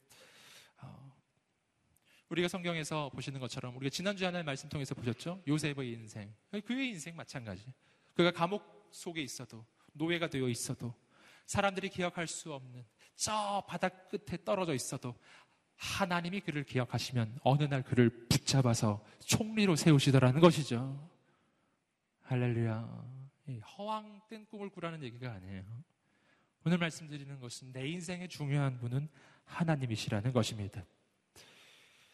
어, 0.81 1.13
우리가 2.29 2.47
성경에서 2.47 3.09
보시는 3.09 3.39
것처럼 3.39 3.75
우리가 3.77 3.89
지난주에 3.89 4.25
하나의 4.25 4.43
말씀 4.43 4.67
통해서 4.67 4.95
보셨죠? 4.95 5.43
요셉의 5.47 5.91
인생. 5.91 6.33
그의 6.65 6.89
인생 6.89 7.15
마찬가지. 7.15 7.71
그가 8.13 8.31
감옥 8.31 8.89
속에 8.91 9.21
있어도 9.21 9.65
노예가 9.95 10.29
되어 10.29 10.47
있어도 10.49 10.93
사람들이 11.45 11.89
기억할 11.89 12.27
수 12.27 12.53
없는 12.53 12.85
저 13.15 13.63
바닥 13.67 14.09
끝에 14.09 14.37
떨어져 14.43 14.73
있어도 14.73 15.15
하나님이 15.75 16.41
그를 16.41 16.63
기억하시면 16.63 17.39
어느 17.43 17.63
날 17.63 17.83
그를 17.83 18.09
붙잡아서 18.27 19.03
총리로 19.25 19.75
세우시더라는 19.75 20.39
것이죠. 20.39 21.09
할렐루야. 22.23 23.15
허황된 23.77 24.45
꿈을 24.47 24.69
꾸라는 24.69 25.03
얘기가 25.03 25.31
아니에요. 25.31 25.63
오늘 26.65 26.77
말씀드리는 26.79 27.39
것은 27.39 27.71
내 27.73 27.87
인생의 27.87 28.29
중요한 28.29 28.79
분은 28.79 29.07
하나님이시라는 29.43 30.33
것입니다. 30.33 30.83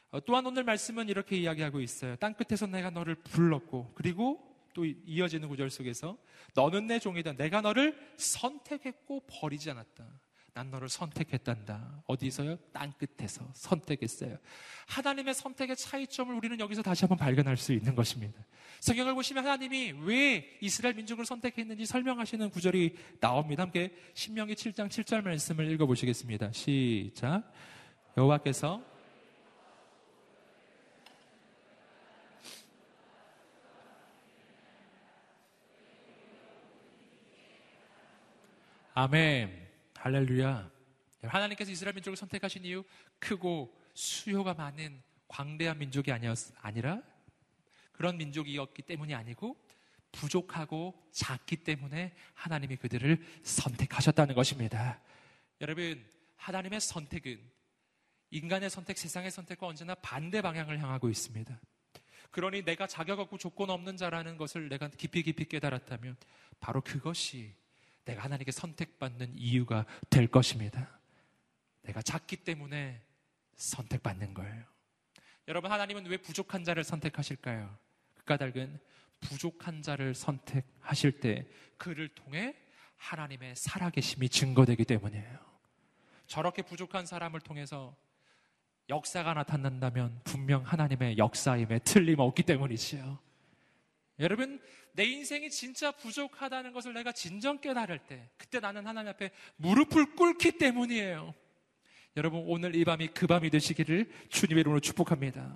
어, 0.09 0.19
또한 0.25 0.45
오늘 0.45 0.65
말씀은 0.65 1.07
이렇게 1.07 1.37
이야기하고 1.37 1.79
있어요. 1.79 2.17
땅 2.17 2.33
끝에서 2.33 2.67
내가 2.67 2.89
너를 2.89 3.15
불렀고, 3.15 3.93
그리고 3.95 4.50
또 4.73 4.85
이어지는 4.85 5.49
구절 5.49 5.69
속에서 5.69 6.17
너는 6.55 6.87
내 6.87 6.99
종이다. 6.99 7.33
내가 7.33 7.61
너를 7.61 7.97
선택했고 8.17 9.25
버리지 9.27 9.71
않았다. 9.71 10.05
난 10.53 10.69
너를 10.69 10.89
선택했단다. 10.89 12.03
어디서요? 12.07 12.57
땅 12.73 12.91
끝에서 12.91 13.49
선택했어요. 13.53 14.37
하나님의 14.87 15.33
선택의 15.33 15.77
차이점을 15.77 16.35
우리는 16.35 16.59
여기서 16.59 16.81
다시 16.81 17.05
한번 17.05 17.17
발견할 17.17 17.55
수 17.55 17.71
있는 17.71 17.95
것입니다. 17.95 18.45
성경을 18.81 19.13
보시면 19.13 19.45
하나님이 19.45 19.93
왜 20.03 20.57
이스라엘 20.59 20.95
민족을 20.95 21.25
선택했는지 21.25 21.85
설명하시는 21.85 22.49
구절이 22.49 22.95
나옵니다. 23.21 23.63
함께 23.63 23.95
신명기 24.13 24.55
7장 24.55 24.89
7절 24.89 25.23
말씀을 25.23 25.71
읽어보시겠습니다. 25.71 26.51
시작. 26.51 27.49
여호와께서 28.17 28.90
아멘. 38.93 39.69
할렐루야. 39.95 40.69
하나님께서 41.23 41.71
이스라엘 41.71 41.93
민족을 41.95 42.17
선택하신 42.17 42.65
이유 42.65 42.83
크고 43.19 43.73
수요가 43.93 44.53
많은 44.53 45.01
광대한 45.29 45.77
민족이 45.77 46.11
아니었, 46.11 46.37
아니라 46.61 47.01
그런 47.93 48.17
민족이었기 48.17 48.81
때문이 48.81 49.13
아니고 49.13 49.55
부족하고 50.11 51.01
작기 51.13 51.57
때문에 51.57 52.13
하나님이 52.33 52.75
그들을 52.75 53.23
선택하셨다는 53.43 54.35
것입니다. 54.35 54.99
여러분, 55.61 56.03
하나님의 56.35 56.81
선택은 56.81 57.39
인간의 58.31 58.69
선택, 58.69 58.97
세상의 58.97 59.31
선택과 59.31 59.67
언제나 59.67 59.95
반대 59.95 60.41
방향을 60.41 60.79
향하고 60.79 61.09
있습니다. 61.09 61.61
그러니 62.31 62.63
내가 62.63 62.87
자격 62.87 63.19
없고 63.19 63.37
조건 63.37 63.69
없는 63.69 63.95
자라는 63.95 64.35
것을 64.35 64.67
내가 64.67 64.89
깊이 64.89 65.23
깊이 65.23 65.45
깨달았다면 65.45 66.17
바로 66.59 66.81
그것이 66.81 67.53
내가 68.05 68.23
하나님께 68.23 68.51
선택받는 68.51 69.37
이유가 69.37 69.85
될 70.09 70.27
것입니다. 70.27 70.99
내가 71.83 72.01
작기 72.01 72.37
때문에 72.37 73.01
선택받는 73.55 74.33
거예요. 74.33 74.63
여러분, 75.47 75.71
하나님은 75.71 76.05
왜 76.07 76.17
부족한 76.17 76.63
자를 76.63 76.83
선택하실까요? 76.83 77.77
그 78.15 78.23
까닭은 78.25 78.79
부족한 79.19 79.81
자를 79.81 80.13
선택하실 80.13 81.19
때 81.19 81.47
그를 81.77 82.09
통해 82.09 82.55
하나님의 82.97 83.55
살아계심이 83.55 84.29
증거되기 84.29 84.85
때문이에요. 84.85 85.39
저렇게 86.27 86.61
부족한 86.61 87.05
사람을 87.05 87.41
통해서 87.41 87.95
역사가 88.89 89.33
나타난다면 89.33 90.21
분명 90.23 90.63
하나님의 90.63 91.17
역사임에 91.17 91.79
틀림없기 91.79 92.43
때문이지요. 92.43 93.19
여러분, 94.21 94.61
내 94.93 95.03
인생이 95.03 95.49
진짜 95.49 95.91
부족하다는 95.91 96.73
것을 96.73 96.93
내가 96.93 97.11
진정 97.11 97.59
깨달을 97.59 97.99
때, 97.99 98.29
그때 98.37 98.59
나는 98.59 98.85
하나님 98.85 99.09
앞에 99.09 99.31
무릎을 99.57 100.15
꿇기 100.15 100.53
때문이에요. 100.59 101.33
여러분, 102.15 102.43
오늘 102.45 102.75
이 102.75 102.85
밤이 102.85 103.09
그 103.09 103.25
밤이 103.25 103.49
되시기를 103.49 104.09
주님의 104.29 104.61
이름으로 104.61 104.79
축복합니다. 104.79 105.55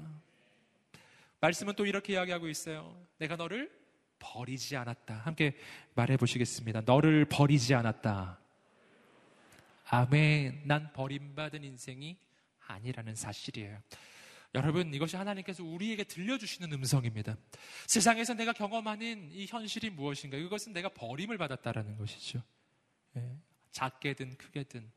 말씀은 1.42 1.76
또 1.76 1.86
이렇게 1.86 2.14
이야기하고 2.14 2.48
있어요. 2.48 3.00
내가 3.20 3.36
너를 3.36 3.72
버리지 4.18 4.76
않았다. 4.76 5.14
함께 5.14 5.56
말해 5.94 6.18
보시겠습니다. 6.18 6.82
너를 6.86 7.26
버리지 7.26 7.76
않았다. 7.76 8.40
아멘. 9.88 10.64
난 10.66 10.92
버림받은 10.94 11.64
인생이 11.64 12.18
아니라는 12.66 13.14
사실이에요. 13.14 13.80
여러분, 14.56 14.94
이것이 14.94 15.18
하나님께서 15.18 15.64
우리에게 15.64 16.06
들려주시는 16.06 16.72
음성입니다. 16.72 17.36
세상에서 17.88 18.34
내가 18.36 18.54
경험하는 18.54 19.32
이 19.34 19.46
현실이 19.48 19.90
무엇인가? 19.90 20.38
이것은 20.38 20.72
내가 20.72 20.88
버림을 20.90 21.38
받았다라는 21.38 21.98
것이죠. 21.98 22.42
예, 23.18 23.38
작게든 23.72 24.38
크게든 24.38 24.90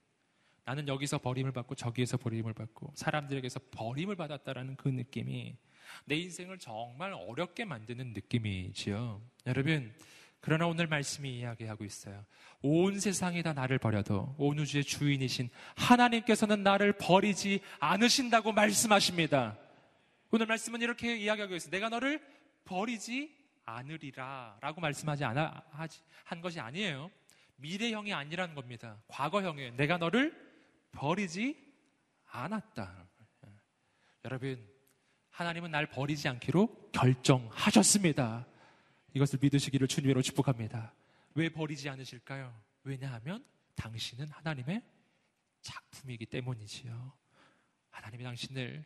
나는 0.65 0.87
여기서 0.87 1.19
버림을 1.19 1.51
받고 1.53 1.75
저기에서 1.75 2.19
버림을 2.19 2.53
받고 2.53 2.93
사람들에게서 2.95 3.61
버림을 3.73 4.15
받았다라는 4.15 4.77
그 4.77 4.89
느낌이 4.89 5.57
내 6.05 6.17
인생을 6.17 6.59
정말 6.59 7.13
어렵게 7.13 7.65
만드는 7.65 8.13
느낌이지요. 8.13 9.21
여러분, 9.47 9.93
그러나 10.41 10.67
오늘 10.67 10.87
말씀이 10.87 11.39
이야기하고 11.39 11.85
있어요. 11.85 12.25
온 12.63 13.01
세상이 13.01 13.43
다 13.43 13.53
나를 13.53 13.79
버려도 13.79 14.35
온 14.39 14.59
우주의 14.59 14.85
주인이신 14.85 15.51
하나님께서는 15.77 16.63
나를 16.63 16.93
버리지 16.93 17.61
않으신다고 17.81 18.53
말씀하십니다. 18.53 19.59
오늘 20.31 20.47
말씀은 20.47 20.81
이렇게 20.81 21.17
이야기하고 21.17 21.55
있어요. 21.55 21.71
내가 21.71 21.89
너를 21.89 22.21
버리지 22.65 23.37
않으리라 23.65 24.59
라고 24.61 24.81
말씀하지 24.81 25.25
않아, 25.25 25.63
한 26.25 26.41
것이 26.41 26.61
아니에요. 26.61 27.11
미래형이 27.57 28.13
아니라는 28.13 28.55
겁니다. 28.55 29.03
과거형이에요. 29.09 29.77
내가 29.77 29.99
너를 29.99 30.35
버리지 30.93 31.57
않았다. 32.31 33.07
여러분, 34.25 34.65
하나님은 35.31 35.71
날 35.71 35.87
버리지 35.87 36.29
않기로 36.29 36.91
결정하셨습니다. 36.93 38.47
이것을 39.15 39.39
믿으시기를 39.41 39.89
주님으로 39.89 40.23
축복합니다. 40.23 40.93
왜 41.35 41.49
버리지 41.49 41.89
않으실까요? 41.89 42.55
왜냐하면 42.85 43.45
당신은 43.75 44.29
하나님의 44.29 44.83
작품이기 45.61 46.27
때문이지요. 46.27 47.13
하나님이 47.91 48.25
당신을 48.25 48.85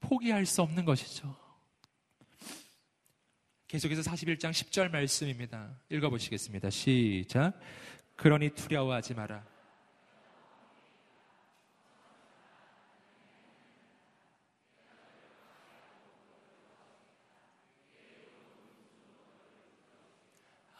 포기할 0.00 0.46
수 0.46 0.62
없는 0.62 0.84
것이죠. 0.84 1.36
계속해서 3.68 4.02
41장 4.02 4.50
10절 4.50 4.90
말씀입니다. 4.90 5.80
읽어보시겠습니다. 5.88 6.68
시작. 6.70 7.58
그러니 8.16 8.50
두려워하지 8.50 9.14
마라. 9.14 9.51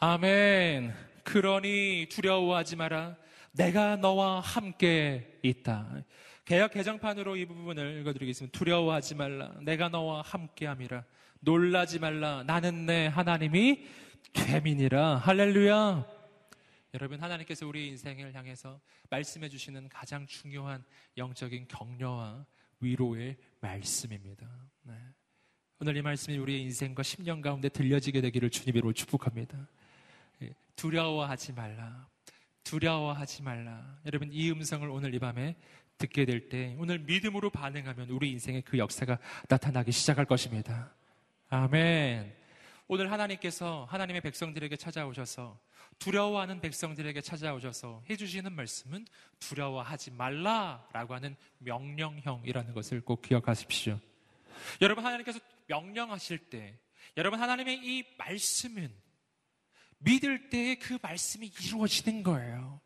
아멘. 0.04 0.92
그러니 1.22 2.08
두려워하지 2.10 2.74
마라. 2.74 3.16
내가 3.52 3.94
너와 3.94 4.40
함께 4.40 5.38
있다. 5.44 6.02
개혁 6.44 6.72
개정판으로 6.72 7.36
이 7.36 7.46
부분을 7.46 8.00
읽어드리겠습니다. 8.00 8.58
두려워하지 8.58 9.14
말라. 9.14 9.52
내가 9.60 9.90
너와 9.90 10.22
함께함이라. 10.22 11.04
놀라지 11.38 12.00
말라. 12.00 12.42
나는 12.42 12.84
내 12.84 13.06
하나님이 13.06 13.86
됨이니라. 14.32 15.18
할렐루야. 15.18 16.04
여러분 16.94 17.20
하나님께서 17.20 17.68
우리 17.68 17.86
인생을 17.86 18.34
향해서 18.34 18.80
말씀해 19.08 19.48
주시는 19.50 19.88
가장 19.88 20.26
중요한 20.26 20.82
영적인 21.16 21.68
격려와 21.68 22.44
위로의 22.80 23.36
말씀입니다. 23.60 24.48
네. 24.82 24.94
오늘 25.78 25.96
이 25.96 26.02
말씀이 26.02 26.38
우리의 26.38 26.60
인생과 26.62 27.04
10년 27.04 27.40
가운데 27.40 27.68
들려지게 27.68 28.20
되기를 28.20 28.50
주님으로 28.50 28.92
축복합니다. 28.94 29.68
예, 30.42 30.54
두려워하지 30.76 31.52
말라. 31.52 32.08
두려워하지 32.64 33.42
말라. 33.42 33.98
여러분, 34.06 34.30
이 34.32 34.50
음성을 34.50 34.88
오늘 34.88 35.14
이 35.14 35.18
밤에 35.18 35.56
듣게 35.98 36.24
될 36.24 36.48
때, 36.48 36.74
오늘 36.78 36.98
믿음으로 36.98 37.50
반응하면 37.50 38.10
우리 38.10 38.30
인생에 38.30 38.60
그 38.62 38.78
역사가 38.78 39.18
나타나기 39.48 39.92
시작할 39.92 40.24
것입니다. 40.24 40.92
아멘. 41.48 42.34
오늘 42.88 43.10
하나님께서 43.10 43.86
하나님의 43.90 44.20
백성들에게 44.20 44.76
찾아오셔서 44.76 45.58
두려워하는 45.98 46.60
백성들에게 46.60 47.20
찾아오셔서 47.20 48.02
해주시는 48.10 48.52
말씀은 48.52 49.06
두려워하지 49.38 50.10
말라라고 50.12 51.14
하는 51.14 51.36
명령형이라는 51.58 52.74
것을 52.74 53.00
꼭 53.00 53.22
기억하십시오. 53.22 53.98
여러분 54.80 55.04
하나님께서 55.04 55.38
명령하실 55.68 56.50
때 56.50 56.78
여러분 57.16 57.40
하나님의 57.40 57.80
이 57.82 58.04
말씀은 58.18 58.92
믿을 60.04 60.50
때에 60.50 60.76
그 60.76 60.98
말씀이 61.00 61.50
이루어지는 61.62 62.22
거예요. 62.22 62.80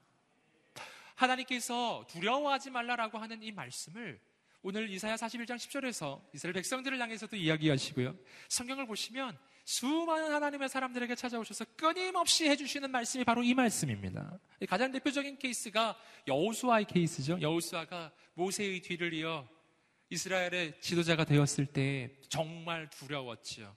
하나님께서 1.14 2.06
두려워하지 2.08 2.70
말라라고 2.70 3.18
하는 3.18 3.42
이 3.42 3.52
말씀을 3.52 4.20
오늘 4.62 4.90
이사야 4.90 5.14
41장 5.14 5.56
10절에서 5.56 6.20
이스라엘 6.34 6.54
백성들을 6.54 7.00
향해서도 7.00 7.36
이야기하시고요. 7.36 8.16
성경을 8.48 8.86
보시면 8.86 9.38
수많은 9.64 10.32
하나님의 10.32 10.68
사람들에게 10.68 11.14
찾아오셔서 11.14 11.64
끊임없이 11.76 12.48
해주시는 12.48 12.90
말씀이 12.90 13.24
바로 13.24 13.42
이 13.42 13.54
말씀입니다. 13.54 14.38
가장 14.68 14.92
대표적인 14.92 15.38
케이스가 15.38 15.96
여우수아의 16.26 16.86
케이스죠. 16.86 17.40
여우수아가 17.40 18.12
모세의 18.34 18.80
뒤를 18.80 19.12
이어 19.14 19.48
이스라엘의 20.10 20.80
지도자가 20.80 21.24
되었을 21.24 21.66
때 21.66 22.16
정말 22.28 22.88
두려웠지요. 22.90 23.76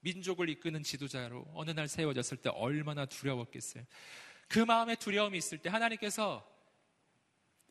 민족을 0.00 0.48
이끄는 0.48 0.82
지도자로 0.82 1.46
어느 1.54 1.70
날 1.70 1.88
세워졌을 1.88 2.38
때 2.38 2.50
얼마나 2.50 3.06
두려웠겠어요. 3.06 3.84
그 4.48 4.58
마음에 4.58 4.94
두려움이 4.94 5.36
있을 5.38 5.58
때 5.58 5.68
하나님께서 5.70 6.46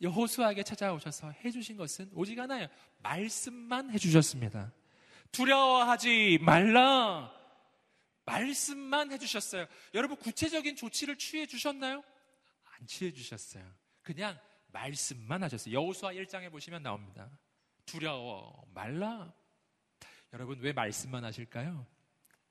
여호수아에게 0.01 0.63
찾아오셔서 0.63 1.31
해주신 1.31 1.77
것은 1.77 2.09
오직 2.13 2.37
하나예요. 2.37 2.67
말씀만 2.99 3.91
해주셨습니다. 3.91 4.73
두려워하지 5.31 6.39
말라. 6.41 7.33
말씀만 8.25 9.11
해주셨어요. 9.11 9.67
여러분 9.93 10.17
구체적인 10.17 10.75
조치를 10.75 11.17
취해 11.17 11.45
주셨나요? 11.45 12.03
안 12.63 12.87
취해 12.87 13.13
주셨어요. 13.13 13.63
그냥 14.01 14.37
말씀만 14.67 15.43
하셨어요. 15.43 15.73
여호수아 15.73 16.11
1장에 16.11 16.51
보시면 16.51 16.83
나옵니다. 16.83 17.29
두려워 17.85 18.65
말라. 18.73 19.33
여러분 20.33 20.59
왜 20.59 20.73
말씀만 20.73 21.23
하실까요? 21.23 21.87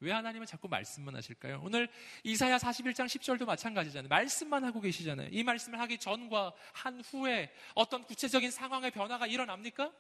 왜 0.05 0.13
하나님은 0.13 0.47
자꾸 0.47 0.69
말씀만 0.69 1.17
하실까요? 1.17 1.63
오늘 1.65 1.89
이사야 2.25 2.59
41장 2.59 3.07
10절도 3.07 3.47
마찬가지잖아요. 3.47 4.09
말씀만 4.09 4.63
하고 4.63 4.81
계시잖아요. 4.81 5.31
이 5.33 5.43
말씀을 5.43 5.81
하기 5.81 5.97
전과 5.99 6.53
한 6.75 7.01
후에 7.01 7.51
어떤 7.75 8.05
구체적인 8.05 8.51
상황의 8.51 8.91
변화가 8.91 9.27
일어납니까? 9.27 9.91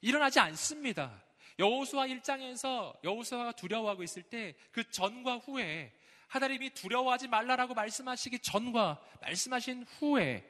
일어나지 0.00 0.40
않습니다. 0.40 1.22
여호수아 1.58 2.06
1장에서 2.06 2.96
여호수아가 3.04 3.52
두려워하고 3.52 4.02
있을 4.02 4.22
때 4.22 4.54
그 4.72 4.90
전과 4.90 5.36
후에 5.36 5.92
하나님이 6.28 6.70
두려워하지 6.70 7.28
말라라고 7.28 7.74
말씀하시기 7.74 8.38
전과 8.38 8.98
말씀하신 9.20 9.84
후에 9.98 10.42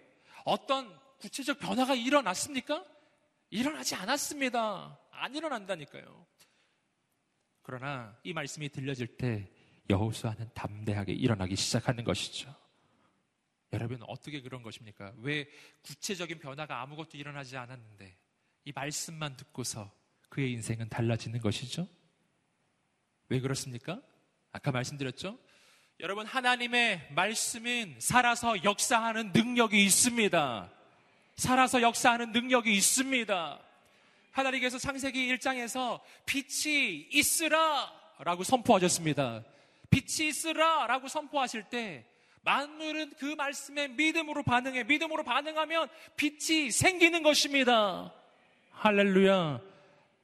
어떤 0.45 0.97
구체적 1.19 1.59
변화가 1.59 1.97
일어났습니까? 1.97 2.85
일어나지 3.51 3.97
않았습니다. 3.97 4.99
안 5.11 5.35
일어난다니까요. 5.35 6.27
그러나 7.63 8.17
이 8.25 8.33
말씀이 8.33 8.69
들려질 8.69 9.17
때 9.17 9.49
여호수아는 9.89 10.51
담대하게 10.55 11.13
일어나기 11.13 11.57
시작하는 11.57 12.05
것이죠. 12.05 12.55
여러분 13.73 14.03
어떻게 14.07 14.43
그런 14.43 14.63
것입니까? 14.63 15.13
왜 15.19 15.49
구체적인 15.83 16.39
변화가 16.39 16.83
아무것도 16.83 17.17
일어나지 17.17 17.57
않았는데 17.57 18.17
이 18.65 18.73
말씀만 18.73 19.37
듣고서 19.37 19.91
그의 20.29 20.53
인생은 20.53 20.89
달라지는 20.89 21.41
것이죠? 21.41 21.89
왜 23.29 23.41
그렇습니까? 23.41 24.01
아까 24.51 24.71
말씀드렸죠? 24.73 25.39
여러분 26.01 26.27
하나님의 26.27 27.13
말씀은 27.15 27.97
살아서 27.99 28.63
역사하는 28.65 29.33
능력이 29.33 29.83
있습니다. 29.85 30.73
살아서 31.37 31.81
역사하는 31.81 32.33
능력이 32.33 32.75
있습니다. 32.75 33.63
하나님께서 34.33 34.79
창세기 34.79 35.35
1장에서 35.35 36.01
빛이 36.27 37.09
있으라 37.11 37.93
라고 38.19 38.43
선포하셨습니다. 38.43 39.45
빛이 39.91 40.29
있으라 40.29 40.87
라고 40.87 41.09
선포하실 41.09 41.65
때 41.65 42.07
만물은 42.43 43.13
그 43.19 43.27
말씀에 43.37 43.89
믿음으로 43.89 44.43
반응해 44.43 44.85
믿음으로 44.85 45.23
반응하면 45.23 45.89
빛이 46.17 46.71
생기는 46.71 47.23
것입니다. 47.23 48.13
할렐루야. 48.73 49.61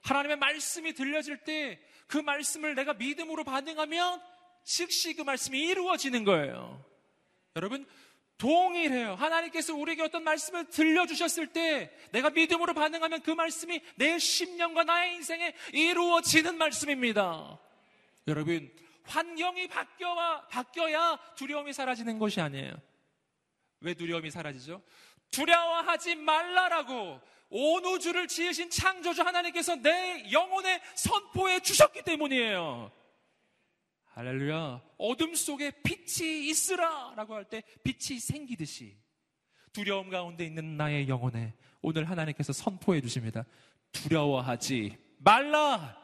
하나님의 0.03 0.37
말씀이 0.39 0.95
들려질 0.95 1.39
때 1.45 1.89
그 2.09 2.17
말씀을 2.17 2.75
내가 2.75 2.95
믿음으로 2.95 3.45
반응하면 3.45 4.21
즉시 4.65 5.15
그 5.15 5.23
말씀이 5.23 5.61
이루어지는 5.61 6.25
거예요. 6.25 6.85
여러분, 7.55 7.87
동일해요. 8.39 9.14
하나님께서 9.14 9.74
우리에게 9.74 10.03
어떤 10.03 10.22
말씀을 10.22 10.66
들려주셨을 10.66 11.49
때 11.49 11.93
내가 12.12 12.30
믿음으로 12.30 12.72
반응하면 12.72 13.22
그 13.22 13.32
말씀이 13.32 13.80
내 13.97 14.18
심령과 14.18 14.84
나의 14.84 15.16
인생에 15.16 15.55
이루어지는 15.72 16.57
말씀입니다. 16.57 17.59
여러분, 18.28 18.70
환경이 19.05 19.68
바뀌어야, 19.68 20.47
바뀌어야 20.51 21.18
두려움이 21.36 21.72
사라지는 21.72 22.18
것이 22.18 22.41
아니에요. 22.41 22.72
왜 23.80 23.95
두려움이 23.95 24.30
사라지죠? 24.30 24.82
두려워하지 25.30 26.14
말라라고 26.16 27.20
온 27.51 27.84
우주를 27.84 28.28
지으신 28.28 28.70
창조주 28.70 29.22
하나님께서 29.22 29.76
내 29.76 30.30
영혼에 30.30 30.80
선포해 30.95 31.61
주셨기 31.61 32.03
때문이에요. 32.03 32.93
할렐루야. 34.19 34.83
어둠 34.99 35.37
속에 35.37 35.71
빛이 35.85 36.49
있으라 36.49 37.14
라고 37.14 37.37
할 37.37 37.45
때 37.45 37.62
빛이 37.85 38.19
생기듯이 38.19 38.99
두려움 39.73 40.11
가운데 40.11 40.45
있는 40.45 40.77
나의 40.77 41.09
영혼에 41.09 41.55
오늘 41.83 42.11
하나님께서 42.11 42.53
선포해 42.53 43.01
주십니다. 43.01 43.45
두려워하지 43.93 44.99
말라. 45.19 45.97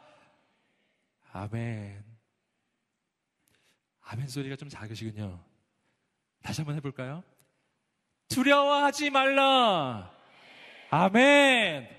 아멘. 1.33 2.05
아멘 3.99 4.27
소리가 4.29 4.55
좀 4.55 4.69
작으시군요. 4.69 5.43
다시 6.41 6.61
한번 6.61 6.77
해볼까요? 6.77 7.21
두려워하지 8.29 9.09
말라. 9.09 10.09
아멘. 10.89 11.89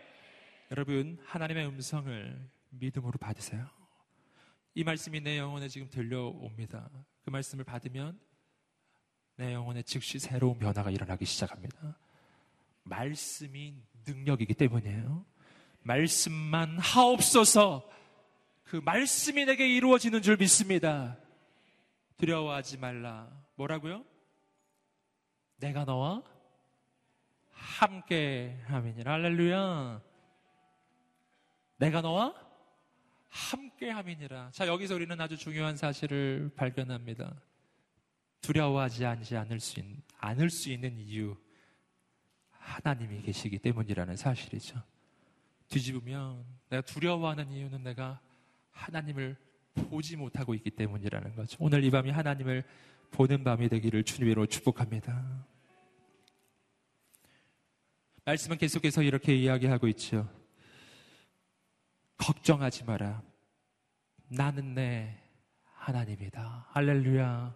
여러분, 0.70 1.18
하나님의 1.26 1.66
음성을 1.66 2.50
믿음으로 2.70 3.18
받으세요. 3.18 3.75
이 4.76 4.84
말씀이 4.84 5.20
내 5.22 5.38
영혼에 5.38 5.68
지금 5.68 5.88
들려옵니다. 5.88 6.90
그 7.24 7.30
말씀을 7.30 7.64
받으면 7.64 8.20
내 9.36 9.54
영혼에 9.54 9.80
즉시 9.80 10.18
새로운 10.18 10.58
변화가 10.58 10.90
일어나기 10.90 11.24
시작합니다. 11.24 11.96
말씀이 12.82 13.74
능력이기 14.06 14.52
때문이에요. 14.52 15.24
말씀만 15.80 16.78
하옵소서 16.78 17.88
그 18.64 18.76
말씀이 18.76 19.46
내게 19.46 19.66
이루어지는 19.66 20.20
줄 20.20 20.36
믿습니다. 20.36 21.16
두려워하지 22.18 22.76
말라. 22.76 23.30
뭐라고요? 23.54 24.04
내가 25.56 25.86
너와 25.86 26.22
함께 27.48 28.60
하미니라. 28.66 29.10
할렐루야. 29.10 30.02
내가 31.78 32.02
너와 32.02 32.45
함께 33.36 33.90
함이니라. 33.90 34.50
자, 34.52 34.66
여기서 34.66 34.94
우리는 34.94 35.20
아주 35.20 35.36
중요한 35.36 35.76
사실을 35.76 36.50
발견합니다. 36.56 37.38
두려워하지 38.40 39.04
않을 39.04 39.60
수, 39.60 39.78
있, 39.78 39.84
않을 40.18 40.48
수 40.48 40.70
있는 40.70 40.98
이유. 40.98 41.36
하나님이 42.50 43.20
계시기 43.22 43.58
때문이라는 43.58 44.16
사실이죠. 44.16 44.82
뒤집으면 45.68 46.44
내가 46.70 46.80
두려워하는 46.80 47.52
이유는 47.52 47.82
내가 47.82 48.20
하나님을 48.70 49.36
보지 49.74 50.16
못하고 50.16 50.54
있기 50.54 50.70
때문이라는 50.70 51.36
거죠. 51.36 51.58
오늘 51.60 51.84
이 51.84 51.90
밤이 51.90 52.10
하나님을 52.10 52.64
보는 53.10 53.44
밤이 53.44 53.68
되기를 53.68 54.02
주님으로 54.04 54.46
축복합니다. 54.46 55.46
말씀은 58.24 58.56
계속해서 58.56 59.02
이렇게 59.02 59.36
이야기하고 59.36 59.86
있죠. 59.88 60.35
걱정하지 62.18 62.84
마라. 62.84 63.22
나는 64.28 64.74
내 64.74 65.16
하나님이다. 65.74 66.66
할렐루야. 66.70 67.54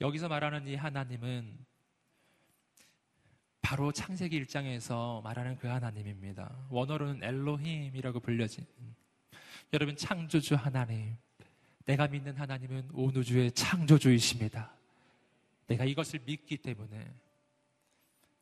여기서 0.00 0.28
말하는 0.28 0.66
이 0.68 0.74
하나님은 0.74 1.66
바로 3.62 3.90
창세기 3.90 4.44
1장에서 4.44 5.22
말하는 5.22 5.56
그 5.56 5.66
하나님입니다. 5.66 6.54
원어로는 6.70 7.24
엘로힘이라고 7.24 8.20
불려진. 8.20 8.64
여러분, 9.72 9.96
창조주 9.96 10.54
하나님. 10.54 11.16
내가 11.84 12.06
믿는 12.06 12.36
하나님은 12.36 12.90
온 12.92 13.16
우주의 13.16 13.50
창조주이십니다. 13.52 14.72
내가 15.66 15.84
이것을 15.84 16.20
믿기 16.24 16.58
때문에 16.58 17.12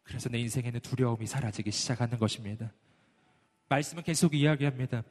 그래서 0.02 0.28
내 0.28 0.38
인생에는 0.40 0.80
두려움이 0.80 1.26
사라지기 1.26 1.70
시작하는 1.70 2.18
것입니다. 2.18 2.72
말씀은 3.68 4.02
계속 4.02 4.34
이야기합니다. 4.34 5.02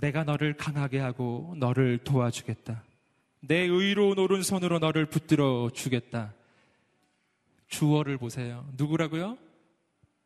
내가 0.00 0.24
너를 0.24 0.56
강하게 0.56 0.98
하고 0.98 1.54
너를 1.58 1.98
도와주겠다. 1.98 2.84
내 3.40 3.56
의로운 3.56 4.18
오른손으로 4.18 4.78
너를 4.78 5.06
붙들어 5.06 5.70
주겠다. 5.74 6.34
주어를 7.66 8.18
보세요. 8.18 8.68
누구라고요? 8.76 9.38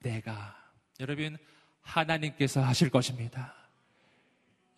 내가. 0.00 0.56
여러분, 1.00 1.36
하나님께서 1.82 2.62
하실 2.62 2.90
것입니다. 2.90 3.54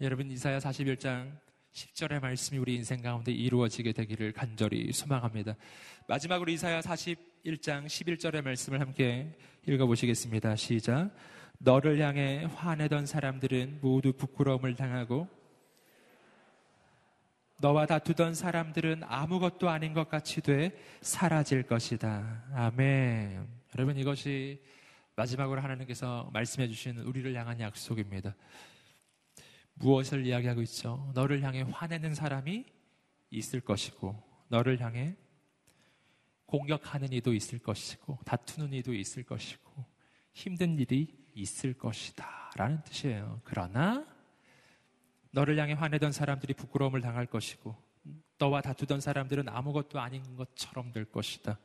여러분, 0.00 0.30
이사야 0.30 0.58
41장 0.58 1.30
10절의 1.72 2.20
말씀이 2.20 2.58
우리 2.58 2.74
인생 2.74 3.02
가운데 3.02 3.32
이루어지게 3.32 3.92
되기를 3.92 4.32
간절히 4.32 4.92
소망합니다. 4.92 5.56
마지막으로 6.08 6.50
이사야 6.52 6.80
41장 6.80 7.86
11절의 7.86 8.42
말씀을 8.42 8.80
함께 8.80 9.36
읽어보시겠습니다. 9.66 10.56
시작. 10.56 11.10
너를 11.58 12.00
향해 12.00 12.44
화내던 12.54 13.06
사람들은 13.06 13.80
모두 13.80 14.12
부끄러움을 14.12 14.74
당하고 14.74 15.28
너와 17.58 17.86
다투던 17.86 18.34
사람들은 18.34 19.02
아무것도 19.04 19.70
아닌 19.70 19.94
것 19.94 20.08
같이 20.08 20.42
돼 20.42 20.72
사라질 21.00 21.62
것이다. 21.62 22.44
아멘. 22.52 23.48
여러분 23.74 23.96
이것이 23.96 24.62
마지막으로 25.14 25.62
하나님께서 25.62 26.28
말씀해 26.34 26.68
주신 26.68 26.98
우리를 26.98 27.34
향한 27.34 27.58
약속입니다. 27.58 28.36
무엇을 29.74 30.26
이야기하고 30.26 30.60
있죠? 30.62 31.10
너를 31.14 31.42
향해 31.42 31.62
화내는 31.62 32.14
사람이 32.14 32.66
있을 33.30 33.60
것이고 33.60 34.22
너를 34.48 34.80
향해 34.80 35.16
공격하는 36.44 37.12
이도 37.12 37.34
있을 37.34 37.58
것이고 37.58 38.18
다투는 38.24 38.72
이도 38.74 38.94
있을 38.94 39.24
것이고 39.24 39.84
힘든 40.32 40.78
일이 40.78 41.25
있을 41.36 41.74
것이다. 41.74 42.50
라는 42.56 42.82
뜻이에요. 42.84 43.40
그러나 43.44 44.04
너를 45.30 45.58
향해 45.58 45.74
화내던 45.74 46.12
사람들이 46.12 46.54
부끄러움을 46.54 47.02
당할 47.02 47.26
것이고 47.26 47.76
너와 48.38 48.62
다투던 48.62 49.00
사람들은 49.00 49.48
아무것도 49.48 50.00
아닌 50.00 50.36
것처럼 50.36 50.92
될 50.92 51.04
것이다. 51.04 51.58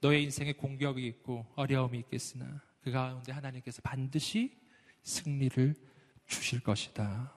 너의 0.00 0.24
인생에 0.24 0.52
공격이 0.52 1.06
있고 1.06 1.46
어려움이 1.56 1.98
있겠으나 2.00 2.60
그 2.82 2.90
가운데 2.90 3.32
하나님께서 3.32 3.80
반드시 3.82 4.56
승리를 5.02 5.74
주실 6.26 6.60
것이다. 6.60 7.32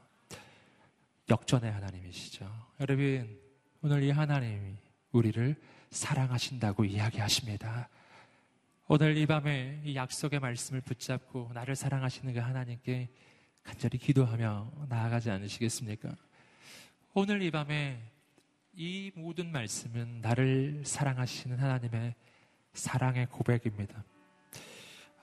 역전의 1.30 1.72
하나님이시죠. 1.72 2.52
여러분, 2.80 3.40
오늘 3.82 4.04
이 4.04 4.10
하나님이 4.10 4.76
우리를 5.12 5.56
사랑하신다고 5.92 6.86
이야기하십니다. 6.86 7.90
오늘 8.92 9.16
이 9.18 9.28
밤에 9.28 9.82
이 9.86 9.96
약속의 9.96 10.40
말씀을 10.40 10.82
붙잡고 10.82 11.52
나를 11.54 11.76
사랑하시는 11.76 12.34
그 12.34 12.40
하나님께 12.40 13.08
간절히 13.62 14.00
기도하며 14.00 14.88
나아가지 14.90 15.30
않으시겠습니까? 15.30 16.10
오늘 17.14 17.44
이 17.44 17.52
밤에 17.52 18.02
이 18.74 19.12
모든 19.14 19.52
말씀은 19.52 20.22
나를 20.22 20.82
사랑하시는 20.84 21.60
하나님의 21.60 22.16
사랑의 22.74 23.28
고백입니다. 23.28 24.04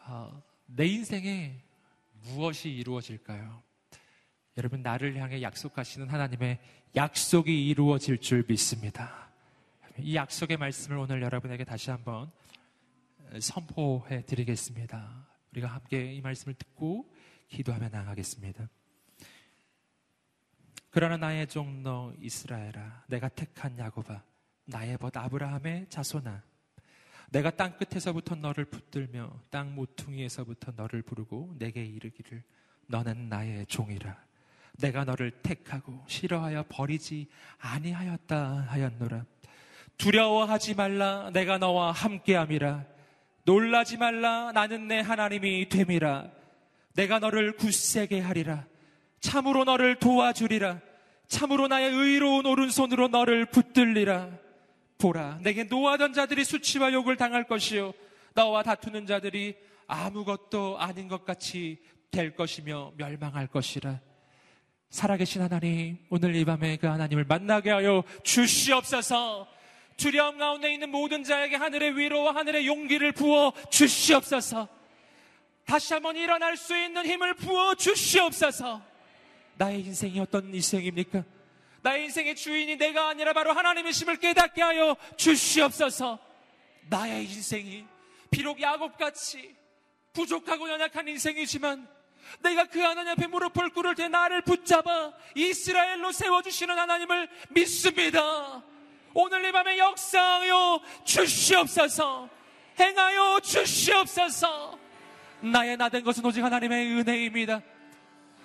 어, 0.05 0.41
내 0.67 0.87
인생에 0.87 1.57
무엇이 2.23 2.71
이루어질까요? 2.71 3.64
여러분, 4.59 4.81
나를 4.83 5.17
향해 5.17 5.43
약속하시는 5.43 6.09
하나님의 6.09 6.61
약속이 6.95 7.67
이루어질 7.67 8.19
줄 8.19 8.45
믿습니다. 8.47 9.29
이 9.99 10.14
약속의 10.14 10.57
말씀을 10.57 10.99
오늘 10.99 11.21
여러분에게 11.21 11.64
다시 11.64 11.91
한번 11.91 12.31
선포해 13.41 14.24
드리겠습니다. 14.24 15.27
우리가 15.53 15.68
함께 15.68 16.12
이 16.14 16.20
말씀을 16.20 16.55
듣고 16.55 17.12
기도하며 17.49 17.89
나가겠습니다. 17.89 18.68
그러나 20.91 21.16
나의 21.16 21.47
종너 21.47 22.14
이스라엘아, 22.20 23.05
내가 23.09 23.29
택한 23.29 23.79
야곱아, 23.79 24.22
나의 24.64 24.97
벗 24.99 25.16
아브라함의 25.16 25.87
자손아, 25.91 26.43
내가 27.31 27.51
땅 27.51 27.77
끝에서부터 27.77 28.37
너를 28.37 28.64
붙들며 28.64 29.31
땅 29.51 29.74
모퉁이에서부터 29.74 30.72
너를 30.77 31.03
부르고 31.03 31.57
내게 31.59 31.85
이르기를 31.85 32.43
너는 32.87 33.29
나의 33.29 33.66
종이라. 33.66 34.24
내가 34.79 35.05
너를 35.05 35.31
택하고 35.43 36.05
싫어하여 36.07 36.66
버리지 36.68 37.29
아니하였다 37.59 38.66
하였노라. 38.68 39.24
두려워하지 39.99 40.74
말라 40.74 41.31
내가 41.31 41.59
너와 41.59 41.93
함께함이라. 41.93 42.95
놀라지 43.47 43.97
말라 43.97 44.51
나는 44.53 44.88
내 44.88 44.99
하나님이 44.99 45.68
됨이라. 45.68 46.28
내가 46.94 47.20
너를 47.20 47.53
굳세게 47.57 48.20
하리라. 48.20 48.66
참으로 49.20 49.64
너를 49.64 49.94
도와주리라. 49.97 50.80
참으로 51.28 51.68
나의 51.68 51.92
의로운 51.92 52.44
오른손으로 52.44 53.09
너를 53.09 53.47
붙들리라. 53.47 54.30
보라, 54.99 55.38
내게 55.42 55.64
노하던 55.64 56.12
자들이 56.12 56.44
수치와 56.44 56.92
욕을 56.92 57.16
당할 57.16 57.44
것이요. 57.44 57.92
나와 58.34 58.62
다투는 58.62 59.07
자들이 59.07 59.55
아무것도 59.86 60.78
아닌 60.78 61.07
것 61.07 61.24
같이 61.24 61.78
될 62.11 62.34
것이며 62.34 62.94
멸망할 62.97 63.47
것이라. 63.47 64.01
살아계신 64.90 65.42
하나님, 65.42 65.99
오늘 66.11 66.34
이 66.34 66.44
밤에 66.44 66.76
그 66.78 66.86
하나님을 66.86 67.24
만나게 67.24 67.70
하여 67.70 68.03
주시옵소서. 68.24 69.47
두려움 69.97 70.38
가운데 70.38 70.72
있는 70.72 70.90
모든 70.90 71.24
자에게 71.24 71.57
하늘의 71.57 71.97
위로와 71.97 72.34
하늘의 72.34 72.66
용기를 72.66 73.12
부어 73.12 73.53
주시옵소서. 73.70 74.68
다시 75.64 75.94
한번 75.94 76.16
일어날 76.16 76.57
수 76.57 76.76
있는 76.76 77.05
힘을 77.05 77.34
부어 77.34 77.74
주시옵소서. 77.74 78.82
나의 79.57 79.80
인생이 79.80 80.20
어떤 80.20 80.55
인생입니까? 80.55 81.24
나의 81.82 82.05
인생의 82.05 82.36
주인이 82.36 82.76
내가 82.76 83.09
아니라 83.09 83.32
바로 83.32 83.53
하나님의심을 83.53 84.16
깨닫게 84.16 84.62
하여 84.62 84.97
주시옵소서. 85.16 86.18
나의 86.88 87.24
인생이 87.24 87.84
비록 88.30 88.61
야곱같이 88.61 89.55
부족하고 90.12 90.68
연약한 90.68 91.09
인생이지만 91.09 91.88
내가 92.40 92.64
그 92.66 92.80
하나님 92.80 93.12
앞에 93.12 93.26
무릎을 93.26 93.70
꿇을 93.70 93.94
때 93.94 94.09
나를 94.09 94.42
붙잡아 94.42 95.12
이스라엘로 95.34 96.12
세워주시는 96.12 96.76
하나님을 96.76 97.28
믿습니다. 97.51 98.62
오늘 99.19 99.47
이 99.47 99.51
밤에 99.51 99.79
역사하여 99.79 100.79
주시옵소서. 101.05 102.29
행하여 102.79 103.41
주시옵소서. 103.41 104.79
나의 105.41 105.79
나된 105.79 106.05
것은 106.05 106.23
오직 106.23 106.45
하나님의 106.45 107.01
은혜입니다. 107.01 107.62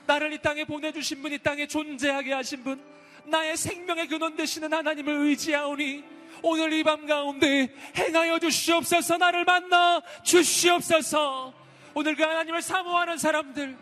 나를 0.08 0.32
이 0.32 0.42
땅에 0.42 0.64
보내주신 0.64 1.22
분, 1.22 1.34
이 1.34 1.38
땅에 1.40 1.68
존재하게 1.68 2.32
하신 2.32 2.64
분, 2.64 2.82
나의 3.26 3.58
생명의 3.58 4.08
근원 4.08 4.38
되시는 4.38 4.72
하나님을 4.72 5.14
의지하오니 5.14 6.04
오늘 6.42 6.72
이 6.72 6.84
밤 6.84 7.06
가운데 7.06 7.76
행하여 7.98 8.40
주시옵소서 8.40 9.18
나를 9.18 9.44
만나 9.44 10.02
주시옵소서 10.24 11.54
오늘 11.94 12.16
그 12.16 12.24
하나님을 12.24 12.62
사모하는 12.62 13.18
사람들 13.18 13.78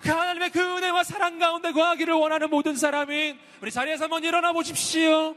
그 0.00 0.08
하나님의 0.10 0.50
그 0.50 0.58
은혜와 0.58 1.04
사랑 1.04 1.38
가운데 1.38 1.70
거하기를 1.70 2.14
원하는 2.14 2.50
모든 2.50 2.74
사람인 2.74 3.38
우리 3.60 3.70
자리에서 3.70 4.04
한번 4.04 4.24
일어나 4.24 4.52
보십시오 4.52 5.36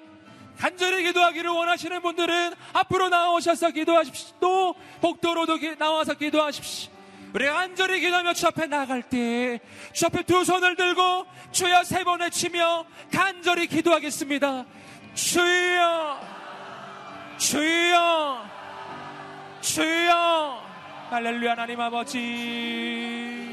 간절히 0.59 1.03
기도하기를 1.03 1.49
원하시는 1.49 2.01
분들은 2.01 2.53
앞으로 2.73 3.09
나오셔서 3.09 3.71
기도하십시오. 3.71 4.35
또 4.39 4.75
복도로도 5.01 5.57
나와서 5.77 6.13
기도하십시오. 6.13 6.91
우리 7.33 7.45
간절히 7.47 7.99
기도하며 7.99 8.33
주 8.33 8.47
앞에 8.47 8.67
나갈 8.67 9.01
때 9.01 9.59
주 9.91 10.05
앞에 10.05 10.21
두 10.23 10.43
손을 10.45 10.75
들고 10.75 11.25
주여 11.51 11.83
세 11.83 12.03
번 12.03 12.21
외치며 12.21 12.85
간절히 13.11 13.67
기도하겠습니다. 13.67 14.65
주여 15.15 16.19
주여 17.37 18.45
주여. 19.61 20.61
할렐루야 21.09 21.51
하나님 21.51 21.79
아버지 21.79 23.52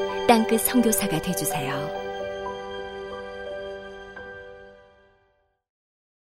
땅끝 0.31 0.61
성교사가 0.61 1.21
되주세요 1.21 2.00